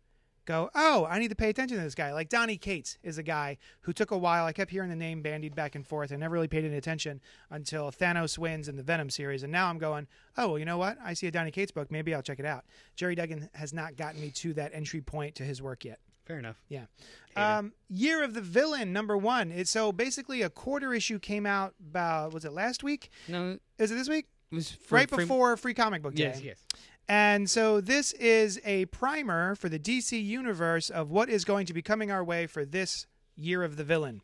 go, 0.47 0.71
"Oh, 0.75 1.07
I 1.09 1.19
need 1.19 1.29
to 1.29 1.35
pay 1.35 1.51
attention 1.51 1.77
to 1.77 1.83
this 1.85 1.95
guy." 1.95 2.15
Like 2.15 2.31
Donny 2.31 2.57
Cates 2.57 2.97
is 3.03 3.19
a 3.19 3.23
guy 3.23 3.59
who 3.83 3.93
took 3.93 4.11
a 4.11 4.17
while. 4.17 4.47
I 4.47 4.53
kept 4.55 4.71
hearing 4.71 4.89
the 4.89 4.97
name 4.97 5.21
bandied 5.21 5.55
back 5.55 5.75
and 5.75 5.87
forth. 5.87 6.11
I 6.11 6.17
never 6.17 6.33
really 6.33 6.49
paid 6.49 6.65
any 6.65 6.77
attention 6.77 7.21
until 7.51 7.91
Thanos 7.91 8.39
wins 8.39 8.67
in 8.67 8.77
the 8.77 8.83
Venom 8.83 9.11
series, 9.11 9.43
and 9.43 9.53
now 9.53 9.69
I'm 9.69 9.77
going, 9.79 10.07
"Oh, 10.39 10.49
well, 10.49 10.59
you 10.59 10.65
know 10.65 10.79
what? 10.79 10.97
I 11.05 11.13
see 11.13 11.27
a 11.27 11.31
Donny 11.31 11.51
Cates 11.51 11.71
book. 11.71 11.91
Maybe 11.91 12.15
I'll 12.15 12.23
check 12.23 12.39
it 12.41 12.47
out." 12.47 12.65
Gerry 12.97 13.15
Duggan 13.15 13.51
has 13.53 13.75
not 13.75 13.97
gotten 13.97 14.23
me 14.23 14.31
to 14.31 14.55
that 14.55 14.73
entry 14.73 15.03
point 15.03 15.35
to 15.35 15.43
his 15.45 15.61
work 15.61 15.85
yet. 15.85 15.99
Fair 16.31 16.39
enough. 16.39 16.63
Yeah. 16.69 16.85
Um, 17.37 17.73
Year 17.89 18.23
of 18.23 18.35
the 18.35 18.41
Villain 18.41 18.93
number 18.93 19.17
one. 19.17 19.51
It's 19.51 19.71
so 19.71 19.91
basically 19.93 20.43
a 20.43 20.51
quarter 20.51 20.95
issue 20.95 21.19
came 21.19 21.45
out 21.47 21.75
about 21.81 22.33
was 22.33 22.45
it 22.45 22.53
last 22.53 22.85
week? 22.85 23.11
No, 23.29 23.59
Is 23.79 23.91
it 23.91 23.95
this 23.97 24.09
week? 24.09 24.27
it 24.53 24.55
was 24.55 24.77
right 24.91 25.09
for- 25.11 25.17
before 25.17 25.57
Free 25.57 25.75
Comic 25.75 26.03
Book 26.03 26.15
Day. 26.15 26.25
Yes, 26.25 26.41
yes. 26.43 26.65
And 27.09 27.51
so 27.51 27.81
this 27.81 28.13
is 28.13 28.61
a 28.65 28.85
primer 28.87 29.57
for 29.57 29.69
the 29.69 29.79
DC 29.81 30.25
universe 30.25 30.89
of 30.91 31.11
what 31.11 31.29
is 31.29 31.45
going 31.45 31.67
to 31.67 31.73
be 31.75 31.83
coming 31.83 32.13
our 32.13 32.23
way 32.23 32.47
for 32.47 32.65
this 32.65 33.07
year 33.35 33.65
of 33.65 33.77
the 33.77 33.83
villain. 33.85 34.21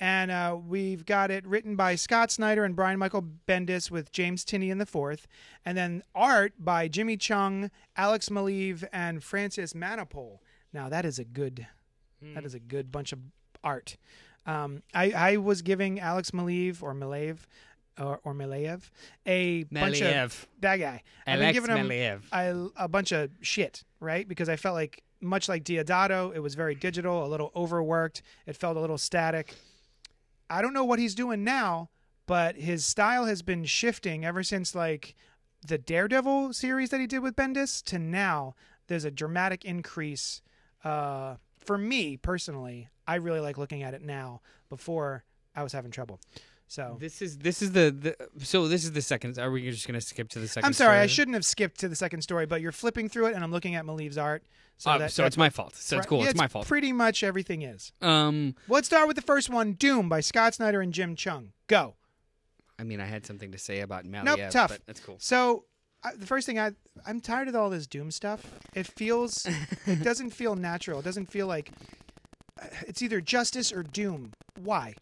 And 0.00 0.30
uh, 0.30 0.56
we've 0.66 1.04
got 1.06 1.30
it 1.30 1.46
written 1.46 1.76
by 1.76 1.94
Scott 1.94 2.30
Snyder 2.30 2.64
and 2.64 2.74
Brian 2.74 2.98
Michael 2.98 3.24
Bendis 3.46 3.90
with 3.90 4.10
James 4.10 4.44
Tynion 4.44 4.70
in 4.72 4.78
the 4.78 4.86
fourth. 4.86 5.26
And 5.64 5.76
then 5.78 6.02
art 6.14 6.54
by 6.58 6.88
Jimmy 6.88 7.16
Cheung, 7.16 7.70
Alex 7.96 8.28
Maleev, 8.28 8.84
and 8.92 9.22
Francis 9.22 9.72
Manapul. 9.74 10.38
Now 10.74 10.90
that 10.90 11.06
is 11.06 11.18
a 11.18 11.24
good 11.24 11.66
that 12.34 12.44
is 12.44 12.54
a 12.54 12.58
good 12.58 12.90
bunch 12.92 13.12
of 13.12 13.18
art. 13.62 13.96
Um, 14.46 14.82
I, 14.92 15.10
I 15.12 15.36
was 15.36 15.62
giving 15.62 16.00
Alex 16.00 16.32
Maleev 16.32 16.82
or 16.82 16.94
Maleev 16.94 17.38
or, 17.98 18.20
or 18.24 18.34
Maleev 18.34 18.90
a 19.26 19.64
bunch 19.64 20.00
of 20.02 20.48
that 20.60 20.76
guy. 20.76 21.02
I've 21.26 21.38
been 21.38 21.44
Alex 21.44 21.56
giving 21.60 21.76
him 21.76 21.86
a 22.76 22.88
bunch 22.88 23.12
of 23.12 23.30
shit, 23.40 23.84
right? 24.00 24.26
Because 24.28 24.48
I 24.48 24.56
felt 24.56 24.74
like, 24.74 25.02
much 25.20 25.48
like 25.48 25.64
Deodato, 25.64 26.34
it 26.34 26.40
was 26.40 26.54
very 26.54 26.74
digital, 26.74 27.24
a 27.24 27.28
little 27.28 27.52
overworked. 27.56 28.20
It 28.46 28.56
felt 28.56 28.76
a 28.76 28.80
little 28.80 28.98
static. 28.98 29.54
I 30.50 30.60
don't 30.60 30.74
know 30.74 30.84
what 30.84 30.98
he's 30.98 31.14
doing 31.14 31.44
now, 31.44 31.88
but 32.26 32.56
his 32.56 32.84
style 32.84 33.24
has 33.26 33.42
been 33.42 33.64
shifting 33.64 34.24
ever 34.24 34.42
since 34.42 34.74
like 34.74 35.14
the 35.66 35.78
Daredevil 35.78 36.52
series 36.52 36.90
that 36.90 37.00
he 37.00 37.06
did 37.06 37.20
with 37.20 37.36
Bendis 37.36 37.82
to 37.84 37.98
now. 37.98 38.54
There's 38.88 39.04
a 39.06 39.10
dramatic 39.10 39.64
increase. 39.64 40.42
Uh, 40.84 41.36
for 41.64 41.78
me 41.78 42.16
personally, 42.16 42.88
I 43.06 43.16
really 43.16 43.40
like 43.40 43.56
looking 43.58 43.82
at 43.82 43.94
it 43.94 44.02
now. 44.02 44.40
Before 44.68 45.24
I 45.54 45.62
was 45.62 45.72
having 45.72 45.90
trouble. 45.90 46.20
So 46.66 46.96
This 46.98 47.22
is 47.22 47.38
this 47.38 47.62
is 47.62 47.72
the, 47.72 47.90
the 48.36 48.44
so 48.44 48.66
this 48.68 48.84
is 48.84 48.92
the 48.92 49.02
second. 49.02 49.38
Are 49.38 49.50
we 49.50 49.70
just 49.70 49.86
gonna 49.86 50.00
skip 50.00 50.28
to 50.30 50.38
the 50.40 50.48
second? 50.48 50.66
I'm 50.66 50.72
sorry, 50.72 50.98
I 50.98 51.06
shouldn't 51.06 51.34
have 51.34 51.44
skipped 51.44 51.78
to 51.80 51.88
the 51.88 51.94
second 51.94 52.22
story, 52.22 52.46
but 52.46 52.60
you're 52.60 52.72
flipping 52.72 53.08
through 53.08 53.26
it, 53.26 53.34
and 53.34 53.44
I'm 53.44 53.52
looking 53.52 53.74
at 53.76 53.84
Maleev's 53.84 54.18
art. 54.18 54.42
So, 54.78 54.90
Oh, 54.92 54.98
that, 54.98 55.12
so 55.12 55.24
it's 55.24 55.36
my 55.36 55.50
fault. 55.50 55.76
So 55.76 55.98
it's 55.98 56.06
cool. 56.06 56.24
Yeah, 56.24 56.30
it's 56.30 56.38
my 56.38 56.48
fault. 56.48 56.66
Pretty 56.66 56.92
much 56.92 57.22
everything 57.22 57.62
is. 57.62 57.92
um, 58.02 58.56
let's 58.68 58.88
start 58.88 59.06
with 59.06 59.14
the 59.14 59.22
first 59.22 59.48
one, 59.50 59.74
Doom 59.74 60.08
by 60.08 60.18
Scott 60.20 60.54
Snyder 60.54 60.80
and 60.80 60.92
Jim 60.92 61.14
Cheung. 61.14 61.48
Go. 61.68 61.94
I 62.78 62.82
mean, 62.82 63.00
I 63.00 63.06
had 63.06 63.24
something 63.24 63.52
to 63.52 63.58
say 63.58 63.80
about 63.80 64.04
Maleev, 64.04 64.24
Nope, 64.24 64.40
tough. 64.50 64.70
but 64.70 64.80
that's 64.86 64.98
cool. 65.00 65.16
So 65.20 65.66
I, 66.04 66.14
the 66.14 66.26
first 66.26 66.46
thing 66.46 66.58
I 66.58 66.72
I'm 67.06 67.20
tired 67.20 67.48
of 67.48 67.56
all 67.56 67.70
this 67.70 67.86
Doom 67.86 68.10
stuff. 68.10 68.46
It 68.74 68.86
feels 68.86 69.46
it 69.86 70.02
doesn't 70.02 70.30
feel 70.30 70.54
natural. 70.54 71.00
It 71.00 71.04
doesn't 71.04 71.30
feel 71.30 71.46
like 71.46 71.70
uh, 72.60 72.66
it's 72.86 73.02
either 73.02 73.20
justice 73.20 73.72
or 73.72 73.82
doom. 73.82 74.32
Why? 74.62 74.94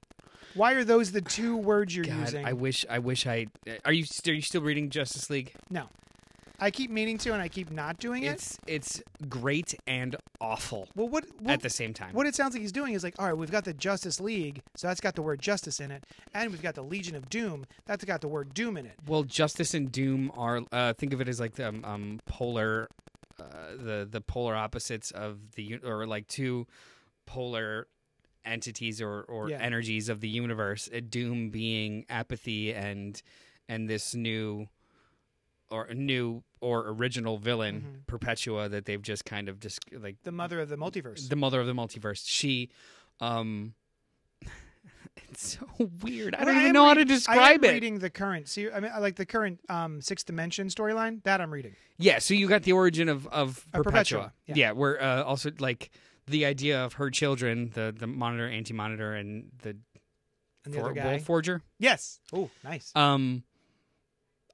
Why 0.54 0.72
are 0.72 0.84
those 0.84 1.12
the 1.12 1.20
two 1.22 1.56
words 1.56 1.94
you're 1.96 2.04
God, 2.04 2.20
using? 2.20 2.44
I 2.44 2.52
wish 2.52 2.84
I 2.88 2.98
wish 2.98 3.26
I 3.26 3.46
are 3.84 3.92
you 3.92 4.04
are 4.26 4.32
you 4.32 4.42
still 4.42 4.62
reading 4.62 4.90
Justice 4.90 5.28
League? 5.30 5.52
no. 5.70 5.88
I 6.62 6.70
keep 6.70 6.92
meaning 6.92 7.18
to, 7.18 7.32
and 7.32 7.42
I 7.42 7.48
keep 7.48 7.72
not 7.72 7.98
doing 7.98 8.22
it. 8.22 8.34
It's 8.34 8.58
it's 8.68 9.02
great 9.28 9.74
and 9.88 10.14
awful 10.40 10.88
Well, 10.94 11.08
what, 11.08 11.24
what 11.40 11.54
at 11.54 11.62
the 11.62 11.68
same 11.70 11.92
time. 11.92 12.14
What 12.14 12.28
it 12.28 12.36
sounds 12.36 12.54
like 12.54 12.60
he's 12.62 12.70
doing 12.70 12.94
is 12.94 13.02
like, 13.02 13.14
all 13.18 13.26
right, 13.26 13.36
we've 13.36 13.50
got 13.50 13.64
the 13.64 13.74
Justice 13.74 14.20
League, 14.20 14.62
so 14.76 14.86
that's 14.86 15.00
got 15.00 15.16
the 15.16 15.22
word 15.22 15.42
justice 15.42 15.80
in 15.80 15.90
it, 15.90 16.04
and 16.32 16.52
we've 16.52 16.62
got 16.62 16.76
the 16.76 16.82
Legion 16.82 17.16
of 17.16 17.28
Doom, 17.28 17.66
that's 17.86 18.04
got 18.04 18.20
the 18.20 18.28
word 18.28 18.54
doom 18.54 18.76
in 18.76 18.86
it. 18.86 18.94
Well, 19.08 19.24
Justice 19.24 19.74
and 19.74 19.90
Doom 19.90 20.30
are 20.36 20.62
uh, 20.70 20.92
think 20.92 21.12
of 21.12 21.20
it 21.20 21.28
as 21.28 21.40
like 21.40 21.54
the 21.54 21.68
um, 21.68 21.84
um, 21.84 22.20
polar, 22.26 22.88
uh, 23.40 23.44
the 23.76 24.06
the 24.08 24.20
polar 24.20 24.54
opposites 24.54 25.10
of 25.10 25.52
the 25.56 25.78
or 25.84 26.06
like 26.06 26.28
two 26.28 26.68
polar 27.26 27.88
entities 28.44 29.02
or 29.02 29.22
or 29.22 29.50
Yeah. 29.50 29.58
energies 29.58 30.08
of 30.08 30.20
the 30.20 30.28
universe. 30.28 30.88
Uh, 30.94 31.00
Doom 31.08 31.50
being 31.50 32.06
apathy 32.08 32.72
and 32.72 33.20
and 33.68 33.88
this 33.90 34.14
new 34.14 34.68
or 35.72 35.84
a 35.86 35.94
new 35.94 36.42
or 36.60 36.88
original 36.90 37.38
villain 37.38 37.80
Mhm. 38.02 38.06
Perpetua 38.06 38.68
that 38.68 38.84
they've 38.84 39.02
just 39.02 39.24
kind 39.24 39.48
of 39.48 39.58
just 39.58 39.80
like 39.92 40.22
The 40.22 40.30
mother 40.32 40.60
of 40.60 40.68
the 40.68 40.76
multiverse. 40.76 41.28
the 41.28 41.36
mother 41.36 41.60
of 41.60 41.66
the 41.66 41.72
multiverse. 41.74 42.22
She, 42.26 42.68
um. 43.20 43.74
It's 45.30 45.58
so 45.58 45.66
weird. 46.02 46.34
I 46.34 46.44
don't 46.44 46.54
even 46.56 46.68
am 46.68 46.72
know 46.72 46.86
how 46.86 46.94
to 46.94 47.00
read- 47.00 47.08
I 47.10 47.12
am 47.12 47.18
describe 47.18 47.64
it. 47.64 47.72
reading 47.72 47.98
the 47.98 48.08
current, 48.10 48.48
see, 48.48 48.70
I 48.70 48.80
mean, 48.80 48.90
I 48.94 48.98
like 48.98 49.16
the 49.16 49.26
current 49.26 49.60
um, 49.68 50.00
sixth 50.00 50.24
dimension 50.26 50.68
storyline. 50.68 51.22
That 51.24 51.40
I'm 51.40 51.50
reading. 51.50 51.74
Yeah, 51.98 52.18
so 52.18 52.32
you 52.34 52.48
got 52.48 52.62
the 52.62 52.72
origin 52.72 53.08
of 53.08 53.26
of 53.28 53.66
Perpetua. 53.72 53.82
Perpetua, 53.92 54.32
yeah. 54.46 54.54
Yeah, 54.56 54.72
where 54.72 55.02
uh, 55.02 55.22
also 55.22 55.50
like 55.58 55.90
the 56.26 56.44
idea 56.46 56.82
of 56.84 56.94
her 56.94 57.10
children, 57.10 57.70
the 57.74 57.94
the 57.96 58.06
monitor, 58.06 58.46
anti 58.48 58.72
monitor, 58.74 59.14
and 59.14 59.50
the, 59.62 59.76
And 60.64 60.72
the 60.74 60.78
For- 60.78 60.84
other 60.86 60.94
guy. 60.94 61.04
World 61.06 61.22
Forger, 61.22 61.62
Yes. 61.78 62.20
Oh, 62.32 62.48
nice. 62.64 62.92
um, 62.94 63.42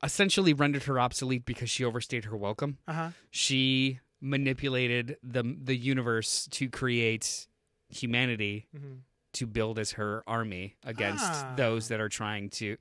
essentially 0.02 0.52
rendered 0.52 0.84
her 0.84 0.98
obsolete 1.00 1.44
because 1.44 1.68
she 1.70 1.84
overstayed 1.84 2.24
her 2.26 2.36
welcome. 2.36 2.78
Uh 2.86 2.92
huh. 2.92 3.10
She 3.30 4.00
manipulated 4.20 5.16
the 5.22 5.42
the 5.62 5.76
universe 5.76 6.48
to 6.52 6.68
create 6.68 7.46
humanity 7.88 8.66
hmm 8.76 8.94
to 9.34 9.46
build 9.46 9.78
as 9.78 9.92
her 9.92 10.24
army 10.26 10.74
against 10.84 11.22
Ah. 11.22 11.52
those 11.54 11.88
that 11.88 12.00
are 12.00 12.08
trying 12.08 12.48
to 12.48 12.76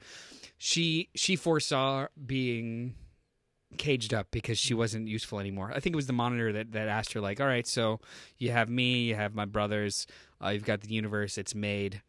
she 0.58 1.10
she 1.14 1.36
foresaw 1.36 2.08
being 2.26 2.96
caged 3.78 4.14
up 4.14 4.28
because 4.32 4.58
she 4.58 4.74
wasn't 4.74 5.08
useful 5.10 5.40
anymore 5.42 5.72
i 5.76 5.80
think 5.82 5.94
it 5.94 5.98
was 5.98 6.08
the 6.08 6.14
monitor 6.14 6.54
that, 6.54 6.72
that 6.72 6.88
asked 6.88 7.12
her 7.14 7.20
like 7.20 7.42
all 7.42 7.46
right 7.48 7.68
so 7.68 8.00
you 8.38 8.50
have 8.50 8.70
me 8.70 9.02
you 9.04 9.14
have 9.14 9.36
my 9.36 9.44
brothers 9.46 10.08
uh, 10.44 10.48
you've 10.48 10.64
got 10.64 10.80
the 10.82 10.88
universe 10.92 11.38
it's 11.38 11.54
made 11.54 12.02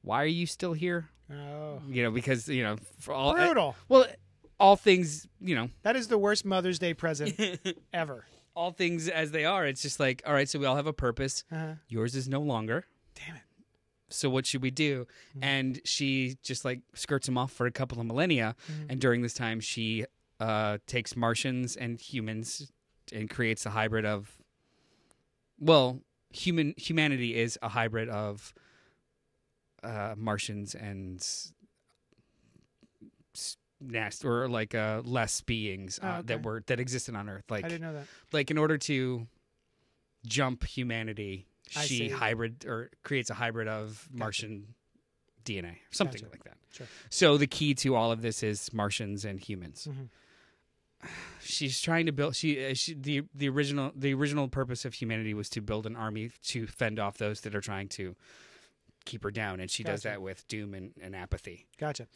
why 0.00 0.22
are 0.22 0.26
you 0.26 0.46
still 0.46 0.72
here 0.72 1.10
Oh, 1.30 1.80
you 1.88 2.02
know 2.02 2.10
because 2.10 2.48
you 2.48 2.62
know 2.62 2.76
for 2.98 3.12
all 3.14 3.34
brutal. 3.34 3.76
well 3.88 4.06
all 4.60 4.76
things 4.76 5.26
you 5.40 5.54
know. 5.54 5.70
That 5.82 5.96
is 5.96 6.08
the 6.08 6.18
worst 6.18 6.44
Mother's 6.44 6.78
Day 6.78 6.94
present 6.94 7.38
ever. 7.92 8.24
all 8.54 8.70
things 8.70 9.08
as 9.08 9.30
they 9.30 9.44
are. 9.44 9.66
It's 9.66 9.82
just 9.82 9.98
like 10.00 10.22
all 10.26 10.32
right 10.34 10.48
so 10.48 10.58
we 10.58 10.66
all 10.66 10.76
have 10.76 10.86
a 10.86 10.92
purpose. 10.92 11.44
Uh-huh. 11.50 11.74
yours 11.88 12.14
is 12.14 12.28
no 12.28 12.40
longer. 12.40 12.84
Damn 13.14 13.36
it. 13.36 13.42
so 14.08 14.28
what 14.30 14.46
should 14.46 14.62
we 14.62 14.70
do? 14.70 15.06
And 15.40 15.80
she 15.84 16.36
just 16.42 16.64
like 16.64 16.80
skirts 16.94 17.28
him 17.28 17.36
off 17.38 17.52
for 17.52 17.66
a 17.66 17.70
couple 17.72 18.00
of 18.00 18.06
millennia. 18.06 18.54
And 18.88 19.00
during 19.00 19.22
this 19.22 19.34
time 19.34 19.60
she 19.60 20.04
uh 20.40 20.78
takes 20.86 21.14
martians 21.16 21.76
and 21.76 22.00
humans 22.00 22.70
and 23.12 23.28
creates 23.30 23.64
a 23.66 23.70
hybrid 23.70 24.04
of 24.04 24.36
well 25.58 26.00
human 26.30 26.74
humanity 26.76 27.36
is 27.36 27.58
a 27.62 27.68
hybrid 27.68 28.08
of 28.08 28.54
uh 29.82 30.14
martians 30.16 30.74
and 30.74 31.18
s- 33.34 33.56
nast 33.82 34.24
or 34.24 34.48
like 34.48 34.74
uh, 34.74 35.02
less 35.04 35.40
beings 35.40 35.98
uh, 36.02 36.06
Oh, 36.06 36.10
okay. 36.18 36.26
that 36.28 36.42
were 36.44 36.62
that 36.66 36.80
existed 36.80 37.14
on 37.16 37.28
Earth. 37.28 37.44
Like 37.50 37.64
I 37.64 37.68
didn't 37.68 37.82
know 37.82 37.92
that. 37.94 38.06
like 38.32 38.50
in 38.50 38.58
order 38.58 38.78
to 38.78 39.26
jump 40.26 40.64
humanity, 40.64 41.46
I 41.76 41.84
she 41.84 41.98
see. 41.98 42.08
hybrid 42.08 42.64
or 42.66 42.90
creates 43.02 43.30
a 43.30 43.34
hybrid 43.34 43.68
of 43.68 44.08
Martian 44.12 44.74
DNA, 45.44 45.76
something 45.90 46.20
Gotcha. 46.20 46.30
like 46.32 46.44
that. 46.44 46.56
Sure. 46.72 46.86
So 47.10 47.36
the 47.36 47.46
key 47.48 47.74
to 47.74 47.94
all 47.96 48.12
of 48.12 48.22
this 48.22 48.42
is 48.42 48.72
Martians 48.72 49.24
and 49.24 49.40
humans. 49.40 49.88
Mhm. 49.90 50.08
She's 51.42 51.80
trying 51.80 52.06
to 52.06 52.12
build. 52.12 52.36
She, 52.36 52.64
uh, 52.64 52.74
she 52.74 52.94
the 52.94 53.22
the 53.34 53.48
original 53.48 53.90
the 53.96 54.14
original 54.14 54.46
purpose 54.48 54.84
of 54.84 54.94
humanity 54.94 55.34
was 55.34 55.48
to 55.50 55.60
build 55.60 55.86
an 55.86 55.96
army 55.96 56.30
to 56.44 56.66
fend 56.66 56.98
off 57.00 57.18
those 57.18 57.40
that 57.40 57.54
are 57.56 57.60
trying 57.60 57.88
to 57.90 58.14
keep 59.04 59.24
her 59.24 59.32
down, 59.32 59.58
and 59.58 59.68
she 59.68 59.82
does 59.82 60.02
that 60.04 60.22
with 60.22 60.46
doom 60.46 60.74
and, 60.74 60.92
and 61.02 61.16
apathy. 61.16 61.66
Gotcha. 61.78 62.06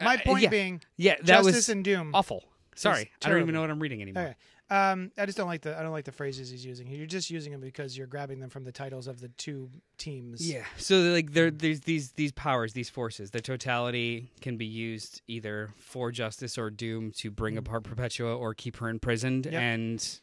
My 0.00 0.14
Uh, 0.16 0.18
point 0.24 0.42
yeah. 0.42 0.48
being, 0.48 0.80
Yeah, 0.96 1.16
that 1.16 1.26
justice 1.26 1.54
was 1.54 1.68
and 1.68 1.84
doom. 1.84 2.10
awful. 2.14 2.44
Sorry, 2.76 3.10
I 3.24 3.28
don't 3.28 3.40
even 3.42 3.54
know 3.54 3.60
what 3.60 3.70
I'm 3.70 3.80
reading 3.80 4.00
anymore. 4.00 4.22
Okay. 4.24 4.34
Um, 4.70 5.10
I 5.18 5.26
just 5.26 5.36
don't 5.36 5.48
like 5.48 5.62
the 5.62 5.76
I 5.76 5.82
don't 5.82 5.90
like 5.90 6.04
the 6.04 6.12
phrases 6.12 6.48
he's 6.48 6.64
using. 6.64 6.86
You're 6.88 7.04
just 7.06 7.28
using 7.28 7.50
them 7.50 7.60
because 7.60 7.98
you're 7.98 8.06
grabbing 8.06 8.38
them 8.38 8.48
from 8.50 8.62
the 8.62 8.70
titles 8.70 9.08
of 9.08 9.20
the 9.20 9.28
two 9.30 9.68
teams. 9.98 10.48
Yeah. 10.48 10.64
So 10.78 10.96
like 11.00 11.32
there 11.32 11.50
there's 11.50 11.80
these 11.80 12.12
these 12.12 12.30
powers, 12.30 12.72
these 12.72 12.88
forces. 12.88 13.32
The 13.32 13.40
totality 13.40 14.30
can 14.40 14.56
be 14.56 14.66
used 14.66 15.22
either 15.26 15.70
for 15.80 16.12
justice 16.12 16.56
or 16.56 16.70
doom 16.70 17.10
to 17.16 17.32
bring 17.32 17.58
apart 17.58 17.82
Perpetua 17.82 18.36
or 18.36 18.54
keep 18.54 18.76
her 18.76 18.88
imprisoned. 18.88 19.46
Yep. 19.46 19.54
and 19.60 20.20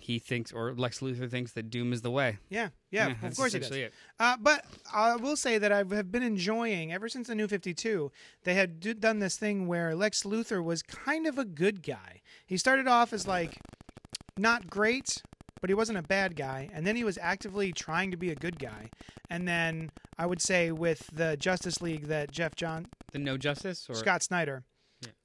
he 0.00 0.18
thinks 0.18 0.52
or 0.52 0.74
Lex 0.74 1.00
Luthor 1.00 1.30
thinks 1.30 1.52
that 1.52 1.70
doom 1.70 1.92
is 1.92 2.02
the 2.02 2.10
way. 2.10 2.38
Yeah, 2.48 2.70
yeah, 2.90 3.14
of 3.22 3.36
course 3.36 3.52
he 3.52 3.60
does. 3.60 3.70
it. 3.70 3.94
Uh, 4.18 4.36
but 4.40 4.64
I 4.92 5.16
will 5.16 5.36
say 5.36 5.58
that 5.58 5.70
I 5.70 5.78
have 5.78 6.10
been 6.10 6.22
enjoying 6.22 6.92
ever 6.92 7.08
since 7.08 7.28
the 7.28 7.34
New 7.34 7.46
Fifty 7.48 7.72
Two. 7.72 8.10
They 8.44 8.54
had 8.54 8.80
do, 8.80 8.94
done 8.94 9.20
this 9.20 9.36
thing 9.36 9.66
where 9.66 9.94
Lex 9.94 10.24
Luthor 10.24 10.62
was 10.62 10.82
kind 10.82 11.26
of 11.26 11.38
a 11.38 11.44
good 11.44 11.82
guy. 11.82 12.22
He 12.46 12.56
started 12.56 12.88
off 12.88 13.12
as 13.12 13.26
like 13.26 13.58
not 14.36 14.68
great, 14.68 15.22
but 15.60 15.70
he 15.70 15.74
wasn't 15.74 15.98
a 15.98 16.02
bad 16.02 16.34
guy, 16.34 16.68
and 16.72 16.86
then 16.86 16.96
he 16.96 17.04
was 17.04 17.18
actively 17.20 17.72
trying 17.72 18.10
to 18.10 18.16
be 18.16 18.30
a 18.30 18.36
good 18.36 18.58
guy. 18.58 18.90
And 19.30 19.46
then 19.46 19.90
I 20.18 20.26
would 20.26 20.42
say 20.42 20.72
with 20.72 21.08
the 21.12 21.36
Justice 21.36 21.80
League 21.80 22.08
that 22.08 22.32
Jeff 22.32 22.56
John 22.56 22.86
The 23.12 23.18
no 23.18 23.36
justice 23.36 23.86
or 23.88 23.94
Scott 23.94 24.22
Snyder 24.22 24.64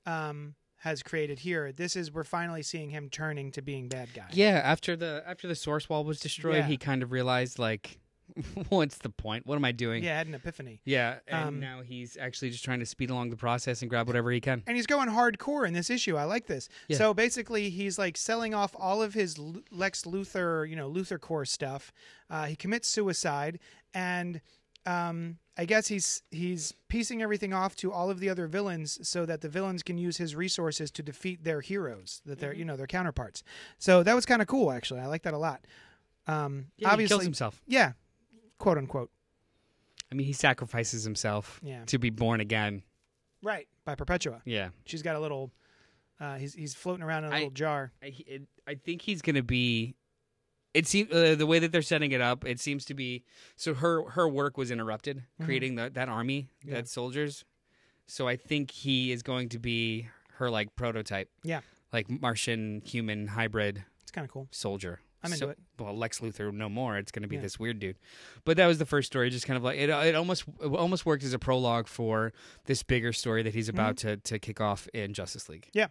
um, 0.06 0.56
has 0.82 1.02
created 1.04 1.40
here, 1.40 1.72
this 1.72 1.96
is 1.96 2.12
we're 2.12 2.24
finally 2.24 2.62
seeing 2.64 2.90
him 2.92 3.10
turning 3.10 3.52
to 3.52 3.62
being 3.62 3.88
bad 3.88 4.10
guy. 4.14 4.28
Yeah, 4.32 4.62
after 4.64 4.96
the 4.96 5.24
after 5.26 5.48
the 5.48 5.56
source 5.56 5.90
wall 5.90 6.04
was 6.04 6.20
destroyed, 6.20 6.58
Yeah. 6.58 6.68
he 6.68 6.78
kind 6.78 7.02
of 7.04 7.12
realized 7.12 7.58
like 7.60 8.00
what's 8.70 8.98
the 8.98 9.10
point? 9.10 9.48
What 9.48 9.56
am 9.56 9.64
I 9.64 9.72
doing? 9.72 10.04
Yeah, 10.04 10.16
I 10.16 10.18
had 10.18 10.28
an 10.28 10.36
epiphany. 10.36 10.82
Yeah, 10.84 11.20
and 11.28 11.48
Um, 11.48 11.60
now 11.62 11.82
he's 11.82 12.18
actually 12.18 12.50
just 12.50 12.64
trying 12.66 12.80
to 12.80 12.86
speed 12.86 13.10
along 13.10 13.30
the 13.30 13.38
process 13.38 13.82
and 13.82 13.90
grab 13.90 14.06
whatever 14.06 14.30
he 14.32 14.42
can. 14.42 14.64
and 14.68 14.76
he's 14.76 14.86
going 14.86 15.08
hardcore 15.10 15.66
in 15.66 15.74
this 15.74 15.90
issue. 15.90 16.18
I 16.18 16.26
like 16.26 16.46
this. 16.46 16.68
Yeah. 16.90 16.98
So 16.98 17.14
basically, 17.14 17.70
he's 17.70 17.98
like 17.98 18.18
selling 18.18 18.54
off 18.54 18.76
all 18.78 19.02
of 19.02 19.14
his 19.14 19.40
Lex 19.72 20.04
Luthor, 20.04 20.70
you 20.70 20.76
know, 20.76 20.92
Luthor 20.92 21.20
Core 21.20 21.46
stuff. 21.46 21.94
Uh, 22.30 22.46
he 22.48 22.56
commits 22.58 22.90
suicide, 22.90 23.60
and 23.94 24.42
um, 24.86 25.38
I 25.58 25.66
guess 25.66 25.88
he's 25.88 26.22
he's 26.30 26.74
piecing 26.88 27.22
everything 27.24 27.54
off 27.54 27.76
to 27.78 27.92
all 27.92 28.10
of 28.10 28.20
the 28.20 28.30
other 28.30 28.48
villains, 28.48 29.00
so 29.08 29.26
that 29.26 29.42
the 29.42 29.50
villains 29.50 29.82
can 29.84 29.98
use 29.98 30.18
his 30.18 30.36
resources 30.36 30.92
to 30.92 31.04
defeat 31.04 31.44
their 31.44 31.62
heroes, 31.62 32.22
that 32.26 32.34
Mm-hmm. 32.34 32.42
they're 32.42 32.54
you 32.54 32.66
know 32.66 32.76
their 32.76 32.88
counterparts. 32.88 33.44
So 33.80 34.04
that 34.04 34.14
was 34.14 34.26
kind 34.26 34.42
of 34.42 34.48
cool, 34.48 34.72
actually. 34.72 35.00
I 35.00 35.08
like 35.08 35.24
that 35.24 35.34
a 35.34 35.38
lot. 35.38 35.66
Um, 36.28 36.68
Yeah, 36.78 36.90
he 36.90 36.94
obviously, 36.94 37.14
kills 37.16 37.24
himself. 37.24 37.62
yeah, 37.68 37.94
quote 38.60 38.78
unquote, 38.78 39.10
I 40.12 40.16
mean, 40.16 40.28
he 40.28 40.34
sacrifices 40.34 41.04
himself 41.04 41.60
Yeah. 41.64 41.84
to 41.86 41.98
be 41.98 42.10
born 42.10 42.40
again. 42.42 42.84
right 43.44 43.68
by 43.86 43.96
Perpetua. 43.96 44.42
Yeah. 44.46 44.70
She's 44.86 45.02
got 45.04 45.16
a 45.16 45.20
little. 45.20 45.52
Uh, 46.20 46.36
he's 46.38 46.54
he's 46.54 46.74
floating 46.74 47.04
around 47.04 47.24
in 47.26 47.32
a 47.32 47.36
I- 47.36 47.38
little 47.40 47.52
jar. 47.52 47.92
I, 48.04 48.14
I 48.68 48.76
think 48.76 49.02
he's 49.02 49.22
going 49.22 49.36
to 49.36 49.44
be. 49.44 49.96
It 50.78 50.88
seems 50.88 51.12
uh, 51.12 51.36
the 51.36 51.46
way 51.48 51.60
that 51.60 51.72
they're 51.72 51.82
setting 51.94 52.12
it 52.12 52.22
up. 52.22 52.46
It 52.46 52.60
seems 52.60 52.86
to 52.86 52.94
be 52.94 53.24
so. 53.56 53.74
Her 53.74 54.04
her 54.12 54.28
work 54.30 54.58
was 54.58 54.70
interrupted, 54.72 55.24
creating 55.44 55.76
the, 55.76 55.90
that 55.90 56.08
army, 56.10 56.40
Mm-hmm. 56.60 56.70
Yeah. 56.70 56.76
that 56.76 56.88
soldiers. 56.88 57.46
So 58.08 58.28
I 58.28 58.36
think 58.38 58.72
he 58.72 59.12
is 59.12 59.22
going 59.24 59.50
to 59.50 59.60
be 59.60 60.08
her 60.36 60.50
like 60.50 60.76
prototype, 60.76 61.30
Yeah, 61.44 61.62
like 61.92 62.10
Martian 62.10 62.82
human 62.86 63.28
hybrid 63.28 63.84
it's 64.04 64.12
kind 64.12 64.24
of 64.26 64.32
cool. 64.32 64.48
soldier. 64.52 65.00
I'm 65.24 65.34
into 65.34 65.46
So- 65.46 65.50
it. 65.50 65.58
Well, 65.80 65.98
Lex 65.98 66.20
Luthor, 66.20 66.54
no 66.54 66.70
more. 66.70 66.98
It's 66.98 67.12
going 67.12 67.24
to 67.24 67.28
be 67.28 67.36
Yeah. 67.38 67.42
this 67.42 67.60
weird 67.60 67.80
dude. 67.80 67.98
But 68.46 68.56
that 68.58 68.68
was 68.68 68.78
the 68.78 68.86
first 68.86 69.08
story. 69.08 69.30
Just 69.32 69.46
kind 69.48 69.58
of 69.58 69.64
like 69.64 69.78
it. 69.80 69.90
It 69.90 70.16
almost 70.16 70.44
it 70.62 70.68
almost 70.68 71.06
worked 71.06 71.24
as 71.24 71.34
a 71.34 71.40
prologue 71.40 71.88
for 71.88 72.34
this 72.66 72.84
bigger 72.84 73.12
story 73.12 73.42
that 73.44 73.54
he's 73.54 73.68
about 73.68 73.96
Mm-hmm. 73.98 74.10
to 74.10 74.18
to 74.18 74.40
kick 74.40 74.62
off 74.62 74.88
in 74.94 75.14
Justice 75.14 75.50
League. 75.50 75.68
Yeah. 75.74 75.88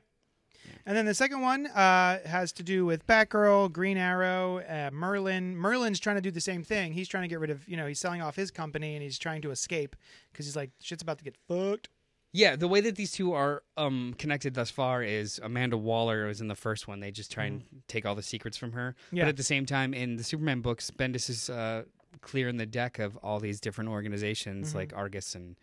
And 0.87 0.97
then 0.97 1.05
the 1.07 1.15
second 1.15 1.41
one 1.41 1.67
uh, 1.69 2.19
has 2.27 2.53
to 2.53 2.63
do 2.63 2.85
with 2.87 3.07
Batgirl, 3.07 3.73
Green 3.73 3.97
Arrow, 3.97 4.59
uh, 4.61 4.91
Merlin. 4.93 5.57
Merlin's 5.57 5.99
trying 6.01 6.17
to 6.17 6.23
do 6.23 6.31
the 6.31 6.41
same 6.41 6.63
thing. 6.63 6.93
He's 6.93 7.09
trying 7.09 7.23
to 7.25 7.29
get 7.29 7.41
rid 7.41 7.51
of, 7.51 7.69
you 7.69 7.77
know, 7.77 7.87
he's 7.87 7.99
selling 7.99 8.23
off 8.23 8.37
his 8.37 8.51
company 8.51 8.95
and 8.95 9.03
he's 9.03 9.19
trying 9.19 9.43
to 9.43 9.51
escape 9.51 9.97
because 10.33 10.47
he's 10.47 10.57
like, 10.57 10.71
shit's 10.81 11.03
about 11.03 11.19
to 11.19 11.25
get 11.25 11.37
fucked. 11.49 11.89
Yeah, 12.33 12.55
the 12.55 12.69
way 12.69 12.81
that 12.83 12.97
these 12.97 13.13
two 13.13 13.33
are 13.33 13.63
um, 13.79 14.15
connected 14.19 14.53
thus 14.55 14.71
far 14.71 15.03
is 15.03 15.41
Amanda 15.43 15.79
Waller 15.79 16.27
was 16.27 16.41
in 16.43 16.49
the 16.49 16.55
first 16.55 16.87
one. 16.87 17.01
They 17.01 17.11
just 17.11 17.33
try 17.33 17.45
and 17.47 17.63
take 17.89 18.05
all 18.05 18.15
the 18.15 18.23
secrets 18.23 18.59
from 18.59 18.73
her. 18.73 18.95
Mm-hmm. 19.07 19.17
Yeah. 19.17 19.23
But 19.25 19.29
at 19.31 19.37
the 19.39 19.43
same 19.43 19.65
time, 19.65 19.95
in 19.95 20.17
the 20.17 20.25
Superman 20.25 20.61
books, 20.61 20.91
Bendis 20.91 21.31
is 21.31 21.49
uh, 21.49 21.85
clearing 22.21 22.59
the 22.59 22.67
deck 22.67 22.99
of 22.99 23.17
all 23.19 23.41
these 23.41 23.59
different 23.61 23.89
organizations 23.91 24.69
Mm-hmm. 24.69 24.79
like 24.79 24.93
Argus 24.95 25.35
and 25.35 25.57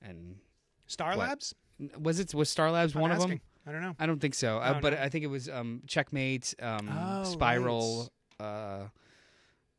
and 0.00 0.36
Star 0.86 1.10
What? 1.10 1.28
Labs? 1.28 1.54
was 1.98 2.20
it 2.20 2.32
was 2.34 2.48
Star 2.48 2.70
Labs 2.70 2.94
I'm 2.94 3.02
one 3.02 3.10
of 3.10 3.20
them? 3.20 3.40
I 3.66 3.72
don't 3.72 3.80
know. 3.82 3.94
I 3.98 4.06
don't 4.06 4.20
think 4.20 4.34
so, 4.34 4.58
uh, 4.58 4.80
but 4.80 4.92
no. 4.92 5.00
I 5.00 5.08
think 5.08 5.24
it 5.24 5.28
was 5.28 5.48
um, 5.48 5.82
Checkmate, 5.86 6.54
um, 6.60 6.90
Oh, 6.92 7.24
Spiral, 7.24 8.12
uh, 8.38 8.84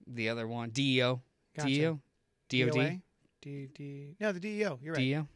the 0.07 0.29
other 0.29 0.47
one, 0.47 0.69
DEO, 0.69 1.21
Gotcha. 1.55 1.67
DEO, 1.67 1.99
DOD, 2.49 3.01
D, 3.41 3.67
D, 3.75 4.15
no, 4.19 4.31
the 4.31 4.39
DEO. 4.39 4.79
You're 4.81 4.93
right. 4.95 4.99
DEO. 4.99 5.27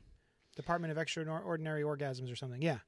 Department 0.56 0.92
of 0.92 0.98
Extraordinary 0.98 1.84
Orgasms 1.84 2.32
or 2.32 2.36
something. 2.36 2.62
Yeah. 2.62 2.80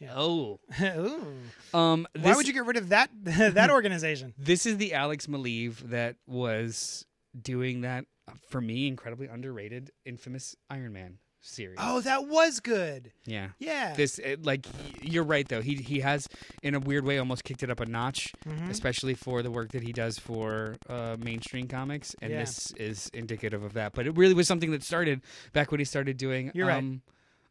Yeah. 0.00 0.12
Oh, 0.16 0.60
um, 1.74 2.06
Why 2.20 2.36
would 2.36 2.46
you 2.46 2.52
get 2.52 2.66
rid 2.66 2.76
of 2.76 2.90
that 2.90 3.08
that 3.22 3.70
organization? 3.70 4.34
This 4.36 4.66
is 4.66 4.76
the 4.76 4.92
Alex 4.92 5.28
Maleev 5.28 5.78
that 5.90 6.16
was 6.26 7.06
doing 7.40 7.80
that 7.80 8.04
uh, 8.28 8.32
for 8.50 8.60
me 8.60 8.86
incredibly 8.86 9.28
underrated, 9.28 9.92
infamous 10.04 10.56
Iron 10.68 10.92
Man 10.92 11.18
series. 11.42 11.78
Oh, 11.80 12.00
that 12.02 12.26
was 12.28 12.60
good. 12.60 13.12
yeah. 13.26 13.48
Yeah. 13.58 13.94
This 13.94 14.18
it, 14.18 14.44
like 14.44 14.66
you're 15.02 15.24
right 15.24 15.48
though. 15.48 15.62
He 15.62 15.76
he 15.76 16.00
has 16.00 16.28
in 16.62 16.74
a 16.74 16.80
weird 16.80 17.04
way 17.04 17.18
almost 17.18 17.44
kicked 17.44 17.62
it 17.62 17.70
up 17.70 17.80
a 17.80 17.86
notch, 17.86 18.32
Mm-hmm. 18.46 18.70
especially 18.70 19.14
for 19.14 19.42
the 19.42 19.50
work 19.50 19.72
that 19.72 19.82
he 19.82 19.92
does 19.92 20.18
for 20.18 20.76
uh, 20.88 21.16
mainstream 21.18 21.66
comics, 21.68 22.14
and 22.20 22.30
Yeah. 22.32 22.40
this 22.40 22.72
is 22.72 23.10
indicative 23.14 23.62
of 23.62 23.72
that. 23.74 23.92
But 23.94 24.06
it 24.06 24.16
really 24.16 24.34
was 24.34 24.46
something 24.48 24.70
that 24.72 24.82
started 24.82 25.22
back 25.52 25.70
when 25.70 25.78
he 25.80 25.84
started 25.84 26.16
doing 26.16 26.50
You're 26.54 26.66
right. 26.68 26.78
um, 26.78 27.02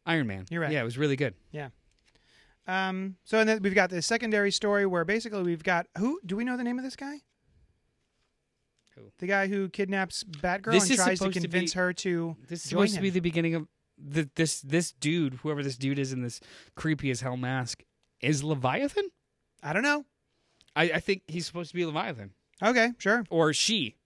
Iron 0.06 0.26
Man. 0.26 0.44
You're 0.50 0.60
right. 0.62 0.72
Yeah, 0.72 0.80
it 0.80 0.84
was 0.84 0.96
really 0.98 1.16
good. 1.16 1.34
Yeah. 1.50 1.68
Um, 2.66 3.16
so 3.24 3.38
and 3.40 3.48
then 3.48 3.60
we've 3.62 3.74
got 3.74 3.90
this 3.90 4.06
secondary 4.06 4.52
story 4.52 4.86
where 4.86 5.04
basically 5.04 5.42
we've 5.42 5.64
got 5.64 5.86
who 5.98 6.20
do 6.24 6.36
we 6.36 6.44
know 6.44 6.56
the 6.56 6.62
name 6.64 6.78
of 6.78 6.84
this 6.84 6.94
guy? 6.96 7.20
Who? 8.96 9.02
The 9.18 9.26
guy 9.26 9.46
who 9.48 9.68
kidnaps 9.68 10.24
Batgirl 10.24 10.72
This 10.72 10.88
and 10.88 10.96
tries 10.98 11.08
to 11.10 11.16
supposed 11.16 11.34
to 11.34 11.40
convince 11.40 11.74
be- 11.74 11.78
her 11.80 11.92
to 11.94 12.36
This 12.48 12.62
is 12.64 12.68
supposed 12.68 12.94
to 12.94 13.00
be 13.00 13.10
the 13.10 13.20
beginning 13.20 13.54
of 13.54 13.66
the, 14.02 14.28
this 14.34 14.60
this 14.60 14.92
dude, 14.92 15.34
whoever 15.34 15.62
this 15.62 15.76
dude 15.76 15.98
is 15.98 16.12
in 16.12 16.22
this 16.22 16.40
creepy 16.74 17.10
as 17.10 17.20
hell 17.20 17.36
mask, 17.36 17.84
is 18.20 18.42
Leviathan. 18.42 19.08
I 19.62 19.72
don't 19.72 19.82
know. 19.82 20.04
I, 20.74 20.84
I 20.84 21.00
think 21.00 21.22
he's 21.26 21.46
supposed 21.46 21.70
to 21.70 21.76
be 21.76 21.84
Leviathan 21.84 22.30
Okay, 22.62 22.92
sure. 22.98 23.24
or 23.30 23.52
she. 23.52 23.96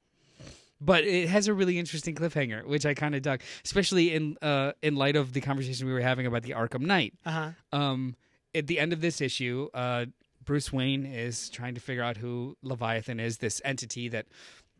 But 0.81 1.05
it 1.05 1.29
has 1.29 1.47
a 1.49 1.55
really 1.55 1.79
interesting 1.79 2.15
cliffhanger, 2.15 2.67
which 2.67 2.85
I 2.85 2.95
kind 2.95 3.15
of 3.15 3.23
dug, 3.23 3.41
especially 3.65 4.13
in 4.13 4.37
uh, 4.43 4.73
in 4.83 4.97
light 4.97 5.17
of 5.17 5.33
the 5.33 5.41
conversation 5.41 5.87
we 5.87 5.93
were 5.93 6.01
having 6.01 6.27
about 6.27 6.43
the 6.43 6.51
Arkham 6.53 6.83
Knight. 6.83 7.15
Uh 7.25 7.31
huh. 7.31 7.51
Um, 7.79 8.17
at 8.55 8.67
the 8.67 8.79
end 8.79 8.93
of 8.93 9.01
this 9.01 9.21
issue, 9.21 9.69
uh, 9.73 10.07
Bruce 10.45 10.73
Wayne 10.73 11.07
is 11.07 11.49
trying 11.49 11.75
to 11.75 11.81
figure 11.81 12.03
out 12.03 12.17
who 12.19 12.57
Leviathan 12.63 13.19
is, 13.21 13.39
this 13.39 13.63
entity 13.65 14.09
that 14.09 14.27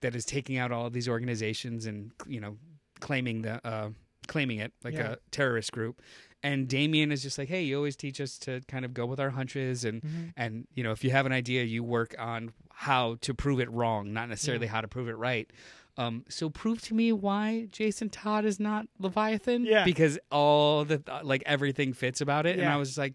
that 0.01 0.15
is 0.15 0.25
taking 0.25 0.59
out 0.59 0.73
all 0.73 0.87
of 0.87 0.93
these 0.93 1.09
organizations 1.09 1.87
and 1.87 2.11
you 2.27 2.41
know 2.41 2.57
claiming 3.01 3.43
the 3.43 3.67
uh, 3.67 3.89
claiming 4.27 4.59
it 4.59 4.73
like 4.83 4.95
Yeah. 4.95 5.13
a 5.13 5.17
terrorist 5.31 5.73
group. 5.73 6.01
And 6.43 6.69
Damian 6.69 7.11
is 7.11 7.23
just 7.23 7.39
like, 7.39 7.49
hey, 7.49 7.63
you 7.63 7.75
always 7.77 7.97
teach 7.97 8.21
us 8.21 8.37
to 8.41 8.61
kind 8.69 8.85
of 8.85 8.93
go 8.93 9.07
with 9.07 9.19
our 9.19 9.31
hunches, 9.31 9.85
and 9.85 10.03
Mm-hmm. 10.03 10.25
and 10.37 10.67
you 10.75 10.83
know 10.85 10.93
if 10.93 11.03
you 11.03 11.11
have 11.11 11.25
an 11.27 11.33
idea, 11.33 11.65
you 11.65 11.83
work 11.83 12.15
on 12.19 12.53
how 12.71 13.17
to 13.23 13.33
prove 13.33 13.61
it 13.61 13.71
wrong, 13.71 14.13
not 14.13 14.29
necessarily 14.29 14.67
how 14.67 14.81
to 14.83 14.89
prove 14.89 15.09
it 15.09 15.15
right. 15.17 15.51
Um, 15.97 16.25
so 16.29 16.51
prove 16.51 16.83
to 16.83 16.95
me 16.95 17.13
why 17.13 17.69
Jason 17.71 18.11
Todd 18.11 18.45
is 18.45 18.59
not 18.59 18.89
Leviathan. 18.99 19.65
Yeah. 19.65 19.85
because 19.85 20.19
all 20.31 20.85
the 20.85 21.01
like 21.23 21.43
everything 21.47 21.93
fits 21.93 22.21
about 22.21 22.45
it, 22.47 22.59
and 22.59 22.69
I 22.69 22.77
was 22.77 22.99
like, 22.99 23.15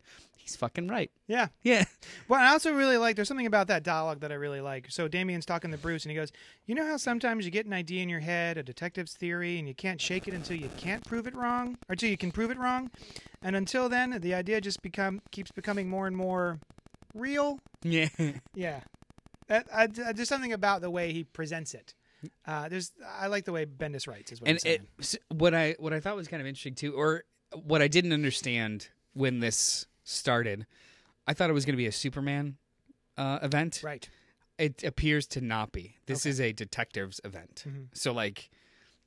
he's 0.50 0.56
fucking 0.56 0.88
right. 0.88 1.12
Yeah. 1.28 1.48
Yeah. 1.64 1.86
Well, 2.28 2.40
I 2.40 2.48
also 2.52 2.74
really 2.74 2.98
like. 2.98 3.16
There's 3.16 3.28
something 3.28 3.46
about 3.48 3.68
that 3.68 3.82
dialogue 3.84 4.20
that 4.22 4.32
I 4.32 4.36
really 4.36 4.62
like. 4.62 4.88
So 4.92 5.08
Damian's 5.08 5.46
talking 5.46 5.72
to 5.72 5.78
Bruce, 5.78 6.04
and 6.04 6.12
he 6.12 6.16
goes, 6.16 6.32
"You 6.68 6.76
know 6.76 6.86
how 6.86 6.98
sometimes 6.98 7.44
you 7.44 7.50
get 7.52 7.66
an 7.66 7.74
idea 7.74 8.04
in 8.04 8.10
your 8.10 8.20
head, 8.20 8.58
a 8.58 8.64
detective's 8.64 9.14
theory, 9.14 9.58
and 9.58 9.68
you 9.68 9.74
can't 9.74 10.00
shake 10.00 10.28
it 10.28 10.34
until 10.36 10.58
you 10.58 10.70
can't 10.78 11.04
prove 11.06 11.26
it 11.28 11.36
wrong, 11.36 11.78
or 11.90 11.94
until 11.94 12.10
you 12.10 12.18
can 12.18 12.32
prove 12.32 12.52
it 12.52 12.58
wrong, 12.60 12.92
and 13.42 13.56
until 13.56 13.90
then, 13.90 14.16
the 14.22 14.34
idea 14.36 14.62
just 14.62 14.82
become 14.84 15.22
keeps 15.32 15.52
becoming 15.52 15.90
more 15.90 16.06
and 16.08 16.16
more 16.16 16.60
real." 17.16 17.60
Yeah. 17.84 18.10
Yeah. 18.54 18.82
I, 19.50 19.64
I- 19.74 19.88
there's 19.88 20.30
something 20.30 20.54
about 20.54 20.82
the 20.82 20.92
way 20.92 21.12
he 21.14 21.24
presents 21.24 21.74
it. 21.74 21.96
Uh, 22.46 22.70
there's, 22.70 22.92
I 23.20 23.28
like 23.28 23.46
the 23.46 23.52
way 23.54 23.66
Bendis 23.66 24.08
writes. 24.08 24.32
What 24.40 24.50
I'm 24.50 24.58
and 24.66 24.66
it 24.66 25.16
what 25.30 25.54
I 25.56 25.76
what 25.80 25.94
I 25.94 26.00
thought 26.00 26.16
was 26.16 26.28
kind 26.28 26.42
of 26.42 26.48
interesting 26.48 26.76
too, 26.76 26.94
or 26.94 27.24
what 27.64 27.82
I 27.82 27.88
didn't 27.88 28.14
understand 28.14 28.90
when 29.14 29.40
this 29.40 29.88
started, 30.10 30.66
I 31.28 31.34
thought 31.34 31.50
it 31.50 31.54
was 31.54 31.66
going 31.66 31.74
to 31.74 31.78
be 31.78 31.88
a 31.88 31.92
Superman 31.92 32.58
uh, 33.18 33.40
event. 33.42 33.82
right. 33.84 34.08
It 34.58 34.84
appears 34.84 35.26
to 35.28 35.42
not 35.42 35.72
be. 35.72 35.96
This 36.06 36.24
Okay. 36.26 36.32
is 36.32 36.42
a 36.42 36.52
detectives 36.52 37.22
event. 37.24 37.64
Mhm. 37.68 37.88
So 37.94 38.12
like, 38.12 38.50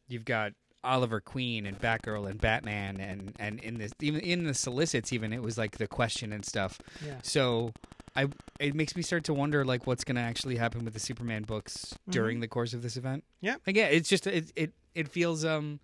you've 0.08 0.24
got 0.24 0.52
Oliver 0.84 1.20
Queen 1.20 1.66
and 1.66 1.78
Batgirl 1.78 2.28
and 2.28 2.40
Batman 2.40 2.98
and 3.00 3.34
and 3.38 3.60
in 3.60 3.78
this 3.78 3.92
even 4.00 4.20
in 4.22 4.44
the 4.44 4.54
solicits 4.54 5.12
even 5.12 5.32
it 5.32 5.42
was 5.42 5.56
like 5.58 5.76
the 5.78 5.86
question 5.86 6.32
and 6.32 6.44
stuff. 6.44 6.80
Yeah. 7.04 7.20
So 7.22 7.72
I 8.16 8.26
it 8.58 8.74
makes 8.74 8.96
me 8.96 9.02
start 9.02 9.24
to 9.24 9.34
wonder 9.34 9.64
like 9.64 9.86
what's 9.86 10.04
going 10.04 10.16
to 10.16 10.22
actually 10.22 10.56
happen 10.56 10.84
with 10.84 10.94
the 10.94 11.00
Superman 11.00 11.42
books 11.44 11.94
during 12.08 12.40
the 12.40 12.48
course 12.48 12.72
of 12.74 12.82
this 12.82 12.96
event. 12.96 13.22
Mm-hmm. 13.24 13.46
Yeah. 13.46 13.56
Like, 13.66 13.76
yeah, 13.76 13.86
it's 13.86 14.08
just 14.08 14.26
it 14.26 14.50
it 14.56 14.72
it 14.94 15.08
feels 15.08 15.44
um 15.44 15.80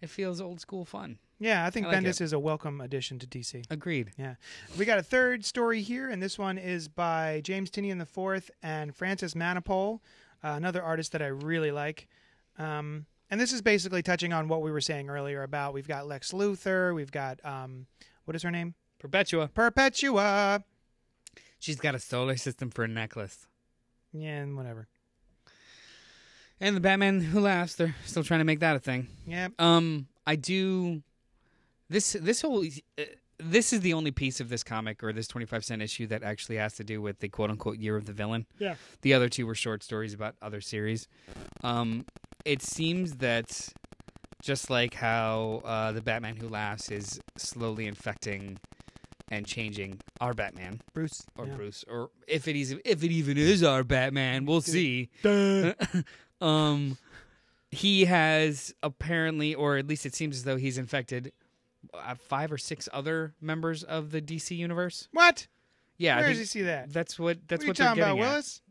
it 0.00 0.08
feels 0.10 0.40
old 0.40 0.60
school 0.60 0.84
fun. 0.84 1.18
Yeah, 1.42 1.66
I 1.66 1.70
think 1.70 1.86
I 1.86 1.90
like 1.90 1.98
Bendis 1.98 2.20
it. 2.20 2.20
is 2.20 2.32
a 2.32 2.38
welcome 2.38 2.80
addition 2.80 3.18
to 3.18 3.26
DC. 3.26 3.64
Agreed. 3.68 4.12
Yeah. 4.16 4.36
We 4.78 4.84
got 4.84 4.98
a 4.98 5.02
third 5.02 5.44
story 5.44 5.82
here, 5.82 6.08
and 6.08 6.22
this 6.22 6.38
one 6.38 6.56
is 6.56 6.86
by 6.86 7.40
James 7.42 7.68
Tynion 7.68 8.00
IV 8.00 8.48
and 8.62 8.94
Francis 8.94 9.34
Manapul, 9.34 9.98
uh, 10.44 10.50
another 10.50 10.80
artist 10.80 11.10
that 11.10 11.20
I 11.20 11.26
really 11.26 11.72
like. 11.72 12.06
Um, 12.58 13.06
and 13.28 13.40
this 13.40 13.52
is 13.52 13.60
basically 13.60 14.04
touching 14.04 14.32
on 14.32 14.46
what 14.46 14.62
we 14.62 14.70
were 14.70 14.80
saying 14.80 15.10
earlier 15.10 15.42
about 15.42 15.74
we've 15.74 15.88
got 15.88 16.06
Lex 16.06 16.30
Luthor, 16.30 16.94
we've 16.94 17.10
got, 17.10 17.44
um, 17.44 17.86
what 18.24 18.36
is 18.36 18.44
her 18.44 18.50
name? 18.52 18.74
Perpetua. 19.00 19.48
Perpetua. 19.48 20.62
She's 21.58 21.80
got 21.80 21.96
a 21.96 21.98
solar 21.98 22.36
system 22.36 22.70
for 22.70 22.84
a 22.84 22.88
necklace. 22.88 23.48
Yeah, 24.12 24.38
and 24.42 24.56
whatever. 24.56 24.86
And 26.60 26.76
the 26.76 26.80
Batman 26.80 27.20
who 27.20 27.40
laughs, 27.40 27.74
they're 27.74 27.96
still 28.04 28.22
trying 28.22 28.38
to 28.38 28.44
make 28.44 28.60
that 28.60 28.76
a 28.76 28.78
thing. 28.78 29.08
Yeah. 29.26 29.48
Um, 29.58 30.06
I 30.24 30.36
do. 30.36 31.02
This 31.92 32.16
this 32.18 32.40
whole 32.40 32.64
uh, 32.64 33.02
this 33.38 33.72
is 33.74 33.80
the 33.80 33.92
only 33.92 34.10
piece 34.10 34.40
of 34.40 34.48
this 34.48 34.64
comic 34.64 35.04
or 35.04 35.12
this 35.12 35.28
twenty 35.28 35.44
five 35.44 35.62
cent 35.62 35.82
issue 35.82 36.06
that 36.06 36.22
actually 36.22 36.56
has 36.56 36.74
to 36.76 36.84
do 36.84 37.02
with 37.02 37.18
the 37.18 37.28
quote 37.28 37.50
unquote 37.50 37.76
year 37.76 37.96
of 37.96 38.06
the 38.06 38.14
villain. 38.14 38.46
Yeah. 38.58 38.76
The 39.02 39.12
other 39.12 39.28
two 39.28 39.46
were 39.46 39.54
short 39.54 39.82
stories 39.82 40.14
about 40.14 40.34
other 40.40 40.62
series. 40.62 41.06
Um, 41.62 42.06
it 42.46 42.62
seems 42.62 43.16
that 43.16 43.68
just 44.42 44.70
like 44.70 44.94
how 44.94 45.60
uh, 45.66 45.92
the 45.92 46.00
Batman 46.00 46.36
Who 46.36 46.48
Laughs 46.48 46.90
is 46.90 47.20
slowly 47.36 47.86
infecting 47.86 48.58
and 49.28 49.46
changing 49.46 50.00
our 50.20 50.32
Batman 50.32 50.80
Bruce. 50.94 51.26
or 51.36 51.46
yeah. 51.46 51.54
Bruce, 51.54 51.84
or 51.90 52.08
if 52.26 52.48
it 52.48 52.56
is 52.56 52.74
if 52.86 53.04
it 53.04 53.10
even 53.10 53.36
is 53.36 53.62
our 53.62 53.84
Batman, 53.84 54.46
we'll 54.46 54.62
see. 54.62 55.10
um, 56.40 56.96
he 57.70 58.06
has 58.06 58.74
apparently, 58.82 59.54
or 59.54 59.76
at 59.76 59.86
least 59.86 60.06
it 60.06 60.14
seems 60.14 60.36
as 60.36 60.44
though 60.44 60.56
he's 60.56 60.78
infected 60.78 61.32
uh, 61.94 62.14
five 62.14 62.52
or 62.52 62.58
six 62.58 62.88
other 62.92 63.34
members 63.40 63.82
of 63.82 64.10
the 64.10 64.20
DC 64.20 64.56
universe. 64.56 65.08
What? 65.12 65.46
Yeah, 65.98 66.16
Where 66.16 66.26
think 66.28 66.38
he 66.38 66.44
see 66.44 66.62
that? 66.62 66.92
that's 66.92 67.18
what 67.18 67.38
that's 67.48 67.60
what 67.60 67.64
you 67.64 67.68
what 67.68 67.76
they're 67.76 67.86
talking 67.86 68.02
about, 68.02 68.14
getting 68.16 68.22
at. 68.22 68.28
Willis? 68.30 68.62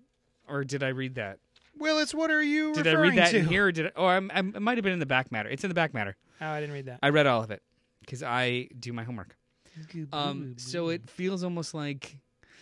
Or 0.48 0.64
did 0.64 0.84
I 0.84 0.90
read 0.90 1.16
that? 1.16 1.40
Willis, 1.78 2.14
what 2.14 2.30
are 2.30 2.42
you 2.44 2.74
Did 2.74 2.88
I 2.88 2.94
read 2.94 3.16
that 3.18 3.32
to? 3.32 3.38
in 3.38 3.48
here? 3.48 3.68
Or 3.68 3.72
did 3.72 3.88
I, 3.88 3.92
oh, 3.96 4.06
I'm, 4.06 4.30
I'm, 4.34 4.56
it 4.56 4.62
might 4.62 4.78
have 4.78 4.84
been 4.84 4.94
in 4.94 5.00
the 5.00 5.06
back 5.06 5.32
matter. 5.32 5.50
It's 5.50 5.64
in 5.64 5.70
the 5.70 5.74
back 5.76 5.94
matter. 5.94 6.16
Oh, 6.42 6.48
I 6.48 6.60
didn't 6.60 6.74
read 6.74 6.86
that. 6.88 7.00
I 7.02 7.10
read 7.10 7.28
all 7.28 7.42
of 7.42 7.52
it 7.52 7.62
because 8.02 8.22
I 8.22 8.68
do 8.78 8.92
my 8.92 9.04
homework. 9.04 9.36
Um, 10.12 10.56
so 10.58 10.90
it 10.90 11.10
feels 11.10 11.44
almost 11.44 11.74
like 11.74 12.18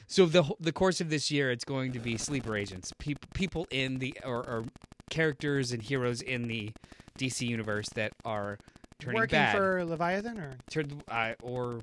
so 0.07 0.25
the 0.25 0.43
the 0.59 0.71
course 0.71 1.01
of 1.01 1.09
this 1.09 1.31
year, 1.31 1.51
it's 1.51 1.65
going 1.65 1.91
to 1.93 1.99
be 1.99 2.17
sleeper 2.17 2.55
agents, 2.55 2.93
people 2.99 3.29
people 3.33 3.67
in 3.71 3.99
the 3.99 4.17
or, 4.23 4.37
or 4.37 4.65
characters 5.09 5.71
and 5.71 5.81
heroes 5.81 6.21
in 6.21 6.47
the 6.47 6.71
DC 7.17 7.47
universe 7.47 7.89
that 7.89 8.13
are 8.23 8.57
turning 8.99 9.19
Working 9.19 9.39
bad, 9.39 9.55
for 9.55 9.85
Leviathan, 9.85 10.39
or 10.39 10.57
Turn- 10.69 11.01
uh, 11.07 11.33
or 11.41 11.81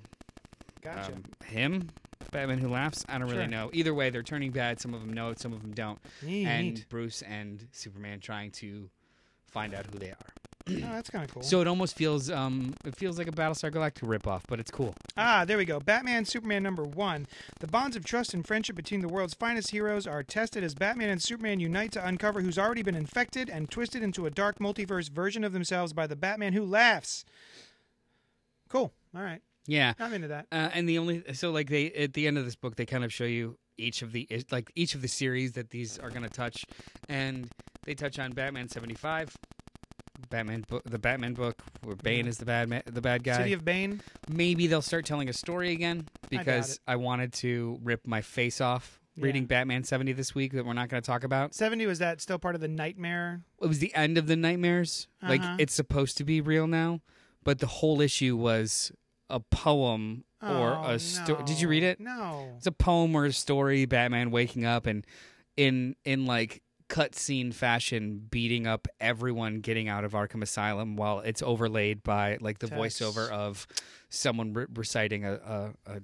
gotcha. 0.83 1.13
um, 1.13 1.23
him, 1.47 1.91
Batman 2.31 2.59
Who 2.59 2.69
Laughs. 2.69 3.05
I 3.09 3.19
don't 3.19 3.29
really 3.29 3.47
know. 3.47 3.71
Either 3.73 3.95
way, 3.95 4.11
they're 4.11 4.23
turning 4.23 4.51
bad. 4.51 4.81
Some 4.81 4.95
of 4.95 5.01
them 5.01 5.13
know 5.13 5.31
it, 5.31 5.41
some 5.41 5.53
of 5.53 5.63
them 5.63 5.73
don't. 5.73 5.99
Neat. 6.23 6.47
And 6.47 6.89
Bruce 6.89 7.23
and 7.23 7.67
Superman 7.73 8.21
trying 8.21 8.51
to 8.53 8.91
find 9.51 9.75
out 9.75 9.87
who 9.87 9.99
they 9.99 10.11
are. 10.11 10.33
Oh, 10.69 10.75
that's 10.75 11.11
kind 11.11 11.25
of 11.25 11.33
cool. 11.33 11.43
So 11.43 11.61
it 11.61 11.67
almost 11.67 11.97
feels 11.97 12.31
um 12.31 12.75
it 12.85 12.97
feels 12.97 13.19
like 13.19 13.29
a 13.29 13.33
Battlestar 13.33 13.71
Galactica 13.71 14.07
ripoff, 14.07 14.43
but 14.49 14.61
it's 14.61 14.71
cool. 14.71 14.95
Ah, 15.17 15.45
there 15.45 15.57
we 15.59 15.65
go. 15.65 15.81
Batman 15.81 16.25
Superman 16.25 16.63
number 16.63 16.85
one. 16.85 17.27
The 17.61 17.67
bonds 17.67 17.97
of 17.97 18.05
trust 18.05 18.35
and 18.35 18.47
friendship 18.47 18.77
between 18.77 19.01
the 19.01 19.09
world's 19.09 19.35
finest 19.35 19.71
heroes 19.71 20.07
are 20.07 20.23
tested 20.23 20.65
as 20.65 20.75
Batman 20.75 21.11
and 21.11 21.23
Superman 21.23 21.61
unite 21.61 21.93
to 21.93 22.07
uncover 22.07 22.41
who's 22.41 22.59
already 22.59 22.83
been 22.83 22.95
infected 22.97 23.49
and 23.49 23.71
twisted 23.71 24.03
into 24.03 24.27
a 24.27 24.31
dark 24.31 24.59
multiverse 24.59 25.11
version 25.11 25.45
of 25.45 25.53
themselves 25.53 25.93
by 25.93 26.07
the 26.07 26.17
Batman 26.17 26.53
who 26.53 26.65
laughs. 26.65 27.25
Cool. 28.69 28.93
All 29.15 29.23
right. 29.23 29.43
Yeah. 29.67 29.95
I'm 29.99 30.13
into 30.13 30.29
that. 30.29 30.47
Uh, 30.53 30.71
and 30.75 30.89
the 30.89 30.99
only 30.99 31.23
so 31.35 31.51
like 31.51 31.69
they 31.69 31.91
at 31.93 32.15
the 32.15 32.27
end 32.27 32.39
of 32.39 32.45
this 32.45 32.57
book 32.57 32.77
they 32.77 32.87
kind 32.87 33.05
of 33.05 33.13
show 33.13 33.25
you 33.25 33.59
each 33.79 34.03
of 34.03 34.13
the 34.13 34.27
like 34.51 34.71
each 34.75 34.95
of 34.95 35.03
the 35.03 35.09
series 35.09 35.53
that 35.53 35.71
these 35.71 35.99
are 35.99 36.11
going 36.11 36.23
to 36.23 36.31
touch, 36.31 36.65
and 37.09 37.51
they 37.85 37.95
touch 37.95 38.19
on 38.19 38.33
Batman 38.33 38.69
seventy 38.69 38.95
five, 38.95 39.37
Batman 40.31 40.65
book, 40.69 40.83
the 40.85 40.99
Batman 40.99 41.35
book 41.35 41.61
where 41.83 41.97
Bane 41.97 42.27
is 42.27 42.39
the 42.39 42.45
bad 42.45 42.69
ma- 42.69 42.81
the 42.87 43.01
bad 43.01 43.23
guy. 43.25 43.37
City 43.39 43.53
of 43.53 43.65
Bane. 43.65 44.01
Maybe 44.29 44.67
they'll 44.67 44.83
start 44.83 45.05
telling 45.05 45.29
a 45.29 45.33
story 45.33 45.73
again 45.73 46.07
because. 46.31 46.81
I, 46.87 46.97
wanted 46.97 47.33
to 47.35 47.79
rip 47.83 48.07
my 48.07 48.21
face 48.23 48.61
off 48.61 49.01
reading 49.19 49.43
Yeah. 49.43 49.47
Batman 49.49 49.85
seventy 49.85 50.13
this 50.13 50.35
week 50.35 50.53
that 50.53 50.65
we're 50.67 50.73
not 50.73 50.89
going 50.89 51.03
to 51.03 51.07
talk 51.07 51.25
about. 51.25 51.55
70 51.55 51.87
was 51.87 51.99
that 52.01 52.21
still 52.21 52.39
part 52.39 52.55
of 52.55 52.61
the 52.61 52.69
nightmare? 52.69 53.43
It 53.63 53.67
was 53.67 53.79
the 53.79 53.95
end 53.95 54.19
of 54.19 54.27
the 54.27 54.37
nightmares. 54.37 55.09
Like 55.23 55.41
Uh-huh. 55.43 55.57
it's 55.59 55.75
supposed 55.75 56.17
to 56.19 56.25
be 56.25 56.41
real 56.41 56.67
now, 56.67 57.01
but 57.45 57.59
the 57.61 57.67
whole 57.67 58.01
issue 58.01 58.37
was 58.37 58.93
a 59.31 59.41
poem 59.41 60.25
or 60.43 60.75
Oh, 60.77 60.85
a 60.91 60.99
story. 60.99 61.43
Did 61.45 61.61
you 61.61 61.69
read 61.69 61.83
it? 61.83 61.99
No. 62.01 62.55
It's 62.57 62.67
a 62.67 62.73
poem 62.73 63.15
or 63.15 63.25
a 63.27 63.33
story. 63.33 63.85
Batman 63.87 64.31
waking 64.31 64.65
up 64.65 64.87
and 64.87 65.07
in 65.57 65.97
in 66.05 66.27
like 66.27 66.63
cutscene 66.89 67.53
fashion 67.53 68.27
beating 68.31 68.67
up 68.67 68.87
everyone 69.01 69.61
getting 69.61 69.89
out 69.89 70.05
of 70.05 70.13
Arkham 70.13 70.43
Asylum 70.43 70.97
while 70.97 71.21
it's 71.21 71.43
overlaid 71.43 72.03
by 72.03 72.39
like 72.41 72.59
the 72.61 72.69
Text. 72.69 72.81
voiceover 73.01 73.31
of 73.31 73.67
someone 74.09 74.53
re- 74.53 74.67
reciting 74.75 75.25
a, 75.25 75.33
a, 75.35 75.71
a 75.87 76.01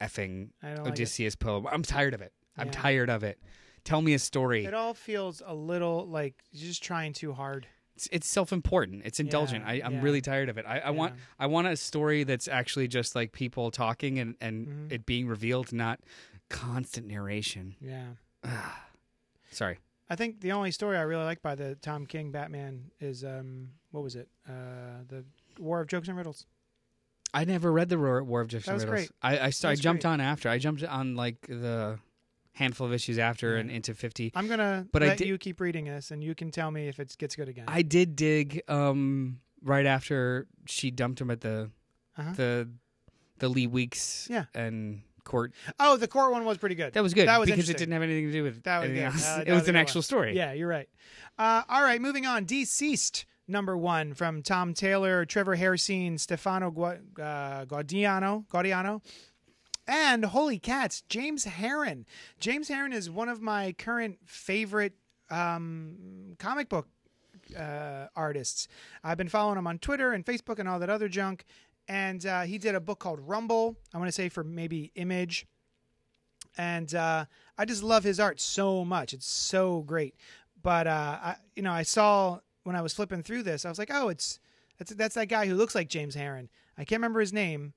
effing 0.00 0.48
don't 0.62 0.84
like. 0.84 0.92
Odysseus 0.92 1.34
poem. 1.36 1.66
I'm 1.70 1.82
tired 1.82 2.14
of 2.14 2.22
it. 2.22 2.32
I'm 2.56 2.70
tired 2.70 3.10
of 3.10 3.22
it. 3.24 3.38
Tell 3.84 4.00
me 4.00 4.14
a 4.14 4.18
story. 4.18 4.64
It 4.64 4.74
all 4.74 4.94
feels 4.94 5.42
a 5.44 5.54
little 5.54 6.06
like 6.06 6.34
you're 6.52 6.68
just 6.68 6.82
trying 6.82 7.12
too 7.12 7.32
hard. 7.32 7.66
It's, 7.94 8.08
it's 8.10 8.26
self-important. 8.26 9.02
It's 9.04 9.20
indulgent. 9.20 9.64
Yeah, 9.66 9.70
I, 9.72 9.82
I'm 9.84 9.94
yeah. 9.94 10.02
really 10.02 10.20
tired 10.22 10.48
of 10.48 10.56
it. 10.56 10.64
I, 10.66 10.78
I 10.78 10.90
want 10.90 11.14
I 11.38 11.46
want 11.46 11.66
a 11.66 11.76
story 11.76 12.24
that's 12.24 12.48
actually 12.48 12.88
just 12.88 13.14
like 13.14 13.32
people 13.32 13.70
talking 13.70 14.18
and 14.18 14.34
and 14.40 14.66
Mhm. 14.66 14.92
it 14.92 15.04
being 15.04 15.26
revealed, 15.28 15.72
not 15.72 16.00
constant 16.48 17.06
narration. 17.06 17.74
Yeah. 17.80 18.12
Sorry. 19.50 19.78
I 20.12 20.16
think 20.16 20.40
the 20.42 20.52
only 20.52 20.70
story 20.72 20.98
I 20.98 21.02
really 21.02 21.24
like 21.24 21.40
by 21.40 21.54
the 21.54 21.74
Tom 21.76 22.04
King 22.04 22.32
Batman 22.32 22.90
is 23.00 23.24
um 23.24 23.68
what 23.92 24.02
was 24.04 24.14
it? 24.14 24.28
Uh 24.46 25.04
the 25.08 25.24
War 25.58 25.80
of 25.80 25.86
Jokes 25.88 26.08
and 26.08 26.16
Riddles. 26.18 26.44
I 27.32 27.46
never 27.46 27.72
read 27.72 27.88
the 27.88 27.98
War, 27.98 28.22
War 28.22 28.42
of 28.42 28.48
Jokes 28.48 28.66
That 28.66 28.72
and 28.72 28.82
Riddles. 28.82 29.08
great. 29.08 29.10
I 29.22 29.38
I, 29.38 29.52
I 29.70 29.74
jumped 29.74 30.02
great. 30.02 30.12
on 30.12 30.20
after. 30.20 30.50
I 30.50 30.58
jumped 30.58 30.84
on 30.84 31.16
like 31.16 31.40
the 31.48 31.98
handful 32.52 32.86
of 32.86 32.92
issues 32.92 33.18
after 33.18 33.54
Yeah. 33.54 33.60
and 33.60 33.70
into 33.70 33.94
50. 33.94 34.32
I'm 34.34 34.48
gonna 34.48 34.86
But 34.92 35.02
I 35.02 35.06
let 35.06 35.20
you 35.22 35.38
keep 35.38 35.60
reading 35.60 35.86
this 35.86 36.10
and 36.10 36.22
you 36.22 36.34
can 36.34 36.50
tell 36.50 36.70
me 36.70 36.88
if 36.88 37.00
it 37.00 37.16
gets 37.18 37.34
good 37.34 37.48
again. 37.48 37.64
I 37.68 37.80
did 37.80 38.14
dig 38.14 38.60
um 38.68 39.40
right 39.62 39.86
after 39.86 40.46
she 40.66 40.90
dumped 40.90 41.20
him 41.22 41.30
at 41.30 41.40
the 41.40 41.70
Uh-huh. 42.18 42.32
the 42.36 42.68
the 43.38 43.48
Lee 43.48 43.66
Weeks 43.66 44.28
Yeah. 44.30 44.44
and 44.54 45.00
court. 45.24 45.52
oh, 45.80 45.96
the 45.96 46.08
court 46.08 46.32
one 46.32 46.44
was 46.44 46.58
pretty 46.58 46.74
good. 46.74 46.92
That 46.92 47.02
was 47.02 47.14
good 47.14 47.28
That 47.28 47.38
was 47.40 47.48
because 47.50 47.68
it 47.70 47.76
didn't 47.76 47.92
have 47.92 48.02
anything 48.02 48.26
to 48.26 48.32
do 48.32 48.42
with 48.42 48.62
That 48.64 48.80
was 48.80 48.90
anything 48.90 49.06
good. 49.10 49.14
else. 49.14 49.28
Uh, 49.28 49.36
that 49.38 49.48
it 49.48 49.52
was 49.52 49.62
was 49.62 49.68
an 49.68 49.76
actual 49.76 49.98
one. 49.98 50.02
story. 50.04 50.36
Yeah, 50.36 50.52
you're 50.52 50.68
right. 50.68 50.88
Uh, 51.38 51.62
all 51.68 51.82
right, 51.82 52.00
moving 52.00 52.26
on. 52.26 52.44
Deceased 52.44 53.24
number 53.48 53.76
one 53.76 54.14
from 54.14 54.42
Tom 54.42 54.72
Taylor, 54.74 55.24
Trevor 55.24 55.56
Hairsine, 55.56 56.18
Stefano 56.18 56.70
Gua- 56.70 57.00
uh, 57.20 57.64
Gaudiano, 57.66 58.46
Gaudiano, 58.48 59.02
and 59.86 60.24
holy 60.26 60.58
cats, 60.58 61.02
James 61.08 61.44
Harren. 61.44 62.04
James 62.38 62.68
Harren 62.68 62.92
is 62.92 63.10
one 63.10 63.28
of 63.28 63.40
my 63.40 63.72
current 63.72 64.18
favorite 64.26 64.94
um, 65.30 66.34
comic 66.38 66.68
book 66.68 66.88
uh, 67.58 68.06
artists. 68.14 68.68
I've 69.02 69.18
been 69.18 69.28
following 69.28 69.58
him 69.58 69.66
on 69.66 69.78
Twitter 69.78 70.12
and 70.12 70.24
Facebook 70.24 70.58
and 70.58 70.68
all 70.68 70.78
that 70.78 70.90
other 70.90 71.08
junk. 71.08 71.44
And 71.88 72.24
uh, 72.24 72.42
he 72.42 72.58
did 72.58 72.74
a 72.74 72.80
book 72.80 72.98
called 72.98 73.20
Rumble. 73.20 73.76
I 73.92 73.98
want 73.98 74.08
to 74.08 74.12
say 74.12 74.28
for 74.28 74.44
maybe 74.44 74.92
Image, 74.94 75.46
and 76.56 76.94
uh, 76.94 77.24
I 77.58 77.64
just 77.64 77.82
love 77.82 78.04
his 78.04 78.20
art 78.20 78.40
so 78.40 78.84
much. 78.84 79.12
It's 79.12 79.26
so 79.26 79.82
great. 79.82 80.14
But 80.62 80.86
uh, 80.86 81.18
I, 81.22 81.36
you 81.56 81.62
know, 81.62 81.72
I 81.72 81.82
saw 81.82 82.38
when 82.64 82.76
I 82.76 82.82
was 82.82 82.92
flipping 82.92 83.22
through 83.22 83.42
this, 83.42 83.64
I 83.64 83.68
was 83.68 83.78
like, 83.78 83.90
oh, 83.92 84.08
it's 84.08 84.38
that's 84.78 84.94
that's 84.94 85.14
that 85.14 85.28
guy 85.28 85.46
who 85.46 85.54
looks 85.54 85.74
like 85.74 85.88
James 85.88 86.16
Harren. 86.16 86.48
I 86.78 86.84
can't 86.84 87.00
remember 87.00 87.20
his 87.20 87.32
name. 87.32 87.72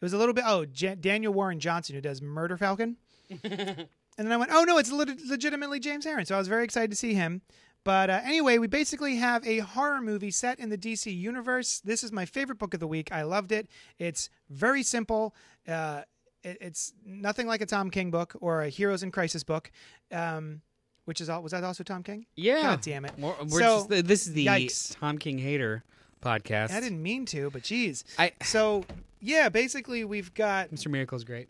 It 0.00 0.04
was 0.04 0.12
a 0.12 0.18
little 0.18 0.34
bit. 0.34 0.44
Oh, 0.46 0.64
J- 0.64 0.94
Daniel 0.94 1.32
Warren 1.32 1.60
Johnson, 1.60 1.94
who 1.94 2.00
does 2.00 2.22
Murder 2.22 2.56
Falcon. 2.56 2.96
and 3.30 3.88
then 4.16 4.32
I 4.32 4.36
went, 4.36 4.50
oh 4.52 4.64
no, 4.64 4.78
it's 4.78 4.90
legitimately 4.90 5.80
James 5.80 6.06
Harren. 6.06 6.26
So 6.26 6.34
I 6.34 6.38
was 6.38 6.48
very 6.48 6.64
excited 6.64 6.90
to 6.90 6.96
see 6.96 7.14
him. 7.14 7.42
But 7.84 8.10
uh, 8.10 8.20
anyway, 8.24 8.58
we 8.58 8.66
basically 8.66 9.16
have 9.16 9.46
a 9.46 9.58
horror 9.60 10.02
movie 10.02 10.30
set 10.30 10.58
in 10.58 10.68
the 10.68 10.78
DC 10.78 11.14
universe. 11.16 11.80
This 11.80 12.04
is 12.04 12.12
my 12.12 12.26
favorite 12.26 12.58
book 12.58 12.74
of 12.74 12.80
the 12.80 12.86
week. 12.86 13.10
I 13.10 13.22
loved 13.22 13.52
it. 13.52 13.68
It's 13.98 14.28
very 14.50 14.82
simple. 14.82 15.34
Uh, 15.66 16.02
it, 16.42 16.58
it's 16.60 16.92
nothing 17.04 17.46
like 17.46 17.60
a 17.60 17.66
Tom 17.66 17.90
King 17.90 18.10
book 18.10 18.36
or 18.40 18.62
a 18.62 18.68
Heroes 18.68 19.02
in 19.02 19.10
Crisis 19.10 19.42
book. 19.44 19.70
Um, 20.12 20.60
which 21.06 21.20
is 21.20 21.28
all 21.28 21.42
was 21.42 21.52
that 21.52 21.64
also 21.64 21.82
Tom 21.82 22.02
King? 22.02 22.26
Yeah. 22.36 22.62
God 22.62 22.82
damn 22.82 23.04
it. 23.04 23.12
We're, 23.18 23.34
we're 23.48 23.60
So, 23.60 23.86
just, 23.88 24.06
this 24.06 24.26
is 24.26 24.32
the 24.32 24.46
yikes. 24.46 24.96
Tom 25.00 25.18
King 25.18 25.38
hater 25.38 25.82
podcast. 26.22 26.70
I 26.70 26.80
didn't 26.80 27.02
mean 27.02 27.24
to, 27.26 27.50
but 27.50 27.62
geez. 27.62 28.04
I 28.18 28.32
So 28.42 28.84
yeah, 29.20 29.48
basically 29.48 30.04
we've 30.04 30.32
got 30.34 30.70
Mr. 30.70 30.88
Miracle's 30.88 31.24
great. 31.24 31.48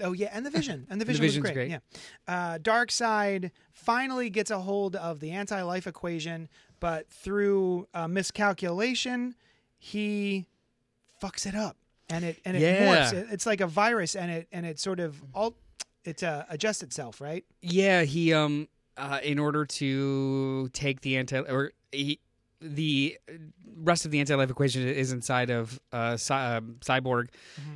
Oh 0.00 0.12
yeah, 0.12 0.30
and 0.32 0.44
the 0.46 0.50
Vision, 0.58 0.86
and 0.90 1.00
the 1.00 1.04
The 1.04 1.12
Vision 1.12 1.42
was 1.42 1.50
great. 1.52 1.54
great. 1.54 1.70
Yeah, 1.70 1.78
uh, 2.26 2.58
Darkseid 2.58 3.50
finally 3.72 4.30
gets 4.30 4.50
a 4.50 4.58
hold 4.60 4.96
of 4.96 5.20
the 5.20 5.30
anti-life 5.32 5.86
equation, 5.86 6.48
but 6.80 7.08
through 7.10 7.86
uh, 7.94 8.08
miscalculation, 8.08 9.34
he 9.78 10.46
fucks 11.22 11.46
it 11.46 11.54
up, 11.54 11.76
and 12.08 12.24
it 12.24 12.40
and 12.44 12.56
it 12.56 12.60
Yeah. 12.60 12.86
morphs. 12.86 13.12
It- 13.12 13.26
it's 13.30 13.46
like 13.46 13.60
a 13.60 13.66
virus, 13.66 14.14
and 14.16 14.30
it 14.30 14.48
and 14.52 14.66
it 14.66 14.78
sort 14.78 15.00
of 15.00 15.22
all 15.34 15.54
it 16.04 16.22
uh, 16.22 16.44
adjusts 16.48 16.82
itself, 16.82 17.20
right? 17.20 17.44
Yeah, 17.60 18.02
he 18.02 18.32
um 18.32 18.68
uh, 18.96 19.20
in 19.22 19.38
order 19.38 19.64
to 19.64 20.68
take 20.72 21.00
the 21.02 21.16
anti 21.16 21.38
or 21.40 21.72
he, 21.92 22.18
the 22.62 23.18
rest 23.76 24.04
of 24.04 24.10
the 24.10 24.20
anti-life 24.20 24.50
equation 24.50 24.86
is 24.86 25.12
inside 25.12 25.50
of 25.50 25.80
uh, 25.92 26.16
Cy- 26.16 26.56
um, 26.56 26.76
cyborg. 26.80 27.28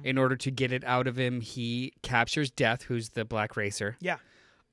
In 0.05 0.17
order 0.19 0.37
to 0.37 0.51
get 0.51 0.73
it 0.73 0.85
out 0.85 1.07
of 1.07 1.17
him, 1.19 1.41
he 1.41 1.93
captures 2.03 2.51
Death, 2.51 2.83
who's 2.83 3.11
the 3.11 3.25
black 3.25 3.57
racer. 3.57 3.97
Yeah. 4.01 4.17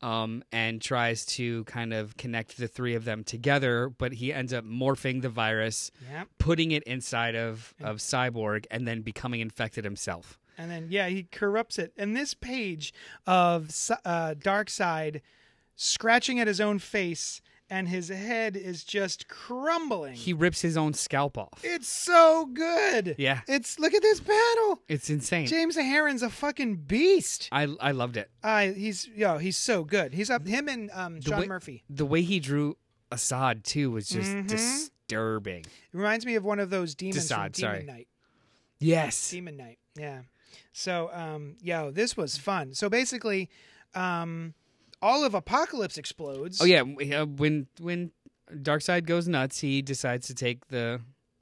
Um, 0.01 0.43
and 0.51 0.81
tries 0.81 1.25
to 1.27 1.63
kind 1.63 1.93
of 1.93 2.17
connect 2.17 2.57
the 2.57 2.67
three 2.67 2.93
of 2.93 3.05
them 3.05 3.23
together, 3.23 3.87
but 3.89 4.11
he 4.13 4.33
ends 4.33 4.51
up 4.53 4.65
morphing 4.65 5.21
the 5.21 5.29
virus, 5.29 5.91
Yeah. 6.11 6.25
putting 6.39 6.71
it 6.71 6.83
inside 6.83 7.35
of, 7.35 7.73
of 7.81 7.97
Cyborg, 7.97 8.65
and 8.69 8.85
then 8.85 9.01
becoming 9.01 9.39
infected 9.39 9.85
himself. 9.85 10.37
And 10.57 10.69
then 10.69 10.87
yeah, 10.89 11.07
he 11.07 11.23
corrupts 11.31 11.79
it. 11.79 11.93
And 11.97 12.15
this 12.17 12.33
page 12.33 12.93
of 13.25 13.69
uh, 14.05 14.35
Darkseid 14.37 15.21
scratching 15.77 16.39
at 16.39 16.47
his 16.47 16.59
own 16.61 16.79
face, 16.79 17.41
and 17.69 17.87
his 17.87 18.09
head 18.09 18.55
is 18.55 18.83
just 18.83 19.27
crumbling. 19.27 20.13
He 20.13 20.33
rips 20.33 20.61
his 20.61 20.77
own 20.77 20.93
scalp 20.93 21.37
off. 21.37 21.59
It's 21.63 21.87
so 21.87 22.45
good. 22.53 23.15
Yeah. 23.17 23.41
It's 23.47 23.79
look 23.79 23.93
at 23.93 24.01
this 24.01 24.19
battle. 24.19 24.81
It's 24.87 25.09
insane. 25.09 25.47
James 25.47 25.75
Harren's 25.75 26.21
a 26.23 26.29
fucking 26.29 26.75
beast. 26.87 27.49
I 27.51 27.63
I 27.79 27.91
loved 27.91 28.17
it. 28.17 28.29
Uh, 28.43 28.67
he's 28.67 29.07
yo, 29.07 29.37
he's 29.37 29.57
so 29.57 29.83
good. 29.83 30.13
He's 30.13 30.29
up 30.29 30.45
him 30.47 30.67
and 30.67 30.89
um, 30.93 31.21
Sean 31.21 31.39
way- 31.39 31.47
Murphy. 31.47 31.83
The 31.89 32.05
way 32.05 32.21
he 32.21 32.39
drew 32.39 32.77
Desaad 33.11 33.63
too 33.63 33.91
was 33.91 34.07
just 34.09 34.31
Mhm. 34.31 34.47
disturbing. 34.47 35.61
It 35.61 35.67
reminds 35.97 36.25
me 36.25 36.35
of 36.35 36.43
one 36.43 36.59
of 36.59 36.69
those 36.69 36.95
demons 36.95 37.27
from 37.27 37.37
Desaad, 37.37 37.51
Demon 37.53 37.71
sorry. 37.71 37.83
Night. 37.83 38.07
Yes. 38.79 39.29
Demon 39.31 39.57
Knight. 39.57 39.79
Yeah. 39.95 40.21
So 40.73 41.09
um 41.13 41.55
yo, 41.61 41.91
this 41.91 42.17
was 42.17 42.37
fun. 42.37 42.73
So 42.73 42.89
basically, 42.89 43.49
um 43.95 44.53
all 45.03 45.25
of 45.25 45.33
Apokolips 45.33 45.97
explodes. 45.97 46.61
Oh 46.61 46.65
yeah, 46.65 46.81
uh, 46.81 47.25
when 47.25 47.67
when 47.79 48.11
Darkseid 48.51 49.05
goes 49.05 49.27
nuts, 49.27 49.59
he 49.59 49.81
decides 49.81 50.27
to 50.27 50.33
take 50.33 50.67
the 50.69 51.01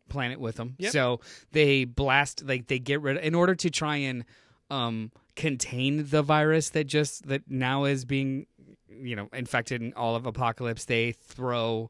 planet 0.09 0.39
with 0.39 0.59
him. 0.59 0.75
Yep. 0.79 0.91
So 0.91 1.21
they 1.51 1.85
blast 1.85 2.43
like 2.45 2.67
they 2.67 2.79
get 2.79 3.01
rid 3.01 3.17
of, 3.17 3.23
in 3.23 3.35
order 3.35 3.55
to 3.55 3.69
try 3.69 3.97
and 3.97 4.25
um 4.69 5.11
contain 5.35 6.07
the 6.09 6.21
virus 6.21 6.69
that 6.71 6.85
just 6.85 7.27
that 7.27 7.49
now 7.49 7.85
is 7.85 8.03
being 8.03 8.47
you 8.89 9.15
know 9.15 9.29
infected 9.31 9.81
in 9.81 9.93
all 9.93 10.15
of 10.15 10.23
Apokolips 10.23 10.85
they 10.85 11.11
throw 11.13 11.89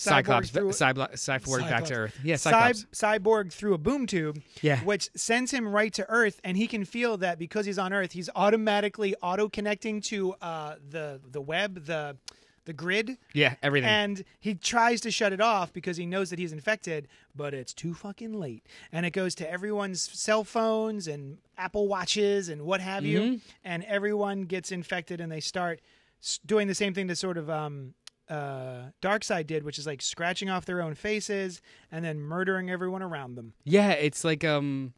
Cyclops 0.00 0.50
Cyborg, 0.50 1.12
Cyborg 1.14 1.60
back 1.68 1.84
to 1.86 1.94
Earth. 1.94 2.18
Yeah, 2.22 2.36
Cy- 2.36 2.50
Cyclops. 2.50 2.86
Cyborg 2.92 3.52
through 3.52 3.74
a 3.74 3.78
boom 3.78 4.06
tube, 4.06 4.40
Yeah. 4.62 4.78
which 4.84 5.08
sends 5.16 5.50
him 5.50 5.66
right 5.68 5.92
to 5.94 6.08
Earth, 6.08 6.40
and 6.44 6.56
he 6.56 6.66
can 6.66 6.84
feel 6.84 7.16
that 7.18 7.38
because 7.38 7.66
he's 7.66 7.78
on 7.78 7.92
Earth, 7.92 8.12
he's 8.12 8.30
automatically 8.36 9.14
auto 9.22 9.48
connecting 9.48 10.00
to 10.02 10.34
uh, 10.40 10.76
the 10.88 11.20
the 11.30 11.40
web, 11.40 11.84
the 11.86 12.16
the 12.64 12.72
grid, 12.74 13.16
Yeah, 13.32 13.54
everything. 13.62 13.88
and 13.88 14.24
he 14.40 14.54
tries 14.54 15.00
to 15.00 15.10
shut 15.10 15.32
it 15.32 15.40
off 15.40 15.72
because 15.72 15.96
he 15.96 16.04
knows 16.04 16.28
that 16.28 16.38
he's 16.38 16.52
infected, 16.52 17.08
but 17.34 17.54
it's 17.54 17.72
too 17.72 17.94
fucking 17.94 18.38
late, 18.38 18.66
and 18.92 19.06
it 19.06 19.12
goes 19.12 19.34
to 19.36 19.50
everyone's 19.50 20.02
cell 20.02 20.44
phones 20.44 21.08
and 21.08 21.38
Apple 21.56 21.88
watches 21.88 22.50
and 22.50 22.62
what 22.62 22.82
have 22.82 23.02
Mm-hmm. 23.04 23.32
you, 23.32 23.40
and 23.64 23.84
everyone 23.84 24.42
gets 24.42 24.70
infected, 24.70 25.18
and 25.20 25.32
they 25.32 25.40
start 25.40 25.80
doing 26.44 26.68
the 26.68 26.74
same 26.74 26.92
thing 26.92 27.08
to 27.08 27.16
sort 27.16 27.38
of 27.38 27.48
um, 27.48 27.94
uh, 28.28 28.90
Darkseid 29.02 29.46
did, 29.46 29.62
which 29.64 29.78
is 29.78 29.86
like 29.86 30.02
scratching 30.02 30.50
off 30.50 30.64
their 30.64 30.82
own 30.82 30.94
faces 30.94 31.60
and 31.90 32.04
then 32.04 32.18
murdering 32.20 32.70
everyone 32.70 33.02
around 33.02 33.34
them. 33.36 33.54
Yeah, 33.64 33.90
it's 33.92 34.24
like 34.24 34.44
um, 34.44 34.92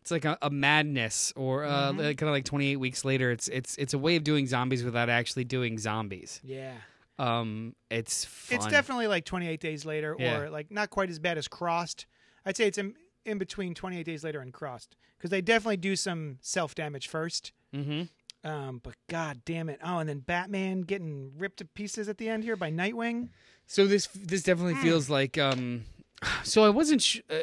it's 0.00 0.10
like 0.10 0.24
a, 0.24 0.38
a 0.42 0.50
madness, 0.50 1.32
or 1.36 1.64
uh, 1.64 1.92
Mm-hmm. 1.92 1.98
kind 2.00 2.22
of 2.22 2.28
like 2.30 2.44
twenty 2.44 2.68
eight 2.72 2.76
weeks 2.76 3.04
later. 3.04 3.30
It's 3.30 3.48
it's 3.48 3.76
it's 3.76 3.94
a 3.94 3.98
way 3.98 4.16
of 4.16 4.24
doing 4.24 4.46
zombies 4.46 4.84
without 4.84 5.08
actually 5.08 5.44
doing 5.44 5.78
zombies. 5.78 6.40
Yeah. 6.44 6.74
Um, 7.18 7.74
it's 7.90 8.24
fun. 8.24 8.56
It's 8.58 8.66
definitely 8.68 9.08
like 9.08 9.24
28 9.24 9.58
Days 9.60 9.84
Later, 9.84 10.14
Yeah. 10.20 10.38
or 10.38 10.50
like 10.50 10.70
not 10.70 10.90
quite 10.90 11.10
as 11.10 11.18
bad 11.18 11.36
as 11.36 11.48
Crossed. 11.48 12.06
I'd 12.46 12.56
say 12.56 12.68
it's 12.68 12.78
in, 12.78 12.94
in 13.24 13.38
between 13.38 13.74
28 13.74 14.04
Days 14.06 14.22
Later 14.22 14.38
and 14.40 14.52
Crossed 14.52 14.94
because 15.16 15.30
they 15.30 15.40
definitely 15.40 15.78
do 15.78 15.96
some 15.96 16.38
self 16.42 16.76
damage 16.76 17.08
first. 17.08 17.50
hmm 17.74 18.02
Um, 18.44 18.80
but 18.82 18.94
god 19.08 19.42
damn 19.44 19.68
it! 19.68 19.80
Oh, 19.82 19.98
and 19.98 20.08
then 20.08 20.20
Batman 20.20 20.82
getting 20.82 21.32
ripped 21.36 21.58
to 21.58 21.64
pieces 21.64 22.08
at 22.08 22.18
the 22.18 22.28
end 22.28 22.44
here 22.44 22.56
by 22.56 22.70
Nightwing. 22.70 23.30
So 23.66 23.86
this 23.86 24.06
this 24.14 24.42
definitely 24.42 24.74
Hmm. 24.74 24.82
feels 24.82 25.10
like 25.10 25.36
um, 25.38 25.84
so 26.44 26.64
I 26.64 26.68
wasn't. 26.70 27.02
Sh- 27.02 27.20
uh, 27.28 27.36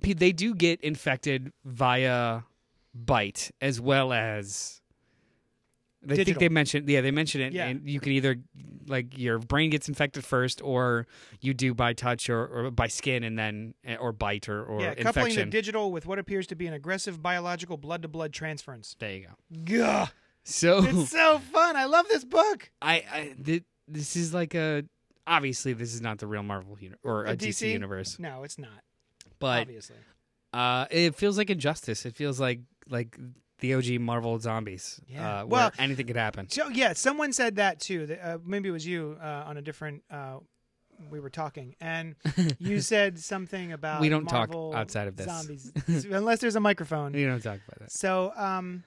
they 0.00 0.32
do 0.32 0.54
get 0.54 0.80
infected 0.80 1.52
via 1.64 2.42
bite 2.94 3.50
as 3.60 3.80
well 3.80 4.12
as. 4.12 4.78
I 6.10 6.16
think 6.16 6.38
they 6.40 6.48
mentioned, 6.48 6.88
yeah, 6.88 7.00
they 7.00 7.12
mentioned 7.12 7.44
it, 7.44 7.52
Yeah. 7.52 7.66
and 7.68 7.88
you 7.88 8.00
can 8.00 8.10
either 8.10 8.34
like 8.88 9.16
your 9.16 9.38
brain 9.38 9.70
gets 9.70 9.86
infected 9.88 10.24
first, 10.24 10.60
or 10.60 11.06
you 11.40 11.54
do 11.54 11.74
by 11.74 11.92
touch 11.92 12.28
or, 12.28 12.44
or 12.44 12.70
by 12.72 12.88
skin, 12.88 13.22
and 13.22 13.38
then 13.38 13.74
or 14.00 14.10
bite 14.10 14.48
or, 14.48 14.64
or 14.64 14.80
yeah, 14.80 14.94
coupling 14.94 15.36
the 15.36 15.44
digital 15.44 15.92
with 15.92 16.04
what 16.04 16.18
appears 16.18 16.48
to 16.48 16.56
be 16.56 16.66
an 16.66 16.74
aggressive 16.74 17.22
biological 17.22 17.76
blood 17.76 18.02
to 18.02 18.08
blood 18.08 18.32
transference. 18.32 18.96
there 18.98 19.12
you 19.14 19.26
go. 19.28 19.76
Gah! 19.78 20.08
So 20.44 20.82
It's 20.84 21.10
so 21.10 21.38
fun. 21.38 21.76
I 21.76 21.84
love 21.84 22.06
this 22.08 22.24
book. 22.24 22.70
I, 22.80 22.94
I 23.12 23.34
th- 23.44 23.62
this 23.88 24.16
is 24.16 24.34
like 24.34 24.54
a 24.54 24.84
obviously 25.26 25.72
this 25.72 25.94
is 25.94 26.00
not 26.00 26.18
the 26.18 26.26
real 26.26 26.42
Marvel 26.42 26.76
uni- 26.80 26.96
or 27.04 27.24
a, 27.26 27.36
DC? 27.36 27.48
DC? 27.48 27.72
universe, 27.72 28.18
No, 28.18 28.42
it's 28.42 28.58
not. 28.58 28.82
but 29.38 29.62
obviously. 29.62 29.96
uh, 30.52 30.86
it 30.90 31.14
feels 31.14 31.38
like 31.38 31.50
injustice. 31.50 32.04
It 32.06 32.16
feels 32.16 32.40
like 32.40 32.60
like 32.88 33.16
the 33.60 33.74
OG 33.74 34.00
Marvel 34.00 34.38
zombies. 34.40 35.00
Yeah. 35.08 35.42
uh, 35.42 35.46
Well- 35.46 35.70
where 35.70 35.72
anything 35.84 36.06
could 36.08 36.16
happen. 36.16 36.48
So 36.50 36.68
yeah, 36.68 36.92
someone 36.94 37.32
said 37.32 37.56
that 37.56 37.78
too. 37.80 38.06
That, 38.06 38.26
uh, 38.26 38.38
maybe 38.44 38.68
it 38.68 38.72
was 38.72 38.86
you 38.86 39.16
uh, 39.22 39.44
on 39.46 39.56
a 39.56 39.62
different. 39.62 40.02
Uh, 40.10 40.38
we 41.10 41.18
were 41.20 41.30
talking, 41.30 41.74
and 41.80 42.14
you 42.60 42.80
said 42.80 43.18
something 43.18 43.72
about 43.72 44.00
We 44.00 44.08
don't 44.08 44.26
talk 44.28 44.50
outside 44.74 45.08
of 45.08 45.16
this. 45.16 45.26
zombies, 45.26 45.72
unless 46.10 46.38
there's 46.40 46.54
a 46.56 46.60
microphone. 46.60 47.14
You 47.14 47.26
don't 47.26 47.42
talk 47.42 47.58
about 47.66 47.78
that. 47.80 47.90
So, 47.92 48.32
um, 48.36 48.84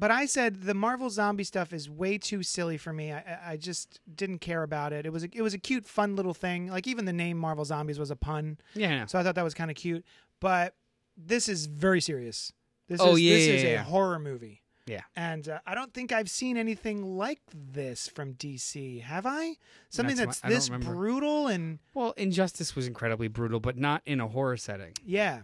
but 0.00 0.10
I 0.10 0.26
said 0.26 0.62
the 0.62 0.74
Marvel 0.74 1.10
zombie 1.10 1.44
stuff 1.44 1.72
is 1.72 1.88
way 1.88 2.18
too 2.18 2.42
silly 2.42 2.76
for 2.78 2.92
me. 2.92 3.12
I, 3.12 3.18
I- 3.18 3.38
I 3.52 3.56
just 3.56 4.00
didn't 4.12 4.38
care 4.40 4.62
about 4.64 4.92
it. 4.92 5.06
It 5.06 5.12
was 5.12 5.22
a, 5.24 5.28
it 5.32 5.42
was 5.42 5.54
a 5.54 5.58
cute, 5.58 5.86
fun 5.86 6.16
little 6.16 6.34
thing. 6.34 6.68
Like 6.68 6.86
even 6.88 7.04
the 7.04 7.12
name 7.12 7.36
Marvel 7.38 7.64
Zombies 7.64 7.98
was 7.98 8.10
a 8.10 8.16
pun, 8.16 8.58
Yeah. 8.74 9.06
so 9.06 9.18
I 9.18 9.22
thought 9.22 9.34
that 9.36 9.44
was 9.44 9.54
kind 9.54 9.70
of 9.70 9.76
cute. 9.76 10.04
But 10.40 10.74
this 11.16 11.48
is 11.48 11.66
very 11.66 12.00
serious. 12.00 12.52
This 12.88 13.00
Oh, 13.00 13.14
is 13.14 13.20
yeah, 13.20 13.34
this 13.36 13.46
yeah, 13.46 13.54
is 13.54 13.62
yeah. 13.62 13.80
a 13.80 13.82
horror 13.84 14.18
movie. 14.18 14.62
Yeah. 14.86 15.02
And 15.14 15.48
uh, 15.48 15.60
I 15.66 15.74
don't 15.76 15.92
think 15.94 16.10
I've 16.10 16.30
seen 16.30 16.56
anything 16.56 17.16
like 17.16 17.40
this 17.54 18.08
from 18.08 18.34
DC. 18.34 19.02
Have 19.02 19.24
I? 19.26 19.54
Something 19.90 20.16
That's 20.16 20.40
that's, 20.40 20.68
this 20.68 20.68
brutal 20.68 21.46
and 21.46 21.78
Well, 21.94 22.12
Injustice 22.16 22.74
was 22.74 22.88
incredibly 22.88 23.28
brutal, 23.28 23.60
but 23.60 23.76
not 23.76 24.02
in 24.06 24.18
a 24.20 24.26
horror 24.26 24.56
setting. 24.56 24.94
yeah, 25.04 25.42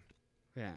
Yeah. 0.56 0.72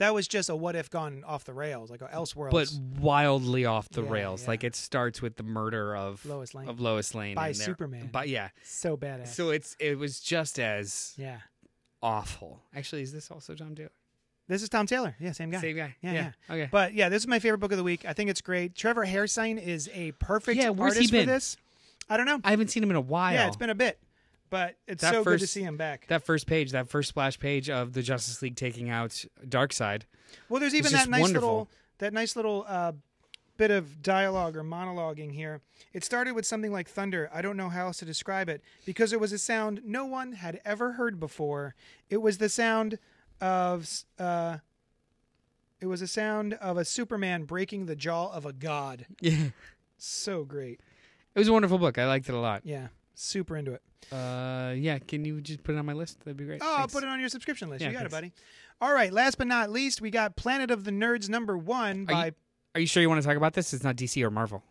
That 0.00 0.12
was 0.12 0.26
just 0.26 0.48
a 0.50 0.56
what 0.56 0.74
if 0.76 0.90
gone 0.90 1.22
off 1.26 1.44
the 1.44 1.52
rails, 1.54 1.90
like 1.90 2.02
a 2.02 2.08
Elseworlds 2.08 2.50
But 2.50 2.72
wildly 3.00 3.64
off 3.64 3.88
the 3.88 4.02
Yeah, 4.02 4.10
rails. 4.10 4.42
yeah. 4.42 4.48
Like 4.48 4.64
it 4.64 4.74
starts 4.74 5.22
with 5.22 5.36
the 5.36 5.42
murder 5.44 5.94
of 5.96 6.24
Lois 6.26 6.52
Lane 6.54 6.68
of 6.68 6.80
Lois 6.80 7.14
Lane 7.14 7.36
By 7.36 7.52
Superman. 7.52 8.08
But 8.12 8.28
yeah. 8.28 8.48
so 8.64 8.96
badass. 8.96 9.28
So 9.28 9.50
it's 9.50 9.76
it 9.78 9.98
was 9.98 10.18
just 10.20 10.58
as 10.58 11.14
yeah. 11.16 11.38
awful. 12.02 12.62
Actually, 12.74 13.02
is 13.02 13.12
this 13.12 13.30
also 13.30 13.54
John 13.54 13.74
Taylor? 13.74 13.90
This 14.48 14.62
is 14.62 14.68
Tom 14.68 14.86
Taylor. 14.86 15.14
Yeah, 15.20 15.30
same 15.32 15.50
guy. 15.50 15.60
Same 15.60 15.76
guy. 15.76 15.94
Yeah, 16.02 16.12
Yeah. 16.12 16.30
yeah. 16.48 16.54
Okay. 16.54 16.68
But 16.72 16.92
yeah, 16.94 17.08
this 17.08 17.22
is 17.22 17.28
my 17.28 17.38
favorite 17.38 17.58
book 17.58 17.70
of 17.70 17.78
the 17.78 17.84
week. 17.84 18.04
I 18.04 18.12
think 18.14 18.30
it's 18.30 18.40
great. 18.40 18.74
Trevor 18.74 19.06
Hairsine 19.06 19.64
is 19.64 19.88
a 19.94 20.10
perfect 20.12 20.58
Yeah, 20.58 20.70
where's 20.70 20.94
he 20.94 21.00
artist 21.04 21.14
for 21.14 21.24
this. 21.24 21.56
I 22.08 22.16
don't 22.16 22.26
know. 22.26 22.40
I 22.42 22.50
haven't 22.50 22.68
seen 22.68 22.82
him 22.82 22.90
in 22.90 22.96
a 22.96 23.00
while. 23.00 23.32
yeah, 23.32 23.46
it's 23.46 23.56
been 23.56 23.70
a 23.70 23.74
bit, 23.76 24.00
but 24.50 24.76
it's 24.86 25.00
That 25.02 25.12
so 25.14 25.24
good 25.24 25.38
to 25.38 25.38
first- 25.44 25.52
see 25.52 25.62
him 25.62 25.76
back. 25.76 26.06
that 26.08 26.24
first 26.24 26.46
page, 26.46 26.72
that 26.72 26.88
first 26.88 27.08
splash 27.08 27.38
page 27.38 27.70
of 27.70 27.92
the 27.92 28.02
Justice 28.02 28.42
League 28.42 28.56
taking 28.56 28.90
out 28.90 29.24
Darkseid. 29.46 30.02
Well, 30.48 30.60
there's 30.60 30.74
even 30.74 30.92
that 30.92 31.08
nice 31.08 31.20
wonderful. 31.22 31.48
little 31.48 31.70
that 31.98 32.12
nice 32.12 32.36
little 32.36 32.64
uh, 32.68 32.92
bit 33.56 33.70
of 33.70 34.02
dialogue 34.02 34.56
or 34.56 34.62
monologuing 34.64 35.32
here. 35.32 35.60
It 35.92 36.02
started 36.04 36.34
with 36.34 36.46
something 36.46 36.72
like 36.72 36.88
thunder. 36.88 37.28
I 37.32 37.42
don't 37.42 37.56
know 37.56 37.68
how 37.68 37.86
else 37.86 37.98
to 37.98 38.04
describe 38.04 38.48
it 38.48 38.62
because 38.86 39.12
it 39.12 39.20
was 39.20 39.32
a 39.32 39.38
sound 39.38 39.82
no 39.84 40.04
one 40.06 40.32
had 40.32 40.60
ever 40.64 40.92
heard 40.92 41.18
before. 41.20 41.74
It 42.08 42.18
was 42.18 42.38
the 42.38 42.48
sound 42.48 42.98
of 43.40 43.88
uh, 44.18 44.58
it 45.80 45.86
was 45.86 46.02
a 46.02 46.06
sound 46.06 46.54
of 46.54 46.76
a 46.76 46.84
Superman 46.84 47.44
breaking 47.44 47.86
the 47.86 47.96
jaw 47.96 48.30
of 48.32 48.44
a 48.46 48.52
god. 48.52 49.06
Yeah. 49.20 49.48
So 49.98 50.44
great. 50.44 50.80
It 51.34 51.38
was 51.38 51.48
a 51.48 51.52
wonderful 51.52 51.78
book. 51.78 51.98
I 51.98 52.06
liked 52.06 52.28
it 52.28 52.34
a 52.34 52.38
lot. 52.40 52.62
Yeah, 52.64 52.88
super 53.22 53.56
into 53.56 53.72
it. 53.72 53.82
Uh, 54.12 54.72
yeah. 54.76 54.98
Can 54.98 55.24
you 55.24 55.40
just 55.40 55.62
put 55.62 55.74
it 55.74 55.78
on 55.78 55.86
my 55.86 55.92
list? 55.92 56.18
That'd 56.20 56.36
be 56.36 56.44
great. 56.44 56.60
Oh, 56.62 56.76
I'll 56.78 56.88
put 56.88 57.02
it 57.02 57.08
on 57.08 57.20
your 57.20 57.28
subscription 57.28 57.68
list. 57.70 57.82
Yeah, 57.82 57.88
you 57.90 57.96
got 57.96 58.06
it, 58.06 58.10
buddy. 58.10 58.32
All 58.80 58.92
right. 58.92 59.12
Last 59.12 59.38
but 59.38 59.46
not 59.46 59.70
least, 59.70 60.00
we 60.00 60.10
got 60.10 60.36
Planet 60.36 60.70
of 60.70 60.84
the 60.84 60.90
Nerds 60.90 61.28
number 61.28 61.56
one 61.56 62.02
Are 62.08 62.12
by. 62.12 62.26
you- 62.26 62.32
Are 62.74 62.80
you 62.80 62.86
sure 62.86 63.02
you 63.02 63.08
want 63.08 63.20
to 63.22 63.26
talk 63.28 63.36
about 63.36 63.54
this? 63.54 63.72
It's 63.74 63.84
not 63.84 63.96
DC 63.96 64.22
or 64.22 64.30
Marvel. 64.30 64.62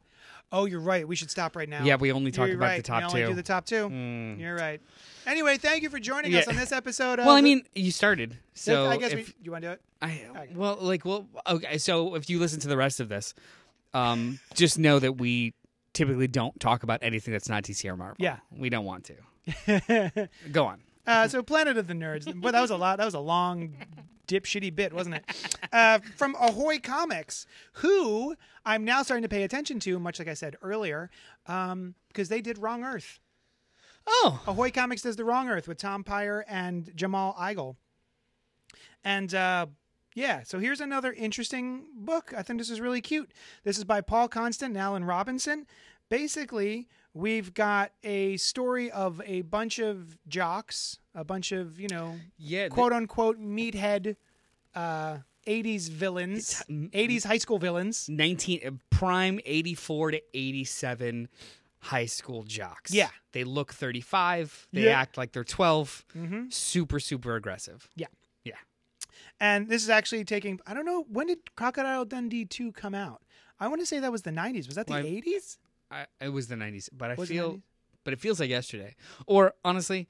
Oh, 0.51 0.65
you're 0.65 0.79
right. 0.79 1.07
We 1.07 1.15
should 1.15 1.29
stop 1.29 1.55
right 1.55 1.69
now. 1.69 1.83
Yeah, 1.83 1.97
we 1.97 2.11
only 2.11 2.31
talk 2.31 2.47
You're 2.47 2.55
about 2.55 2.65
right. 2.65 2.77
the 2.77 2.81
top 2.83 3.01
we 3.01 3.05
only 3.05 3.21
two. 3.21 3.27
do 3.27 3.33
the 3.35 3.43
top 3.43 3.65
two. 3.65 3.87
Mm. 3.87 4.39
You're 4.39 4.55
right. 4.55 4.81
Anyway, 5.27 5.57
thank 5.57 5.83
you 5.83 5.91
for 5.91 5.99
joining 5.99 6.31
Yeah. 6.31 6.39
us 6.39 6.47
on 6.47 6.55
this 6.55 6.71
episode. 6.71 7.19
Of 7.19 7.25
Well, 7.27 7.35
I 7.35 7.41
mean, 7.41 7.65
you 7.75 7.91
started, 7.91 8.35
so 8.55 8.87
I 8.87 8.97
guess 8.97 9.11
if, 9.11 9.27
we, 9.27 9.33
you 9.43 9.51
want 9.51 9.61
to 9.61 9.67
do 9.67 9.71
it. 9.73 9.81
I 10.01 10.23
Okay. 10.31 10.49
well, 10.55 10.79
like, 10.81 11.05
well, 11.05 11.27
okay. 11.45 11.77
So 11.77 12.15
if 12.15 12.31
you 12.31 12.39
listen 12.39 12.59
to 12.61 12.67
the 12.67 12.77
rest 12.77 12.99
of 12.99 13.09
this, 13.09 13.35
um, 13.93 14.39
just 14.55 14.79
know 14.79 14.97
that 14.97 15.17
we 15.17 15.53
typically 15.93 16.27
don't 16.27 16.59
talk 16.59 16.83
about 16.83 16.99
anything 17.01 17.31
that's 17.31 17.49
not 17.49 17.63
DC 17.63 17.89
or 17.89 17.97
Marvel. 17.97 18.17
Yeah. 18.19 18.37
we 18.55 18.69
don't 18.69 18.85
want 18.85 19.05
to. 19.05 20.29
Go 20.51 20.65
on. 20.65 20.81
Uh, 21.07 21.27
so 21.27 21.41
Planet 21.41 21.77
of 21.77 21.87
the 21.87 21.93
Nerds. 21.93 22.31
But 22.39 22.51
that 22.51 22.61
was 22.61 22.69
a 22.71 22.77
lot. 22.77 22.97
That 22.97 23.05
was 23.05 23.15
a 23.15 23.19
long, 23.19 23.73
dipshitty 24.27 24.73
bit, 24.75 24.93
wasn't 24.93 25.15
it? 25.15 25.57
Uh, 25.73 25.99
from 26.15 26.35
Ahoy 26.39 26.79
Comics, 26.79 27.45
who 27.73 28.35
I'm 28.65 28.85
now 28.85 29.01
starting 29.03 29.23
to 29.23 29.29
pay 29.29 29.43
attention 29.43 29.79
to, 29.81 29.99
much 29.99 30.19
like 30.19 30.27
I 30.27 30.33
said 30.35 30.55
earlier, 30.61 31.09
um, 31.47 31.95
because 32.09 32.29
they 32.29 32.41
did 32.41 32.57
Wrong 32.57 32.83
Earth. 32.83 33.19
Oh, 34.07 34.41
Ahoy 34.47 34.71
Comics 34.71 35.01
does 35.01 35.15
the 35.15 35.25
Wrong 35.25 35.49
Earth 35.49 35.67
with 35.67 35.77
Tom 35.77 36.03
Peyer 36.03 36.45
and 36.47 36.91
Jamal 36.95 37.35
Igle. 37.39 37.75
And 39.03 39.33
uh, 39.33 39.67
yeah, 40.19 40.43
so 40.43 40.59
here's 40.59 40.81
another 40.81 41.13
interesting 41.13 41.85
book. 41.95 42.33
I 42.37 42.41
think 42.43 42.59
this 42.59 42.69
is 42.69 42.81
really 42.81 43.01
cute. 43.01 43.31
This 43.63 43.77
is 43.77 43.83
by 43.83 44.01
Paul 44.01 44.27
Constant 44.27 44.69
and 44.75 44.77
Alan 44.77 45.03
Robinson. 45.05 45.65
Basically, 46.09 46.87
we've 47.13 47.53
got 47.53 47.91
a 48.03 48.35
story 48.37 48.89
of 48.91 49.21
a 49.25 49.41
bunch 49.43 49.79
of 49.79 50.17
jocks, 50.27 50.99
a 51.13 51.23
bunch 51.23 51.51
of, 51.51 51.79
you 51.79 51.87
know, 51.87 52.15
yeah. 52.37 52.67
quote 52.67 52.91
unquote 52.93 53.39
meathead 53.39 54.15
uh, 54.75 55.17
80s 55.47 55.89
villains, 55.89 56.63
80s 56.69 57.25
high 57.25 57.37
school 57.37 57.59
villains. 57.59 58.07
nineteen 58.09 58.59
uh, 58.65 58.71
prime 58.89 59.39
eighty 59.45 59.73
four 59.73 60.11
to 60.11 60.21
eighty 60.33 60.63
seven 60.63 61.27
high 61.79 62.05
school 62.07 62.43
jocks. 62.43 62.93
Yeah. 62.93 63.09
they 63.31 63.43
look 63.43 63.73
thirty 63.73 64.01
five. 64.01 64.67
They 64.73 64.85
Yeah. 64.85 64.99
act 64.99 65.17
like 65.17 65.31
they're 65.31 65.43
12 65.45 66.05
Mhm. 66.15 66.51
Super, 66.53 66.99
super 66.99 67.35
aggressive. 67.35 67.87
Yeah. 67.95 68.07
And 69.39 69.67
this 69.69 69.83
is 69.83 69.89
actually 69.89 70.25
taking, 70.25 70.59
I 70.67 70.73
don't 70.73 70.85
know, 70.85 71.05
when 71.09 71.27
did 71.27 71.55
Crocodile 71.55 72.05
Dundee 72.05 72.45
2 72.45 72.71
come 72.73 72.93
out? 72.95 73.21
I 73.59 73.67
want 73.67 73.81
to 73.81 73.85
say 73.85 73.99
that 73.99 74.11
was 74.11 74.21
the 74.23 74.31
90s. 74.31 74.67
Was 74.67 74.75
that 74.75 74.87
the 74.87 74.93
Well, 74.93 75.05
I- 75.05 75.09
80s? 75.09 75.57
I, 75.91 76.05
it 76.21 76.29
was 76.29 76.47
the 76.47 76.55
nineties, 76.55 76.87
but 76.95 77.09
I 77.09 77.15
Was 77.15 77.29
feel, 77.29 77.61
but 78.03 78.13
it 78.13 78.19
feels 78.19 78.39
like 78.39 78.49
yesterday. 78.51 78.95
Or 79.25 79.55
honestly, 79.65 80.07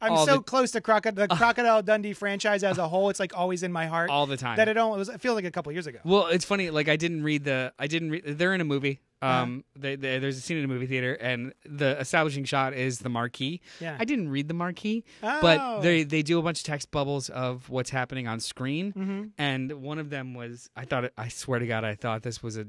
I'm 0.00 0.16
so 0.18 0.36
the- 0.36 0.42
close 0.42 0.70
to 0.70 0.80
Crocodile, 0.80 1.26
the 1.26 1.34
Crocodile 1.36 1.82
Dundee 1.82 2.12
franchise 2.12 2.62
as 2.62 2.78
a 2.78 2.86
whole. 2.86 3.10
It's 3.10 3.18
like 3.18 3.36
always 3.36 3.64
in 3.64 3.72
my 3.72 3.86
heart. 3.86 4.08
all 4.08 4.26
the 4.26 4.36
time. 4.36 4.56
that 4.56 4.68
it 4.68 4.74
don't. 4.74 4.94
It, 4.94 4.98
was, 4.98 5.08
it 5.08 5.20
feels 5.20 5.34
like 5.34 5.44
a 5.46 5.50
couple 5.50 5.72
years 5.72 5.88
ago. 5.88 5.98
Well, 6.04 6.28
it's 6.28 6.44
funny. 6.44 6.70
Like 6.70 6.88
I 6.88 6.94
didn't 6.94 7.24
read 7.24 7.42
the. 7.42 7.72
I 7.76 7.88
didn't 7.88 8.10
read. 8.10 8.22
They're 8.38 8.54
in 8.54 8.60
a 8.60 8.64
movie. 8.64 9.00
Uh-huh. 9.22 9.42
Um, 9.42 9.64
they, 9.74 9.96
they, 9.96 10.18
there's 10.18 10.36
a 10.36 10.40
scene 10.40 10.58
in 10.58 10.64
a 10.64 10.68
movie 10.68 10.86
theater, 10.86 11.14
and 11.14 11.54
the 11.64 11.98
establishing 11.98 12.44
shot 12.44 12.74
is 12.74 12.98
the 12.98 13.08
marquee. 13.08 13.60
Yeah. 13.80 13.96
I 13.98 14.04
didn't 14.04 14.28
read 14.28 14.48
the 14.48 14.54
marquee, 14.54 15.02
Oh. 15.22 15.38
but 15.40 15.80
they 15.80 16.02
they 16.02 16.20
do 16.22 16.38
a 16.38 16.42
bunch 16.42 16.58
of 16.60 16.64
text 16.64 16.90
bubbles 16.90 17.30
of 17.30 17.70
what's 17.70 17.88
happening 17.90 18.28
on 18.28 18.38
screen, 18.40 18.92
Mhm. 18.92 19.30
and 19.38 19.72
one 19.82 19.98
of 19.98 20.10
them 20.10 20.34
was. 20.34 20.68
I 20.76 20.84
thought. 20.84 21.04
It, 21.04 21.12
I 21.16 21.28
swear 21.28 21.58
to 21.58 21.66
God, 21.66 21.84
I 21.84 21.94
thought 21.94 22.22
this 22.22 22.42
was 22.42 22.58
a 22.58 22.66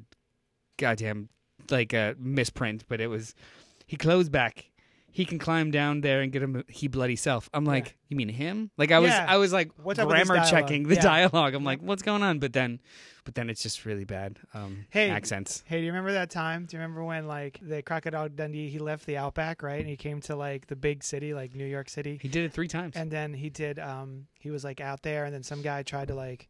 goddamn 0.77 1.29
like 1.69 1.93
a 1.93 2.15
misprint, 2.19 2.85
but 2.87 3.01
it 3.01 3.07
was. 3.07 3.33
He 3.87 3.97
closed 3.97 4.31
back. 4.31 4.65
He 5.15 5.23
can 5.23 5.39
climb 5.39 5.71
down 5.71 6.01
there 6.01 6.19
and 6.19 6.29
get 6.29 6.41
him. 6.43 6.65
He 6.67 6.89
bloody 6.89 7.15
self. 7.15 7.49
I'm 7.53 7.63
like, 7.63 7.95
you 8.09 8.17
mean 8.17 8.27
him? 8.27 8.69
Like 8.77 8.91
I 8.91 8.99
was. 8.99 9.11
Yeah. 9.11 9.25
I 9.25 9.37
was 9.37 9.53
like 9.53 9.71
What's 9.81 9.97
grammar 9.97 10.43
checking 10.43 10.89
the 10.89 10.95
Yeah. 10.95 11.01
dialogue. 11.01 11.53
I'm 11.53 11.63
like, 11.63 11.81
what's 11.81 12.01
going 12.01 12.21
on? 12.21 12.39
But 12.39 12.51
then, 12.51 12.81
but 13.23 13.33
then 13.33 13.49
it's 13.49 13.63
just 13.63 13.85
really 13.85 14.03
bad 14.03 14.39
um, 14.53 14.85
Hey. 14.89 15.09
accents. 15.09 15.63
Hey, 15.67 15.77
do 15.77 15.83
you 15.85 15.91
remember 15.91 16.11
that 16.11 16.29
time? 16.29 16.65
Do 16.65 16.75
you 16.75 16.81
remember 16.81 17.01
when 17.05 17.27
like 17.27 17.61
the 17.61 17.81
Crocodile 17.81 18.27
Dundee 18.27 18.67
he 18.69 18.77
left 18.77 19.05
the 19.05 19.15
outback 19.15 19.63
right 19.63 19.79
and 19.79 19.87
he 19.87 19.95
came 19.95 20.19
to 20.21 20.35
like 20.35 20.67
the 20.67 20.75
big 20.75 21.01
city 21.01 21.33
like 21.33 21.55
New 21.55 21.65
York 21.65 21.87
City 21.87 22.19
He 22.21 22.27
did 22.27 22.43
it 22.43 22.51
three 22.51 22.67
times. 22.67 22.97
and 22.97 23.09
then 23.09 23.33
he 23.33 23.49
did 23.49 23.79
um 23.79 24.27
he 24.41 24.49
was 24.51 24.65
like 24.65 24.81
out 24.81 25.01
there 25.01 25.23
and 25.23 25.33
then 25.33 25.43
some 25.43 25.61
guy 25.61 25.81
tried 25.83 26.09
to 26.09 26.15
like 26.15 26.49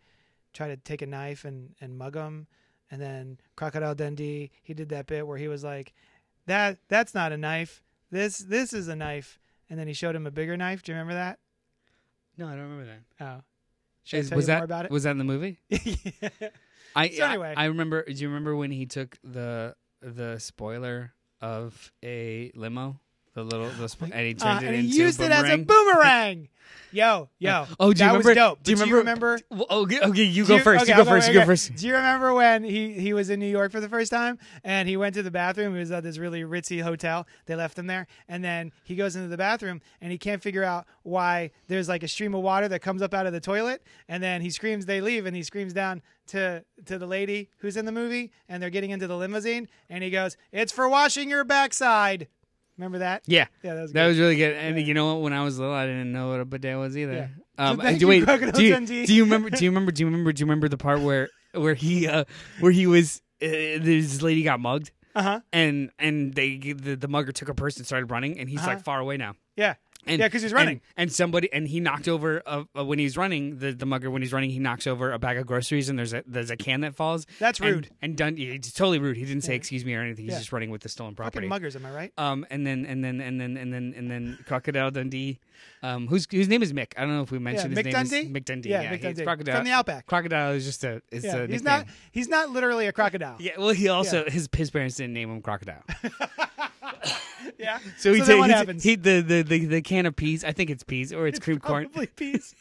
try 0.53 0.69
to 0.69 0.77
take 0.77 1.03
a 1.03 1.05
knife 1.05 1.45
and 1.45 1.75
and 1.81 1.95
mug 1.99 2.15
him 2.15 2.47
and 2.89 2.99
then 2.99 3.37
Crocodile 3.55 3.93
Dundee 3.93 4.49
he 4.63 4.73
did 4.73 4.89
that 4.89 5.05
bit 5.05 5.27
where 5.27 5.37
he 5.37 5.47
was 5.47 5.63
like 5.63 5.93
that 6.47 6.79
that's 6.89 7.13
not 7.13 7.31
a 7.31 7.37
knife 7.37 7.83
this 8.11 8.37
this 8.39 8.73
is 8.73 8.87
a 8.87 8.95
knife 8.95 9.39
and 9.69 9.79
then 9.79 9.87
he 9.87 9.93
showed 9.93 10.15
him 10.15 10.27
a 10.27 10.31
bigger 10.31 10.55
knife. 10.57 10.83
Do 10.83 10.91
you 10.91 10.97
remember 10.97 11.15
that? 11.15 11.39
no, 12.37 12.47
I 12.47 12.51
don't 12.51 12.61
remember 12.69 12.85
that. 12.85 13.25
Oh, 13.25 13.41
should 14.03 14.19
Is- 14.19 14.27
I 14.27 14.29
tell 14.29 14.35
was 14.37 14.43
you 14.43 14.47
that 14.47 14.57
more 14.57 14.63
about 14.65 14.85
it? 14.85 14.91
was 14.91 15.03
that 15.03 15.11
in 15.11 15.17
the 15.17 15.23
movie? 15.23 15.59
Yeah. 15.69 16.29
I, 16.97 17.09
So 17.09 17.25
anyway. 17.25 17.53
I 17.57 17.63
I 17.63 17.65
remember. 17.65 18.03
Do 18.05 18.13
you 18.13 18.27
remember 18.29 18.55
when 18.55 18.71
he 18.71 18.85
took 18.85 19.17
the 19.23 19.75
the 20.01 20.39
spoiler 20.39 21.13
of 21.41 21.91
a 22.03 22.51
limo? 22.55 23.01
The 23.35 23.43
little 23.43 23.67
the 23.69 23.85
spo- 23.85 24.11
and 24.11 24.25
he 24.27 24.33
Uh, 24.39 24.43
turned 24.53 24.65
it 24.65 24.67
and 24.73 24.75
he 24.85 24.97
used 24.97 25.19
a 25.21 25.25
it 25.25 25.31
as 25.31 25.49
a 25.49 25.57
boomerang? 25.57 26.47
Yo, 26.91 27.27
yo. 27.39 27.65
Oh, 27.79 27.91
do 27.91 27.97
you 28.03 28.07
that 28.07 28.07
remember? 28.13 28.29
was 28.29 28.35
dope. 28.35 28.63
Do 28.63 28.71
you 28.71 28.77
remember? 28.77 28.85
Do 28.85 28.89
you 28.89 28.97
remember? 28.97 29.39
Well, 29.49 29.81
okay, 29.83 29.99
okay, 29.99 30.23
you 30.23 30.45
go 30.45 30.59
first. 30.59 30.83
okay, 30.83 30.91
you 30.93 30.97
go 30.97 31.03
first. 31.03 31.27
You 31.27 31.33
go 31.33 31.45
first. 31.45 31.75
Do 31.75 31.87
you 31.87 31.93
remember 31.93 32.33
when 32.33 32.63
he 32.63 32.93
he 32.93 33.11
was 33.13 33.29
in 33.29 33.41
New 33.41 33.49
York 33.49 33.73
for 33.73 33.81
the 33.81 33.89
first 33.89 34.09
time 34.11 34.39
and 34.63 34.87
he 34.87 34.95
went 34.95 35.13
to 35.15 35.23
the 35.23 35.31
bathroom? 35.31 35.73
He 35.73 35.79
was 35.79 35.91
at 35.91 36.03
this 36.03 36.17
really 36.17 36.41
ritzy 36.43 36.81
hotel. 36.81 37.27
They 37.47 37.55
left 37.55 37.77
him 37.77 37.87
there, 37.87 38.07
and 38.29 38.41
then 38.43 38.71
he 38.85 38.95
goes 38.95 39.17
into 39.17 39.27
the 39.27 39.35
bathroom 39.37 39.81
and 39.99 40.11
he 40.13 40.17
can't 40.17 40.41
figure 40.41 40.63
out 40.63 40.85
why 41.03 41.51
there's 41.67 41.89
like 41.89 42.03
a 42.03 42.07
stream 42.07 42.33
of 42.33 42.41
water 42.41 42.69
that 42.69 42.79
comes 42.81 43.01
up 43.01 43.13
out 43.13 43.27
of 43.27 43.33
the 43.33 43.41
toilet, 43.41 43.83
and 44.07 44.23
then 44.23 44.39
he 44.41 44.49
screams. 44.49 44.85
They 44.85 45.01
leave, 45.01 45.25
and 45.25 45.35
he 45.35 45.43
screams 45.43 45.73
down 45.73 46.01
to 46.27 46.63
to 46.85 46.97
the 46.97 47.07
lady 47.07 47.49
who's 47.57 47.75
in 47.75 47.83
the 47.85 47.91
movie, 47.91 48.31
and 48.47 48.63
they're 48.63 48.69
getting 48.69 48.91
into 48.91 49.07
the 49.07 49.17
limousine, 49.17 49.67
and 49.89 50.01
he 50.01 50.09
goes, 50.09 50.37
"It's 50.53 50.71
for 50.71 50.87
washing 50.87 51.29
your 51.29 51.43
backside." 51.43 52.27
Remember 52.77 52.99
that? 52.99 53.23
Yeah, 53.25 53.45
Yeah, 53.63 53.75
that 53.75 53.81
was 53.83 53.93
that 53.93 54.07
was 54.07 54.19
really 54.19 54.35
good. 54.35 54.53
And 54.55 54.79
you 54.85 54.93
know 54.93 55.13
what? 55.15 55.21
When 55.23 55.33
I 55.33 55.43
was 55.43 55.57
little, 55.59 55.73
I 55.73 55.85
didn't 55.85 56.11
know 56.11 56.29
what 56.31 56.39
a 56.41 56.45
bidet 56.45 56.77
was 56.77 56.97
either. 56.97 57.13
Yeah. 57.13 57.27
Um, 57.69 57.79
So 57.79 57.89
do, 57.91 57.95
you, 57.99 58.07
wait, 58.07 58.25
do 58.25 58.63
you, 58.63 59.05
do 59.05 59.13
you 59.13 59.23
remember? 59.23 59.49
Do 59.49 59.63
you 59.63 59.71
remember? 59.71 59.91
Do 59.91 60.03
you 60.03 60.07
remember? 60.07 60.33
Do 60.33 60.41
you 60.41 60.45
remember 60.45 60.67
the 60.67 60.77
part 60.77 60.99
where 60.99 61.29
where 61.53 61.73
he 61.73 62.05
uh, 62.07 62.25
where 62.59 62.71
he 62.73 62.85
was 62.85 63.21
uh, 63.41 63.47
this 63.47 64.21
lady 64.21 64.43
got 64.43 64.59
mugged 64.59 64.91
Uh 65.15 65.21
huh. 65.23 65.39
and 65.53 65.89
and 65.99 66.33
they 66.33 66.57
the, 66.57 66.95
the 66.95 67.07
mugger 67.07 67.31
took 67.31 67.47
a 67.47 67.53
purse 67.53 67.77
and 67.77 67.85
started 67.85 68.11
running 68.11 68.37
and 68.39 68.49
he's 68.49 68.59
Uh-huh. 68.59 68.71
like 68.71 68.83
far 68.83 68.99
away 68.99 69.15
now. 69.15 69.35
Yeah. 69.55 69.75
And, 70.07 70.19
Yeah, 70.19 70.29
'cause 70.29 70.41
he's 70.43 70.53
running. 70.53 70.81
And, 70.95 71.05
and 71.09 71.11
somebody 71.11 71.51
and 71.51 71.67
he 71.67 71.79
knocked 71.79 72.07
over 72.07 72.41
uh, 72.45 72.63
uh, 72.77 72.85
when 72.85 72.99
he's 72.99 73.17
running 73.17 73.59
the, 73.59 73.71
the 73.71 73.85
mugger 73.85 74.09
when 74.11 74.21
he's 74.21 74.31
running 74.33 74.49
he 74.51 74.59
knocks 74.59 74.85
over 74.87 75.11
a 75.11 75.17
bag 75.19 75.37
of 75.37 75.47
groceries 75.47 75.89
and 75.89 75.97
there's 75.97 76.13
a 76.13 76.23
there's 76.27 76.49
a 76.51 76.57
can 76.57 76.81
that 76.81 76.95
falls. 76.95 77.25
That's 77.39 77.59
rude. 77.59 77.89
And, 78.01 78.15
done. 78.15 78.35
It's 78.37 78.71
totally 78.71 78.99
rude. 78.99 79.17
He 79.17 79.25
didn't 79.25 79.43
say 79.43 79.55
excuse 79.55 79.83
me 79.83 79.95
or 79.95 80.01
anything. 80.01 80.25
He's 80.25 80.33
Yeah. 80.33 80.39
just 80.39 80.51
running 80.51 80.69
with 80.69 80.81
the 80.81 80.89
stolen 80.89 81.15
property. 81.15 81.37
Fucking 81.47 81.49
muggers, 81.49 81.75
am 81.75 81.85
I 81.85 81.91
right? 81.91 82.13
Um, 82.17 82.45
and 82.49 82.65
then 82.67 82.85
and 82.85 83.03
then 83.03 83.19
and 83.21 83.39
then 83.41 83.57
and 83.57 83.73
then 83.73 83.93
and 83.97 84.11
then 84.11 84.37
Crocodile 84.45 84.91
Dundee, 84.91 85.39
um, 85.81 86.07
whose 86.07 86.27
whose 86.29 86.47
name 86.47 86.61
is 86.63 86.71
Mick. 86.73 86.93
I 86.97 87.01
don't 87.01 87.15
know 87.15 87.21
if 87.23 87.31
we 87.31 87.39
mentioned 87.39 87.71
Yeah, 87.75 87.77
his 87.77 87.79
Mick 87.79 87.85
name 87.85 87.93
Dundee? 87.93 88.17
is 88.19 88.27
Mick 88.29 88.45
Dundee. 88.45 88.69
Yeah, 88.69 88.81
Yeah, 88.83 88.93
Mick 88.95 89.01
Dundee. 89.01 89.23
Crocodile 89.23 89.55
From 89.55 89.65
the 89.65 89.71
Outback. 89.71 90.05
Crocodile 90.05 90.53
is 90.53 90.65
just 90.65 90.83
a 90.83 91.01
is 91.11 91.23
Yeah, 91.23 91.35
a 91.37 91.41
he's 91.41 91.63
nickname. 91.63 91.63
not. 91.63 91.87
He's 92.11 92.27
not 92.29 92.49
literally 92.51 92.87
a 92.87 92.91
crocodile. 92.91 93.37
Yeah, 93.39 93.53
well, 93.57 93.69
he 93.69 93.87
also 93.89 94.25
his 94.29 94.47
his 94.55 94.69
parents 94.69 94.95
didn't 94.97 95.13
name 95.13 95.31
him 95.31 95.41
Crocodile, 95.41 95.83
Yeah. 97.59 97.79
so 97.97 98.11
he 98.13 98.19
then 98.21 98.27
ta- 98.35 98.37
what 98.39 98.49
he, 98.49 98.55
happens? 98.55 98.83
he 98.83 98.95
the, 98.95 99.21
the 99.21 99.41
the 99.43 99.65
the 99.65 99.81
can 99.81 100.05
of 100.05 100.15
peas. 100.15 100.43
I 100.43 100.51
think 100.51 100.69
it's 100.69 100.83
peas 100.83 101.13
or 101.13 101.27
it's, 101.27 101.39
cream 101.39 101.59
corn. 101.59 101.89
Probably 101.89 102.07
peas. 102.15 102.53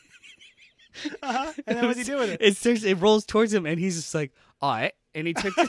uh-huh. 1.23 1.53
And 1.67 1.79
then 1.79 1.87
what's 1.87 1.99
he 1.99 2.05
do 2.05 2.19
with 2.19 2.31
it? 2.31 2.41
It 2.41 2.57
starts, 2.57 2.85
it 2.85 2.95
rolls 3.01 3.25
towards 3.27 3.53
him, 3.53 3.67
and 3.67 3.79
he's 3.81 3.97
just 3.97 4.15
like, 4.15 4.33
"All 4.61 4.71
right," 4.73 4.93
and 5.15 5.27
he 5.27 5.35
took. 5.35 5.55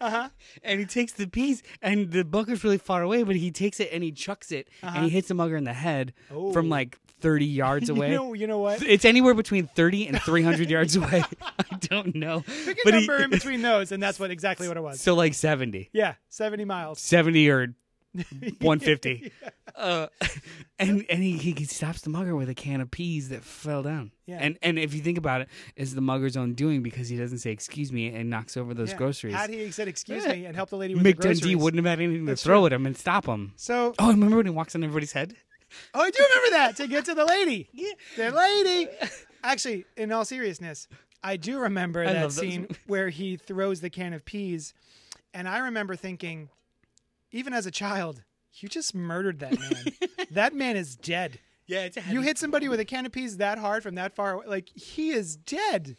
Uh-huh. 0.00 0.28
And 0.62 0.78
he 0.80 0.86
takes 0.86 1.12
the 1.12 1.26
piece, 1.26 1.62
and 1.80 2.10
the 2.12 2.22
mugger's 2.22 2.62
really 2.62 2.76
far 2.78 3.02
away, 3.02 3.22
but 3.22 3.36
he 3.36 3.50
takes 3.50 3.80
it 3.80 3.88
and 3.90 4.04
he 4.04 4.12
chucks 4.12 4.52
it, 4.52 4.68
and 4.82 5.04
he 5.04 5.08
hits 5.08 5.28
the 5.28 5.34
mugger 5.34 5.56
in 5.56 5.64
the 5.64 5.72
head 5.72 6.12
Oh. 6.30 6.52
from 6.52 6.68
like 6.68 6.98
30 7.20 7.44
yards 7.46 7.88
away. 7.90 8.10
You 8.10 8.16
know, 8.16 8.32
you 8.34 8.46
know 8.46 8.58
what? 8.58 8.82
It's 8.82 9.04
anywhere 9.04 9.34
between 9.34 9.66
30 9.66 10.08
and 10.08 10.20
300 10.22 10.70
yards 10.70 10.96
away. 10.96 11.22
I 11.42 11.76
don't 11.80 12.14
know. 12.14 12.40
Pick 12.64 12.78
a 12.78 12.80
But 12.84 12.94
he- 12.94 13.00
number 13.06 13.22
in 13.22 13.30
between 13.38 13.62
those, 13.62 13.92
and 13.92 14.02
that's 14.02 14.18
what 14.20 14.30
exactly 14.30 14.68
what 14.68 14.76
it 14.76 14.82
was. 14.82 15.00
So 15.00 15.14
like 15.14 15.34
70. 15.34 15.90
Yeah, 15.92 16.14
seventy 16.28 16.64
miles. 16.64 17.00
70 17.00 17.48
or 17.50 17.74
150. 18.60 19.32
uh, 19.76 20.06
and 20.78 21.04
and 21.10 21.22
he, 21.22 21.36
he 21.36 21.64
stops 21.64 22.00
the 22.00 22.10
mugger 22.10 22.34
with 22.34 22.48
a 22.48 22.54
can 22.54 22.80
of 22.80 22.90
peas 22.90 23.28
that 23.28 23.44
fell 23.44 23.82
down. 23.82 24.12
Yeah. 24.26 24.38
And 24.40 24.58
and 24.62 24.78
if 24.78 24.94
you 24.94 25.00
think 25.00 25.18
about 25.18 25.42
it, 25.42 25.48
it's 25.76 25.92
the 25.92 26.00
mugger's 26.00 26.36
own 26.36 26.54
doing 26.54 26.82
because 26.82 27.08
he 27.08 27.16
doesn't 27.16 27.38
say 27.38 27.50
excuse 27.50 27.92
me 27.92 28.08
and 28.08 28.30
knocks 28.30 28.56
over 28.56 28.74
those 28.74 28.90
Yeah. 28.90 28.96
groceries. 28.96 29.34
Had 29.34 29.50
he 29.50 29.70
said 29.70 29.88
excuse 29.88 30.24
Yeah. 30.24 30.32
me 30.32 30.44
and 30.46 30.56
helped 30.56 30.70
the 30.70 30.76
lady 30.78 30.94
with 30.94 31.04
the 31.04 31.10
Mick 31.12 31.20
Dundee 31.20 31.40
groceries. 31.40 31.56
wouldn't 31.56 31.84
have 31.84 31.98
had 31.98 32.02
anything 32.04 32.24
That's 32.24 32.42
to 32.42 32.46
throw 32.46 32.60
true. 32.60 32.66
at 32.66 32.72
him 32.72 32.86
and 32.86 32.96
stop 32.96 33.26
him. 33.26 33.52
So, 33.56 33.94
Oh, 33.98 34.08
remember 34.10 34.36
when 34.38 34.46
he 34.46 34.50
walks 34.50 34.74
on 34.74 34.82
everybody's 34.82 35.12
head? 35.12 35.34
Oh, 35.94 36.00
I 36.00 36.10
do 36.10 36.22
remember 36.22 36.56
that 36.56 36.76
to 36.76 36.86
get 36.86 37.04
to 37.06 37.14
the 37.14 37.24
lady. 37.24 37.68
Yeah, 37.72 37.92
the 38.16 38.30
lady. 38.30 38.88
Actually, 39.42 39.84
in 39.96 40.12
all 40.12 40.24
seriousness, 40.24 40.88
I 41.22 41.36
do 41.36 41.58
remember 41.58 42.02
I 42.02 42.12
that 42.12 42.22
those 42.22 42.36
scene 42.36 42.68
where 42.86 43.08
he 43.08 43.36
throws 43.36 43.80
the 43.80 43.90
can 43.90 44.12
of 44.12 44.24
peas, 44.24 44.74
and 45.34 45.48
I 45.48 45.58
remember 45.58 45.96
thinking, 45.96 46.48
even 47.30 47.52
as 47.52 47.66
a 47.66 47.70
child, 47.70 48.22
you 48.54 48.68
just 48.68 48.94
murdered 48.94 49.40
that 49.40 49.58
man. 49.58 49.84
that 50.30 50.54
man 50.54 50.76
is 50.76 50.96
dead. 50.96 51.38
Yeah, 51.66 51.84
it's 51.84 51.96
a 51.96 52.02
You 52.08 52.22
hit 52.22 52.38
somebody 52.38 52.68
with 52.68 52.80
a 52.80 52.84
can 52.84 53.06
of 53.06 53.12
peas 53.12 53.36
that 53.36 53.58
hard 53.58 53.82
from 53.82 53.96
that 53.96 54.14
far 54.14 54.32
away, 54.32 54.46
like 54.46 54.68
he 54.70 55.10
is 55.10 55.36
dead. 55.36 55.96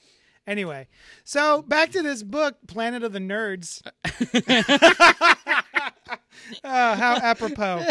Anyway, 0.47 0.88
so 1.24 1.61
back 1.61 1.91
to 1.91 2.01
this 2.01 2.24
book, 2.24 2.55
Planet 2.67 3.03
of 3.03 3.13
the 3.13 3.20
Nerds. 3.20 3.82
oh, 6.63 6.95
how 6.95 7.17
apropos. 7.22 7.86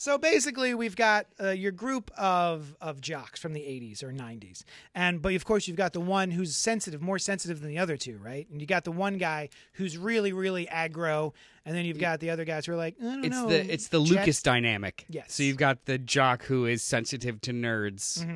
So 0.00 0.16
basically, 0.16 0.72
we've 0.74 0.96
got 0.96 1.26
uh, 1.38 1.50
your 1.50 1.72
group 1.72 2.10
of 2.16 2.74
of 2.80 3.02
jocks 3.02 3.38
from 3.38 3.52
the 3.52 3.60
'80s 3.60 4.02
or 4.02 4.10
'90s, 4.14 4.64
and 4.94 5.20
but 5.20 5.34
of 5.34 5.44
course 5.44 5.68
you've 5.68 5.76
got 5.76 5.92
the 5.92 6.00
one 6.00 6.30
who's 6.30 6.56
sensitive, 6.56 7.02
more 7.02 7.18
sensitive 7.18 7.60
than 7.60 7.68
the 7.68 7.76
other 7.76 7.98
two, 7.98 8.16
right? 8.16 8.48
And 8.50 8.62
you 8.62 8.66
got 8.66 8.84
the 8.84 8.92
one 8.92 9.18
guy 9.18 9.50
who's 9.74 9.98
really, 9.98 10.32
really 10.32 10.64
aggro, 10.64 11.34
and 11.66 11.76
then 11.76 11.84
you've 11.84 11.98
got 11.98 12.18
the 12.20 12.30
other 12.30 12.46
guys 12.46 12.64
who 12.64 12.72
are 12.72 12.76
like, 12.76 12.94
I 12.98 13.04
don't 13.04 13.24
It's 13.26 13.36
know. 13.36 13.46
the 13.50 13.70
it's 13.70 13.88
the 13.88 13.98
Lucas 13.98 14.40
dynamic. 14.40 15.04
Yes. 15.10 15.34
So 15.34 15.42
you've 15.42 15.58
got 15.58 15.84
the 15.84 15.98
jock 15.98 16.44
who 16.44 16.64
is 16.64 16.82
sensitive 16.82 17.38
to 17.42 17.52
nerds, 17.52 18.26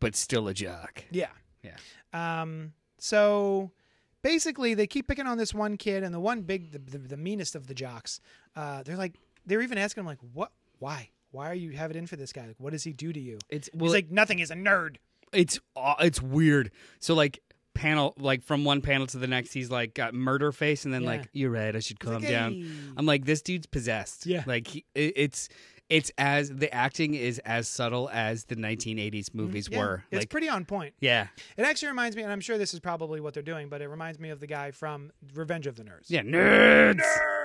but 0.00 0.16
still 0.16 0.48
a 0.48 0.54
jock. 0.54 1.04
Yeah. 1.12 1.28
Yeah. 1.62 1.76
Um. 2.12 2.72
So 2.98 3.70
basically, 4.22 4.74
they 4.74 4.88
keep 4.88 5.06
picking 5.06 5.28
on 5.28 5.38
this 5.38 5.54
one 5.54 5.76
kid, 5.76 6.02
and 6.02 6.12
the 6.12 6.18
one 6.18 6.42
big, 6.42 6.72
the, 6.72 6.80
the, 6.80 6.98
the 6.98 7.16
meanest 7.16 7.54
of 7.54 7.68
the 7.68 7.74
jocks. 7.74 8.20
Uh, 8.56 8.82
they're 8.82 8.96
like, 8.96 9.14
they're 9.46 9.62
even 9.62 9.78
asking 9.78 10.00
him 10.00 10.06
like, 10.06 10.18
what? 10.32 10.50
Why? 10.78 11.10
Why 11.30 11.50
are 11.50 11.54
you 11.54 11.70
have 11.72 11.90
it 11.90 11.96
in 11.96 12.06
for 12.06 12.16
this 12.16 12.32
guy? 12.32 12.46
Like, 12.46 12.56
what 12.58 12.72
does 12.72 12.84
he 12.84 12.92
do 12.92 13.12
to 13.12 13.20
you? 13.20 13.38
It's 13.50 13.68
He's 13.78 13.92
like, 13.92 14.10
nothing. 14.10 14.38
He's 14.38 14.50
a 14.50 14.54
nerd. 14.54 14.96
it's 15.32 15.58
aw- 15.74 15.96
it's 16.00 16.22
weird. 16.22 16.70
So 17.00 17.14
like 17.14 17.40
panel 17.74 18.14
like 18.18 18.42
from 18.42 18.64
one 18.64 18.80
panel 18.80 19.06
to 19.08 19.18
the 19.18 19.26
next, 19.26 19.52
he's 19.52 19.70
like 19.70 19.92
got 19.94 20.14
murder 20.14 20.50
face, 20.52 20.84
and 20.84 20.94
then 20.94 21.02
Yeah. 21.02 21.08
like 21.08 21.28
you're 21.32 21.50
right, 21.50 21.74
I 21.76 21.80
should 21.80 22.00
calm 22.00 22.14
like, 22.22 22.28
down. 22.28 22.52
"Hey." 22.54 22.66
I'm 22.96 23.04
like 23.06 23.24
this 23.26 23.42
dude's 23.42 23.66
possessed. 23.66 24.24
Yeah. 24.26 24.44
like 24.46 24.66
he, 24.68 24.84
it, 24.94 25.12
it's 25.16 25.48
it's 25.88 26.10
as 26.18 26.48
the 26.50 26.72
acting 26.74 27.14
is 27.14 27.38
as 27.40 27.68
subtle 27.68 28.08
as 28.12 28.44
the 28.46 28.56
1980s 28.56 29.32
movies 29.34 29.66
Mm-hmm. 29.66 29.74
Yeah, 29.74 29.80
were. 29.84 30.04
It's 30.10 30.20
like 30.22 30.30
pretty 30.30 30.48
on 30.48 30.64
point. 30.64 30.94
yeah, 31.00 31.28
It 31.56 31.62
actually 31.62 31.88
reminds 31.88 32.16
me, 32.16 32.22
and 32.24 32.32
I'm 32.32 32.40
sure 32.40 32.58
this 32.58 32.74
is 32.74 32.80
probably 32.80 33.20
what 33.20 33.34
they're 33.34 33.42
doing, 33.44 33.68
but 33.68 33.80
it 33.82 33.88
reminds 33.88 34.18
me 34.18 34.30
of 34.30 34.40
the 34.40 34.48
guy 34.48 34.72
from 34.72 35.12
Revenge 35.34 35.68
of 35.68 35.76
the 35.76 35.84
Nerds. 35.84 36.06
yeah, 36.08 36.22
nerds. 36.22 36.94
Nerds. 37.00 37.35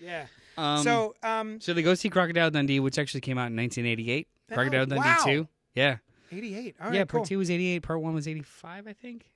Yeah. 0.00 0.26
Um, 0.56 0.82
so, 0.82 1.14
um, 1.22 1.60
so 1.60 1.72
they 1.74 1.82
go 1.82 1.94
see 1.94 2.08
Crocodile 2.08 2.50
Dundee, 2.50 2.80
which 2.80 2.98
actually 2.98 3.20
came 3.20 3.38
out 3.38 3.50
in 3.50 3.56
1988. 3.56 4.28
Oh, 4.50 4.54
Crocodile 4.54 4.86
Dundee 4.86 5.08
wow. 5.08 5.22
2. 5.24 5.48
Yeah, 5.74 5.96
88. 6.30 6.76
All 6.80 6.86
right, 6.86 6.94
yeah. 6.94 7.04
cool. 7.04 7.20
Part 7.20 7.28
two 7.28 7.38
was 7.38 7.50
88. 7.50 7.82
Part 7.82 8.00
one 8.00 8.14
was 8.14 8.28
85, 8.28 8.86
I 8.86 8.92
think. 8.92 9.26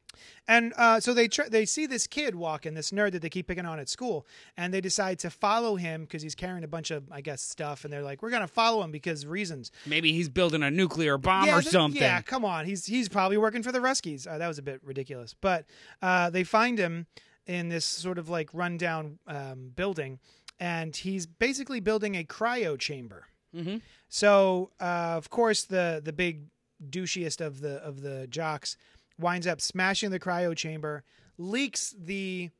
And 0.49 0.72
uh, 0.77 1.01
so 1.01 1.12
they 1.12 1.29
tr- 1.29 1.49
they 1.51 1.66
see 1.66 1.87
this 1.87 2.07
kid 2.07 2.35
walking, 2.35 2.72
this 2.74 2.91
nerd 2.91 3.12
that 3.12 3.22
they 3.22 3.29
keep 3.29 3.49
picking 3.49 3.66
on 3.66 3.79
at 3.79 3.89
school, 3.89 4.27
and 4.57 4.72
they 4.72 4.81
decide 4.81 5.18
to 5.20 5.31
follow 5.31 5.77
him 5.77 6.03
because 6.03 6.22
he's 6.22 6.35
carrying 6.35 6.64
a 6.64 6.68
bunch 6.68 6.91
of, 6.91 7.05
I 7.11 7.20
guess, 7.20 7.43
stuff. 7.43 7.85
And 7.85 7.93
they're 7.93 8.03
like, 8.03 8.22
"We're 8.22 8.31
gonna 8.31 8.49
follow 8.49 8.83
him 8.83 8.91
because 8.91 9.27
reasons." 9.27 9.72
Maybe 9.85 10.12
he's 10.12 10.31
building 10.31 10.62
a 10.62 10.70
nuclear 10.70 11.18
bomb 11.18 11.47
yeah, 11.47 11.59
or 11.59 11.62
something. 11.62 12.01
Yeah, 12.01 12.22
come 12.22 12.45
on, 12.45 12.64
he's 12.64 12.87
he's 12.87 13.09
probably 13.09 13.37
working 13.37 13.62
for 13.62 13.72
the 13.72 13.81
Ruskies. 13.81 14.27
Uh, 14.27 14.39
that 14.39 14.49
was 14.49 14.59
a 14.59 14.62
bit 14.62 14.81
ridiculous, 14.83 15.35
but 15.39 15.66
uh, 16.01 16.31
they 16.31 16.45
find 16.45 16.79
him 16.79 17.07
in 17.47 17.68
this 17.68 17.84
sort 17.84 18.18
of 18.18 18.28
like 18.28 18.49
rundown 18.53 19.18
um, 19.26 19.70
building, 19.74 20.18
and 20.59 20.94
he's 20.97 21.26
basically 21.26 21.80
building 21.80 22.14
a 22.16 22.24
cryo 22.24 22.78
chamber. 22.78 23.26
Mhm. 23.55 23.80
So 24.09 24.70
uh, 24.80 25.14
of 25.16 25.30
course 25.30 25.64
the 25.64 26.01
the 26.05 26.12
big 26.12 26.42
douchiest 26.90 27.40
of 27.44 27.61
the 27.61 27.76
of 27.82 28.03
the 28.03 28.26
jocks 28.26 28.76
winds 29.18 29.47
up 29.47 29.61
smashing 29.61 30.11
the 30.11 30.20
cryo 30.20 30.55
chamber, 30.57 31.05
leaks 31.38 31.94
the 31.99 32.51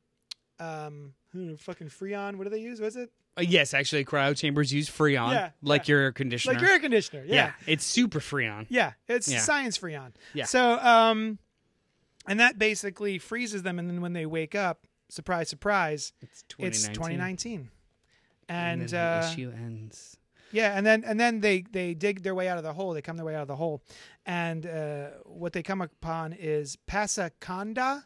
um 0.59 1.13
fucking 1.59 1.89
freon. 1.89 2.35
What 2.37 2.45
do 2.45 2.49
they 2.49 2.59
use? 2.61 2.79
Was 2.81 2.95
it 2.95 3.11
Uh, 3.37 3.41
yes, 3.41 3.73
actually, 3.75 4.03
cryo 4.05 4.35
chambers 4.35 4.73
use 4.73 4.89
Freon, 4.89 5.31
Yeah, 5.31 5.51
like 5.61 5.87
yeah. 5.87 5.91
your 5.93 6.01
air 6.01 6.11
conditioner. 6.11 6.53
like 6.55 6.61
your 6.61 6.71
air 6.71 6.79
conditioner? 6.79 7.23
yeah. 7.27 7.33
yeah. 7.35 7.51
it's 7.67 7.85
super 7.85 8.19
Freon. 8.19 8.65
Yeah, 8.69 8.93
it's 9.07 9.27
science 9.43 9.77
freon. 9.77 10.13
Yeah. 10.33 10.45
So, 10.45 10.79
um, 10.79 11.37
and 12.27 12.39
that 12.39 12.59
basically 12.59 13.17
freezes 13.17 13.63
them, 13.63 13.79
and 13.79 13.89
then 13.89 14.01
when 14.01 14.13
they 14.13 14.25
wake 14.25 14.53
up, 14.55 14.85
surprise, 15.09 15.49
surprise, 15.49 16.13
It's 16.21 16.43
it's 16.59 16.87
2019. 16.89 17.69
And, 18.49 18.81
And, 18.81 18.93
uh, 18.93 19.21
the 19.21 19.27
issue 19.31 19.51
ends. 19.55 20.17
yeah, 20.51 20.77
and 20.77 20.85
then 20.85 21.03
and 21.03 21.19
then 21.19 21.41
they 21.41 21.61
they 21.61 21.93
dig 21.93 22.23
their 22.23 22.35
way 22.35 22.47
out 22.47 22.57
of 22.57 22.63
the 22.63 22.73
hole. 22.73 22.93
They 22.93 23.01
come 23.01 23.17
their 23.17 23.25
way 23.25 23.35
out 23.35 23.41
of 23.41 23.47
the 23.47 23.55
hole, 23.57 23.81
and 24.25 24.65
uh, 24.65 25.07
what 25.25 25.53
they 25.53 25.63
come 25.63 25.81
upon 25.81 26.33
is 26.33 26.77
Pasaconda, 26.87 28.03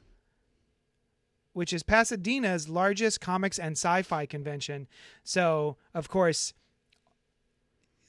which 1.53 1.73
is 1.73 1.83
Pasadena's 1.83 2.67
largest 2.69 3.21
comics 3.21 3.59
and 3.59 3.73
sci-fi 3.73 4.25
convention. 4.25 4.87
So, 5.23 5.77
of 5.93 6.09
course, 6.09 6.53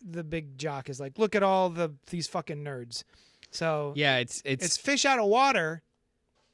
the 0.00 0.24
big 0.24 0.56
jock 0.58 0.88
is 0.88 0.98
like, 1.00 1.18
"Look 1.18 1.34
at 1.34 1.42
all 1.42 1.68
the 1.70 1.94
these 2.06 2.26
fucking 2.28 2.64
nerds." 2.64 3.04
So 3.50 3.92
Yeah, 3.96 4.16
it's 4.18 4.40
it's, 4.46 4.64
it's 4.64 4.76
fish 4.78 5.04
out 5.04 5.18
of 5.18 5.26
water, 5.26 5.82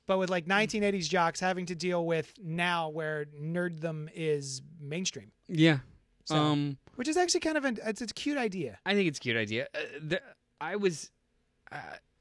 but 0.08 0.18
with 0.18 0.28
like 0.30 0.46
1980s 0.46 1.08
jocks 1.08 1.38
having 1.38 1.66
to 1.66 1.76
deal 1.76 2.04
with 2.04 2.32
now 2.42 2.88
where 2.88 3.26
nerddom 3.40 4.08
is 4.14 4.60
mainstream, 4.80 5.30
yeah. 5.46 5.78
So- 6.24 6.36
um, 6.36 6.78
which 6.96 7.06
is 7.06 7.16
actually 7.16 7.40
kind 7.40 7.56
of 7.56 7.64
an 7.64 7.78
it's 7.86 8.00
a 8.02 8.06
cute 8.08 8.36
idea. 8.38 8.78
I 8.84 8.94
think 8.94 9.06
it's 9.08 9.18
a 9.18 9.20
cute 9.22 9.36
idea. 9.36 9.68
Uh, 9.72 9.78
the, 10.02 10.20
I 10.60 10.74
was, 10.74 11.10
uh, 11.70 11.76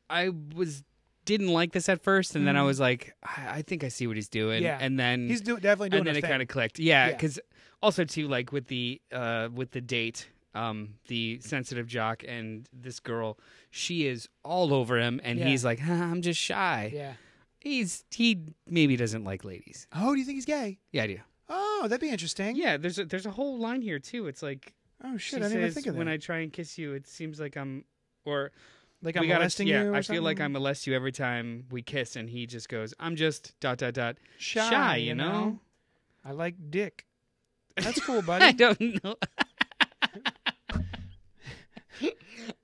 I 0.10 0.30
was 0.56 0.84
didn't 1.26 1.48
like 1.50 1.72
this 1.74 1.90
at 1.90 2.02
first, 2.04 2.36
and 2.36 2.46
then 2.48 2.56
I 2.56 2.62
was 2.64 2.80
like, 2.80 3.14
I, 3.24 3.58
I 3.58 3.62
think 3.64 3.84
I 3.84 3.88
see 3.90 4.06
what 4.08 4.16
he's 4.16 4.30
doing. 4.30 4.58
Mm-hmm. 4.58 4.66
Yeah. 4.66 4.78
and 4.80 4.98
then 5.00 5.28
He's 5.28 5.42
do, 5.42 5.56
definitely 5.56 5.90
doing 5.90 6.02
and 6.02 6.08
then 6.08 6.16
it 6.16 6.22
kind 6.22 6.42
of 6.42 6.48
clicked. 6.48 6.78
Yeah, 6.80 7.08
Yeah. 7.08 7.14
because 7.14 7.40
also 7.82 8.04
too 8.06 8.28
like 8.28 8.52
with 8.52 8.68
the 8.68 9.02
uh 9.12 9.50
with 9.54 9.72
the 9.72 9.82
date, 9.82 10.30
um, 10.56 10.94
the 11.08 11.40
sensitive 11.42 11.88
jock 11.88 12.24
and 12.28 12.68
this 12.72 13.00
girl, 13.02 13.38
she 13.72 14.08
is 14.08 14.30
all 14.46 14.74
over 14.74 14.98
him, 15.00 15.20
and 15.24 15.40
Yeah. 15.40 15.48
he's 15.48 15.66
like, 15.66 15.80
"Huh, 15.80 15.94
I'm 15.94 16.22
just 16.22 16.40
shy. 16.40 16.92
yeah. 16.94 17.14
He's 17.60 18.04
he 18.12 18.44
maybe 18.68 18.96
doesn't 18.96 19.24
like 19.24 19.44
ladies. 19.44 19.88
Oh, 19.94 20.14
do 20.14 20.20
you 20.20 20.26
think 20.26 20.36
he's 20.38 20.46
gay? 20.46 20.80
Yeah, 20.92 21.04
I 21.04 21.08
do. 21.08 21.20
Oh, 21.50 21.82
that'd 21.84 22.02
be 22.02 22.10
interesting. 22.10 22.56
Yeah, 22.56 22.78
there's 22.78 23.00
a 23.00 23.06
there's 23.06 23.26
a 23.26 23.32
whole 23.32 23.58
line 23.60 23.82
here 23.82 24.00
too. 24.00 24.28
It's 24.28 24.44
like 24.44 24.74
Oh 25.04 25.18
shit, 25.18 25.40
I 25.40 25.44
didn't 25.44 25.58
even 25.60 25.68
says, 25.70 25.74
think 25.76 25.88
of 25.88 25.94
that. 25.94 25.98
when 26.00 26.08
I 26.08 26.18
try 26.18 26.40
and 26.40 26.52
kiss 26.52 26.78
you, 26.78 26.94
it 26.94 27.08
seems 27.08 27.40
like 27.40 27.56
I'm 27.58 27.86
or 28.26 28.52
like 29.02 29.16
I'm 29.16 29.24
gotta- 29.28 29.40
molesting 29.40 29.68
yeah, 29.68 29.84
you. 29.84 29.92
Or 29.92 29.96
I 29.96 30.02
feel 30.02 30.24
like 30.24 30.38
I 30.40 30.44
something? 30.46 30.54
molest 30.54 30.88
you 30.88 30.96
every 30.96 31.12
time 31.12 31.66
we 31.72 31.82
kiss, 31.82 32.16
and 32.16 32.30
he 32.30 32.46
just 32.48 32.68
goes, 32.70 32.94
"I'm 33.00 33.16
just 33.16 33.54
dot 33.60 33.78
dot 33.78 33.94
dot 33.94 34.18
shy. 34.38 34.98
you 34.98 35.16
know." 35.16 35.60
I 36.26 36.32
like 36.32 36.56
dick. 36.70 37.06
That's 37.76 38.02
cool, 38.04 38.22
buddy. 38.24 38.46
I 38.46 38.52
buddy. 38.54 38.98
don't 39.00 39.04
know. 39.04 39.16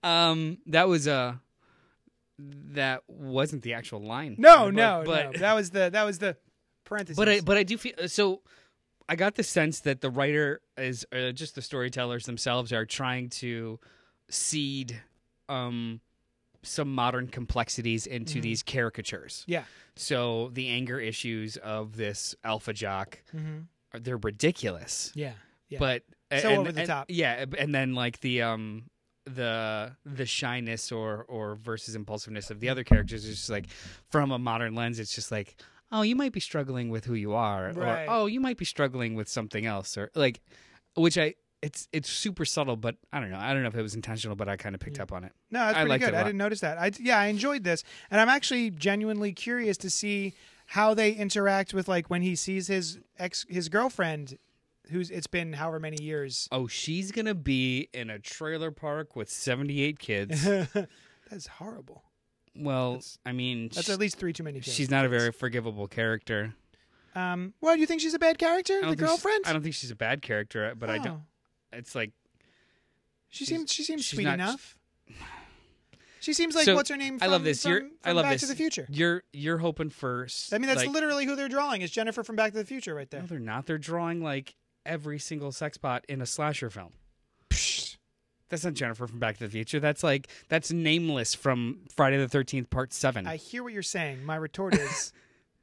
um, 0.10 0.58
that 0.68 0.88
was 0.88 1.08
uh 1.08 1.36
that 2.39 3.03
wasn't 3.07 3.61
the 3.63 3.73
actual 3.73 4.01
line. 4.01 4.36
no, 4.38 4.65
But- 4.65 4.73
no, 4.73 5.03
but 5.05 5.34
no. 5.34 5.39
That 5.39 5.53
was 5.53 5.69
the 5.71 5.89
that 5.91 6.03
was 6.03 6.19
the 6.19 6.36
parentheses. 6.86 7.17
but 7.17 7.29
I 7.29 7.39
but 7.41 7.57
I 7.57 7.63
do 7.63 7.77
feel 7.77 7.93
so. 8.07 8.41
I 9.09 9.15
got 9.17 9.36
the 9.36 9.43
sense 9.43 9.81
that 9.81 9.99
the 10.01 10.09
writer 10.09 10.61
is 10.77 11.05
uh, 11.11 11.31
just 11.31 11.55
the 11.55 11.61
storytellers 11.61 12.25
themselves 12.25 12.71
are 12.71 12.86
trying 12.86 13.29
to 13.41 13.79
seed 14.29 15.01
um 15.49 15.99
some 16.65 16.93
modern 16.95 17.27
complexities 17.27 18.07
into 18.07 18.39
these 18.39 18.63
caricatures. 18.63 19.41
Mm-hmm. 19.41 19.51
yeah. 19.51 19.63
So 19.97 20.49
the 20.53 20.69
anger 20.69 20.97
issues 20.99 21.57
of 21.57 21.97
this 21.97 22.34
alpha 22.43 22.71
jock, 22.73 23.19
Mhm. 23.36 23.65
are 23.93 23.99
they're 23.99 24.15
ridiculous. 24.17 25.11
Yeah. 25.13 25.34
Yeah. 25.67 25.79
But 25.79 26.03
So 26.39 26.49
and- 26.49 26.59
over 26.59 26.71
the 26.71 26.79
and- 26.81 26.88
top. 26.88 27.05
Yeah, 27.09 27.45
and 27.57 27.75
then 27.75 27.93
like 27.93 28.21
the 28.21 28.43
um 28.43 28.86
the 29.26 29.95
the 30.05 30.26
shyness 30.26 30.91
or 30.91 31.24
or 31.30 31.55
versus 31.55 31.95
impulsiveness 31.95 32.49
of 32.51 32.59
the 32.59 32.69
other 32.69 32.84
characters 32.84 33.24
is 33.26 33.38
just 33.38 33.49
like 33.49 33.67
from 34.09 34.32
a 34.32 34.38
modern 34.39 34.76
lens 34.76 34.99
it's 34.99 35.15
just 35.15 35.32
like 35.32 35.55
oh, 35.93 36.01
you 36.01 36.15
might 36.15 36.32
be 36.34 36.39
struggling 36.39 36.89
with 36.89 37.05
who 37.05 37.13
you 37.13 37.34
are, 37.36 37.71
Right. 37.71 38.07
or 38.07 38.11
oh, 38.11 38.26
you 38.26 38.39
might 38.39 38.57
be 38.57 38.65
struggling 38.65 39.13
with 39.13 39.30
something 39.30 39.67
else, 39.67 39.95
or 39.95 40.09
like, 40.15 40.41
which 40.95 41.19
I 41.19 41.36
it's 41.61 41.88
it's 41.93 42.09
super 42.09 42.45
subtle, 42.45 42.76
but 42.76 42.95
I 43.13 43.19
don't 43.19 43.30
know. 43.30 43.38
I 43.38 43.53
don't 43.53 43.61
know 43.61 43.67
if 43.67 43.76
it 43.76 43.82
was 43.84 43.93
intentional, 43.93 44.36
but 44.36 44.49
I 44.49 44.57
kind 44.57 44.74
of 44.74 44.82
picked 44.82 44.99
up 44.99 45.13
on 45.13 45.24
it. 45.24 45.32
No, 45.51 45.59
that's 45.59 45.78
I 45.78 45.82
pretty 45.82 45.89
liked 45.89 46.03
good. 46.05 46.13
I 46.15 46.24
didn't 46.24 46.39
notice 46.39 46.61
that. 46.61 46.80
I 46.80 46.91
yeah, 46.99 47.19
I 47.19 47.28
enjoyed 47.28 47.63
this, 47.63 47.84
and 48.09 48.19
I'm 48.19 48.28
actually 48.28 48.71
genuinely 48.71 49.34
curious 49.34 49.78
to 49.78 49.89
see 49.91 50.34
how 50.65 50.95
they 50.95 51.11
interact 51.11 51.76
with 51.76 51.88
like 51.88 52.09
when 52.09 52.24
he 52.24 52.36
sees 52.36 52.65
his 52.67 52.99
ex 53.19 53.45
his 53.47 53.69
girlfriend, 53.69 54.39
who's 54.91 55.09
it's 55.09 55.27
been 55.27 55.53
however 55.53 55.79
many 55.79 56.01
years. 56.03 56.47
Oh, 56.51 56.67
she's 56.67 57.11
gonna 57.11 57.36
be 57.36 57.89
in 57.93 58.09
a 58.09 58.19
trailer 58.19 58.71
park 58.71 59.15
with 59.15 59.29
seventy 59.29 59.81
eight 59.81 59.99
kids. 59.99 60.43
That's 61.29 61.47
horrible. 61.47 62.03
well, 62.55 63.01
I 63.25 63.31
mean, 63.31 63.69
That's 63.73 63.89
at 63.89 63.99
least 63.99 64.17
three 64.17 64.34
too 64.34 64.43
many. 64.43 64.59
kids. 64.59 64.75
she's 64.75 64.89
not 64.91 65.05
a 65.05 65.09
very 65.09 65.31
forgivable 65.31 65.88
character. 65.88 66.53
Um. 67.15 67.53
Well, 67.61 67.75
do 67.75 67.79
you 67.81 67.88
think 67.88 68.01
she's 68.01 68.13
a 68.13 68.19
bad 68.19 68.38
character, 68.38 68.75
the 68.75 68.81
don't 68.81 68.89
think 68.91 68.99
she's- 68.99 69.09
girlfriend? 69.09 69.43
I 69.45 69.53
don't 69.53 69.61
think 69.63 69.75
she's 69.75 69.91
a 69.91 69.95
bad 69.95 70.21
character, 70.21 70.73
but 70.77 70.89
I 70.89 70.97
don't. 70.97 71.07
Oh. 71.07 71.21
It's 71.71 71.95
like 71.95 72.11
She 73.29 73.45
seems 73.45 73.71
she 73.71 73.84
seems 73.84 74.05
sweet 74.07 74.25
not- 74.25 74.36
enough. 74.36 74.77
She 76.19 76.31
seems 76.31 76.55
like 76.55 76.63
So, 76.63 76.73
what's 76.75 76.89
her 76.89 76.95
name? 76.95 77.19
I 77.21 77.27
love 77.27 77.43
this. 77.43 77.63
From, 77.63 77.71
You're. 77.71 77.79
from 77.81 77.91
I 78.05 78.11
love 78.13 78.23
Back 78.23 78.31
this. 78.36 78.41
to 78.43 78.47
the 78.47 78.55
Future. 78.55 78.88
You're 78.89 79.23
you're 79.34 79.57
hoping 79.57 79.89
for. 79.89 80.25
I 80.53 80.57
mean, 80.57 80.69
that's 80.69 80.86
like, 80.86 80.91
literally 80.91 81.25
who 81.25 81.36
they're 81.36 81.49
drawing. 81.49 81.81
Is 81.81 81.91
Jennifer 81.91 82.23
from 82.23 82.38
Back 82.38 82.53
to 82.53 82.57
the 82.59 82.63
Future 82.63 82.95
right 82.95 83.11
there? 83.11 83.19
No, 83.19 83.27
they're 83.27 83.39
not. 83.39 83.65
They're 83.65 83.77
drawing 83.77 84.21
like 84.23 84.55
every 84.86 85.19
single 85.19 85.51
sex 85.51 85.77
bot 85.77 86.05
in 86.07 86.21
a 86.21 86.25
slasher 86.25 86.69
film. 86.69 86.91
Psh. 87.49 87.97
That's 88.49 88.63
not 88.63 88.73
Jennifer 88.75 89.07
from 89.07 89.17
Back 89.19 89.38
to 89.39 89.45
the 89.45 89.49
Future. 89.49 89.79
That's 89.79 90.03
like 90.03 90.27
that's 90.49 90.71
Nameless 90.71 91.34
from 91.34 91.79
Friday 91.95 92.17
the 92.17 92.27
Thirteenth 92.27 92.69
Part 92.69 92.93
Seven. 92.93 93.25
I 93.25 93.38
hear 93.38 93.63
what 93.63 93.73
you're 93.73 93.81
saying. 93.81 94.23
My 94.23 94.36
retort 94.36 94.75
is. 94.75 95.11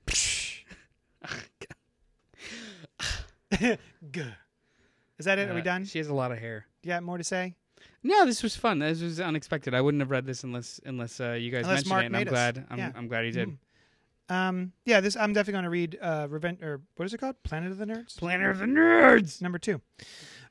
Is 5.18 5.26
that 5.26 5.38
it? 5.38 5.50
Are 5.50 5.54
we 5.54 5.60
Uh, 5.60 5.64
done? 5.64 5.84
She 5.84 5.98
has 5.98 6.08
a 6.08 6.14
lot 6.14 6.32
of 6.32 6.38
hair. 6.38 6.66
Do 6.82 6.88
You 6.88 6.94
got 6.94 7.02
more 7.02 7.18
to 7.18 7.24
say? 7.24 7.54
No, 8.02 8.24
this 8.24 8.42
was 8.42 8.56
fun. 8.56 8.78
This 8.78 9.02
was 9.02 9.20
unexpected. 9.20 9.74
I 9.74 9.80
wouldn't 9.82 10.00
have 10.00 10.10
read 10.10 10.24
this 10.24 10.44
unless 10.44 10.80
unless 10.86 11.20
uh, 11.20 11.32
you 11.32 11.50
guys 11.50 11.64
Unless 11.64 11.86
mentioned 11.86 11.90
Mark 11.90 12.02
it. 12.02 12.06
And 12.06 12.16
I'm 12.16 12.22
us. 12.22 12.28
glad. 12.30 12.66
I'm, 12.70 12.78
Yeah. 12.78 12.92
I'm 12.96 13.08
glad 13.08 13.24
he 13.26 13.30
did. 13.30 13.48
Mm. 13.50 13.56
Um, 14.30 14.72
yeah, 14.84 15.00
this 15.00 15.16
I'm 15.16 15.32
definitely 15.32 15.52
going 15.54 15.64
to 15.64 15.70
read. 15.70 15.98
Uh, 16.00 16.26
Revenge 16.30 16.62
or 16.62 16.80
what 16.96 17.04
is 17.04 17.12
it 17.14 17.18
called? 17.18 17.36
Planet 17.42 17.72
of 17.72 17.78
the 17.78 17.84
Nerds. 17.86 18.16
Planet 18.16 18.48
of 18.50 18.58
the 18.58 18.66
Nerds. 18.66 19.42
Number 19.42 19.58
two. 19.58 19.80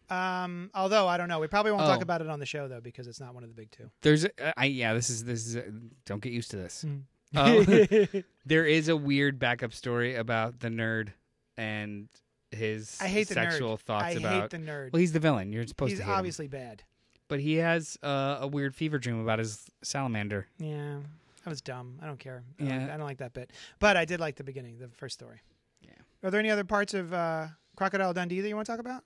Um, 0.09 0.71
although 0.73 1.07
I 1.07 1.17
don't 1.17 1.29
know, 1.29 1.39
we 1.39 1.47
probably 1.47 1.71
won't 1.71 1.83
talk 1.85 1.99
Oh. 1.99 2.01
about 2.01 2.21
it 2.21 2.29
on 2.29 2.39
the 2.39 2.45
show 2.45 2.67
though 2.67 2.81
because 2.81 3.07
it's 3.07 3.19
not 3.19 3.33
one 3.33 3.43
of 3.43 3.49
the 3.49 3.55
big 3.55 3.71
two. 3.71 3.89
There's, 4.01 4.25
a, 4.25 4.59
I 4.59 4.65
yeah. 4.65 4.93
This 4.93 5.09
is 5.09 5.23
this 5.23 5.47
is. 5.55 5.63
Don't 6.05 6.21
get 6.21 6.33
used 6.33 6.51
to 6.51 6.57
this. 6.57 6.83
Mm. 6.85 7.03
There 8.45 8.65
is 8.65 8.87
a 8.89 8.97
weird 8.97 9.37
backup 9.37 9.71
story 9.73 10.15
about 10.15 10.59
the 10.61 10.69
nerd 10.69 11.09
and 11.57 12.09
his 12.51 12.97
I 12.99 13.07
hate 13.07 13.27
the 13.27 13.35
sexual 13.35 13.77
nerd. 13.77 13.81
thoughts 13.81 14.05
I 14.05 14.09
about. 14.11 14.41
hate 14.41 14.49
the 14.49 14.57
nerd. 14.57 14.91
well, 14.91 14.99
he's 14.99 15.11
the 15.11 15.19
villain. 15.19 15.53
You're 15.53 15.67
supposed 15.67 15.91
He's 15.91 15.99
to 15.99 16.05
hate 16.05 16.11
him. 16.11 16.17
obviously 16.17 16.47
bad. 16.47 16.81
but 17.27 17.39
he 17.39 17.55
has 17.57 17.95
uh, 18.01 18.37
a 18.41 18.47
weird 18.47 18.73
fever 18.75 18.97
dream 18.97 19.21
about 19.21 19.37
his 19.37 19.67
salamander. 19.83 20.47
Yeah, 20.57 21.01
that 21.43 21.49
was 21.49 21.61
dumb. 21.61 21.99
I 22.01 22.05
don't 22.05 22.19
care. 22.19 22.43
I 22.59 22.63
don't, 22.63 22.69
Yeah. 22.81 22.93
I 22.93 22.97
don't 22.97 23.05
like 23.05 23.17
that 23.19 23.33
bit. 23.33 23.51
But 23.79 23.97
I 23.97 24.05
did 24.05 24.19
like 24.19 24.35
the 24.35 24.43
beginning, 24.43 24.77
the 24.77 24.87
first 24.89 25.13
story. 25.15 25.41
Yeah. 25.81 25.91
Are 26.23 26.31
there 26.31 26.39
any 26.39 26.49
other 26.49 26.63
parts 26.65 26.93
of 26.93 27.13
uh, 27.13 27.47
Crocodile 27.75 28.13
Dundee 28.13 28.41
that 28.41 28.47
you 28.49 28.55
want 28.55 28.65
to 28.65 28.71
talk 28.73 28.79
about? 28.79 29.03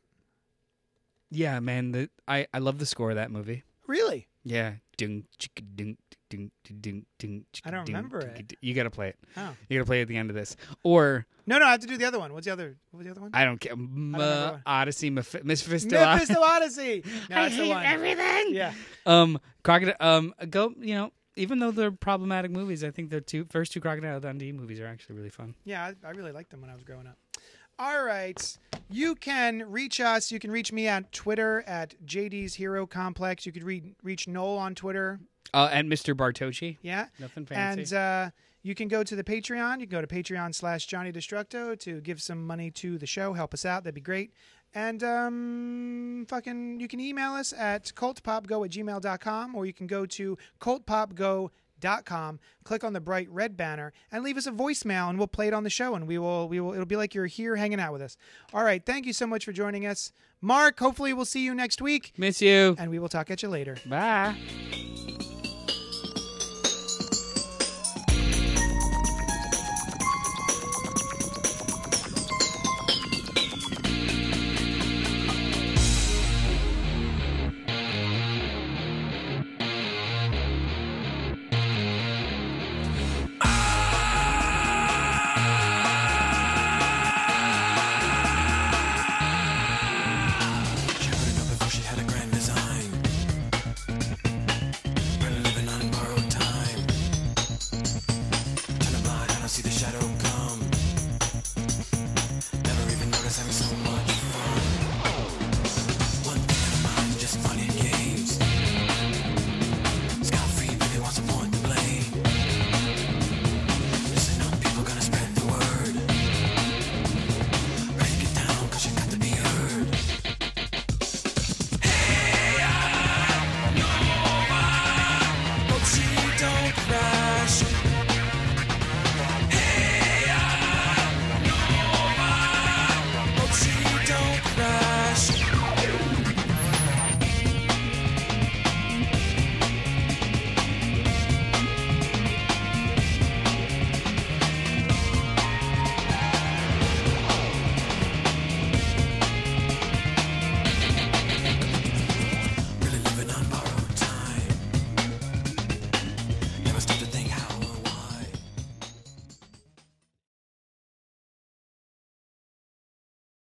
Yeah, 1.30 1.60
man. 1.60 1.92
The, 1.92 2.10
I 2.28 2.48
I 2.54 2.60
love 2.60 2.78
the 2.80 2.86
score 2.86 3.10
of 3.10 3.16
that 3.16 3.32
movie. 3.32 3.64
Really? 3.88 4.28
Yeah. 4.44 4.74
Ding, 4.98 5.26
chicka, 5.40 5.64
ding, 5.76 5.98
ding, 6.30 6.52
ding, 6.64 7.06
ding, 7.18 7.46
chicka, 7.52 7.62
I 7.66 7.72
don't 7.72 7.86
ding, 7.86 7.96
remember 7.96 8.22
chicka, 8.22 8.40
it. 8.40 8.48
ding. 8.50 8.58
You 8.62 8.74
got 8.76 8.84
to 8.84 8.92
play 8.92 9.10
it. 9.10 9.18
Oh. 9.36 9.56
You 9.68 9.80
got 9.80 9.84
to 9.84 9.88
play 9.88 10.00
it 10.00 10.04
at 10.04 10.08
the 10.10 10.18
end 10.18 10.30
of 10.30 10.36
this. 10.36 10.56
Or 10.84 11.26
No, 11.48 11.58
no, 11.58 11.66
I 11.66 11.72
have 11.72 11.80
to 11.80 11.88
do 11.88 11.98
the 11.98 12.06
other 12.06 12.20
one. 12.20 12.34
What's 12.34 12.46
the 12.46 12.54
other? 12.54 12.78
What 12.92 13.00
was 13.00 13.06
the 13.06 13.12
other 13.12 13.22
one? 13.22 13.32
I 13.34 13.46
don't 13.46 13.60
care. 13.60 13.72
M- 13.72 13.90
remember 13.94 14.24
uh, 14.24 14.52
what. 14.52 14.62
Odyssey, 14.68 15.10
Meph- 15.10 15.44
Mephisto. 15.44 15.90
Mephisto 16.00 16.40
Odyssey. 16.42 17.04
No, 17.30 17.38
I 17.42 17.50
hate 17.50 17.72
everything. 17.72 18.54
Yeah. 18.54 18.74
Um, 19.08 19.40
crocodile. 19.64 19.96
Um, 20.00 20.36
go. 20.52 20.72
You 20.80 20.96
know, 20.96 21.12
even 21.36 21.60
though 21.60 21.72
they're 21.72 21.92
problematic 21.92 22.52
movies, 22.52 22.84
I 22.84 22.92
think 22.92 23.10
the 23.10 23.22
two 23.22 23.46
first 23.46 23.72
two 23.72 23.82
Crocodile 23.82 24.20
Dundee 24.20 24.52
movies 24.52 24.80
are 24.80 24.88
actually 24.88 25.16
really 25.16 25.30
fun. 25.30 25.56
Yeah, 25.66 25.92
I, 26.04 26.08
I 26.08 26.12
really 26.12 26.32
liked 26.32 26.52
them 26.52 26.62
when 26.62 26.70
I 26.70 26.74
was 26.74 26.84
growing 26.84 27.08
up. 27.08 27.18
All 27.80 28.04
right. 28.04 28.58
You 28.90 29.16
can 29.16 29.64
reach 29.72 30.00
us. 30.00 30.32
You 30.32 30.40
can 30.40 30.52
reach 30.52 30.72
me 30.72 30.88
at 30.88 31.12
Twitter 31.12 31.64
at 31.66 31.96
JD's 32.06 32.54
Hero 32.54 32.86
Complex. 32.86 33.46
You 33.46 33.52
could 33.52 33.64
read, 33.64 33.96
reach 34.04 34.28
Noel 34.28 34.58
on 34.58 34.76
Twitter. 34.76 35.20
Uh, 35.54 35.70
and 35.72 35.92
Mr. 35.92 36.16
Bartocci. 36.16 36.78
Yeah. 36.82 37.08
Nothing 37.20 37.46
fancy. 37.46 37.82
And 37.82 37.94
uh, 37.94 38.30
you 38.64 38.74
can 38.74 38.88
go 38.88 39.04
to 39.04 39.16
the 39.16 39.24
Patreon. 39.24 39.80
You 39.82 39.88
can 39.88 40.00
go 40.00 40.02
to 40.02 40.08
Patreon 40.08 40.56
slash 40.56 40.88
Johnny 40.88 41.12
Destructo 41.12 41.78
to 41.82 42.02
give 42.02 42.22
some 42.22 42.48
money 42.48 42.72
to 42.72 42.98
the 42.98 43.06
show. 43.06 43.34
Help 43.34 43.54
us 43.54 43.66
out. 43.66 43.84
That'd 43.84 43.96
be 43.96 44.02
great. 44.02 44.34
And 44.74 45.04
um, 45.04 46.26
fucking, 46.28 46.80
you 46.80 46.88
can 46.88 47.00
email 47.00 47.34
us 47.34 47.54
at 47.54 47.92
cultpopgo 47.96 48.66
at 48.66 48.72
gmail.com 48.72 49.54
or 49.56 49.66
you 49.68 49.74
can 49.74 49.86
go 49.86 50.06
to 50.08 50.36
cultpopgo.com, 50.60 52.40
click 52.64 52.84
on 52.84 52.94
the 52.94 53.00
bright 53.02 53.30
red 53.30 53.56
banner, 53.56 53.94
and 54.12 54.24
leave 54.24 54.38
us 54.38 54.48
a 54.48 54.52
voicemail, 54.52 55.10
and 55.10 55.18
we'll 55.20 55.28
play 55.28 55.48
it 55.48 55.54
on 55.54 55.64
the 55.64 55.70
show. 55.70 55.94
And 55.94 56.08
we 56.08 56.18
will, 56.18 56.48
we 56.48 56.60
will, 56.60 56.74
it'll 56.74 56.86
be 56.86 56.96
like 56.96 57.14
you're 57.14 57.28
here 57.28 57.56
hanging 57.56 57.80
out 57.80 57.94
with 57.94 58.02
us. 58.02 58.18
All 58.54 58.64
right. 58.64 58.84
Thank 58.84 59.06
you 59.06 59.14
so 59.14 59.28
much 59.28 59.46
for 59.46 59.52
joining 59.52 59.86
us. 59.86 60.12
Mark, 60.42 60.80
hopefully 60.80 61.14
we'll 61.14 61.26
see 61.26 61.44
you 61.46 61.54
next 61.54 61.82
week, 61.82 62.14
Miss 62.18 62.42
you. 62.42 62.76
and 62.80 62.90
we 62.90 63.00
will 63.00 63.10
talk 63.10 63.30
at 63.30 63.44
you 63.44 63.50
later. 63.50 63.78
Bye. 63.86 64.36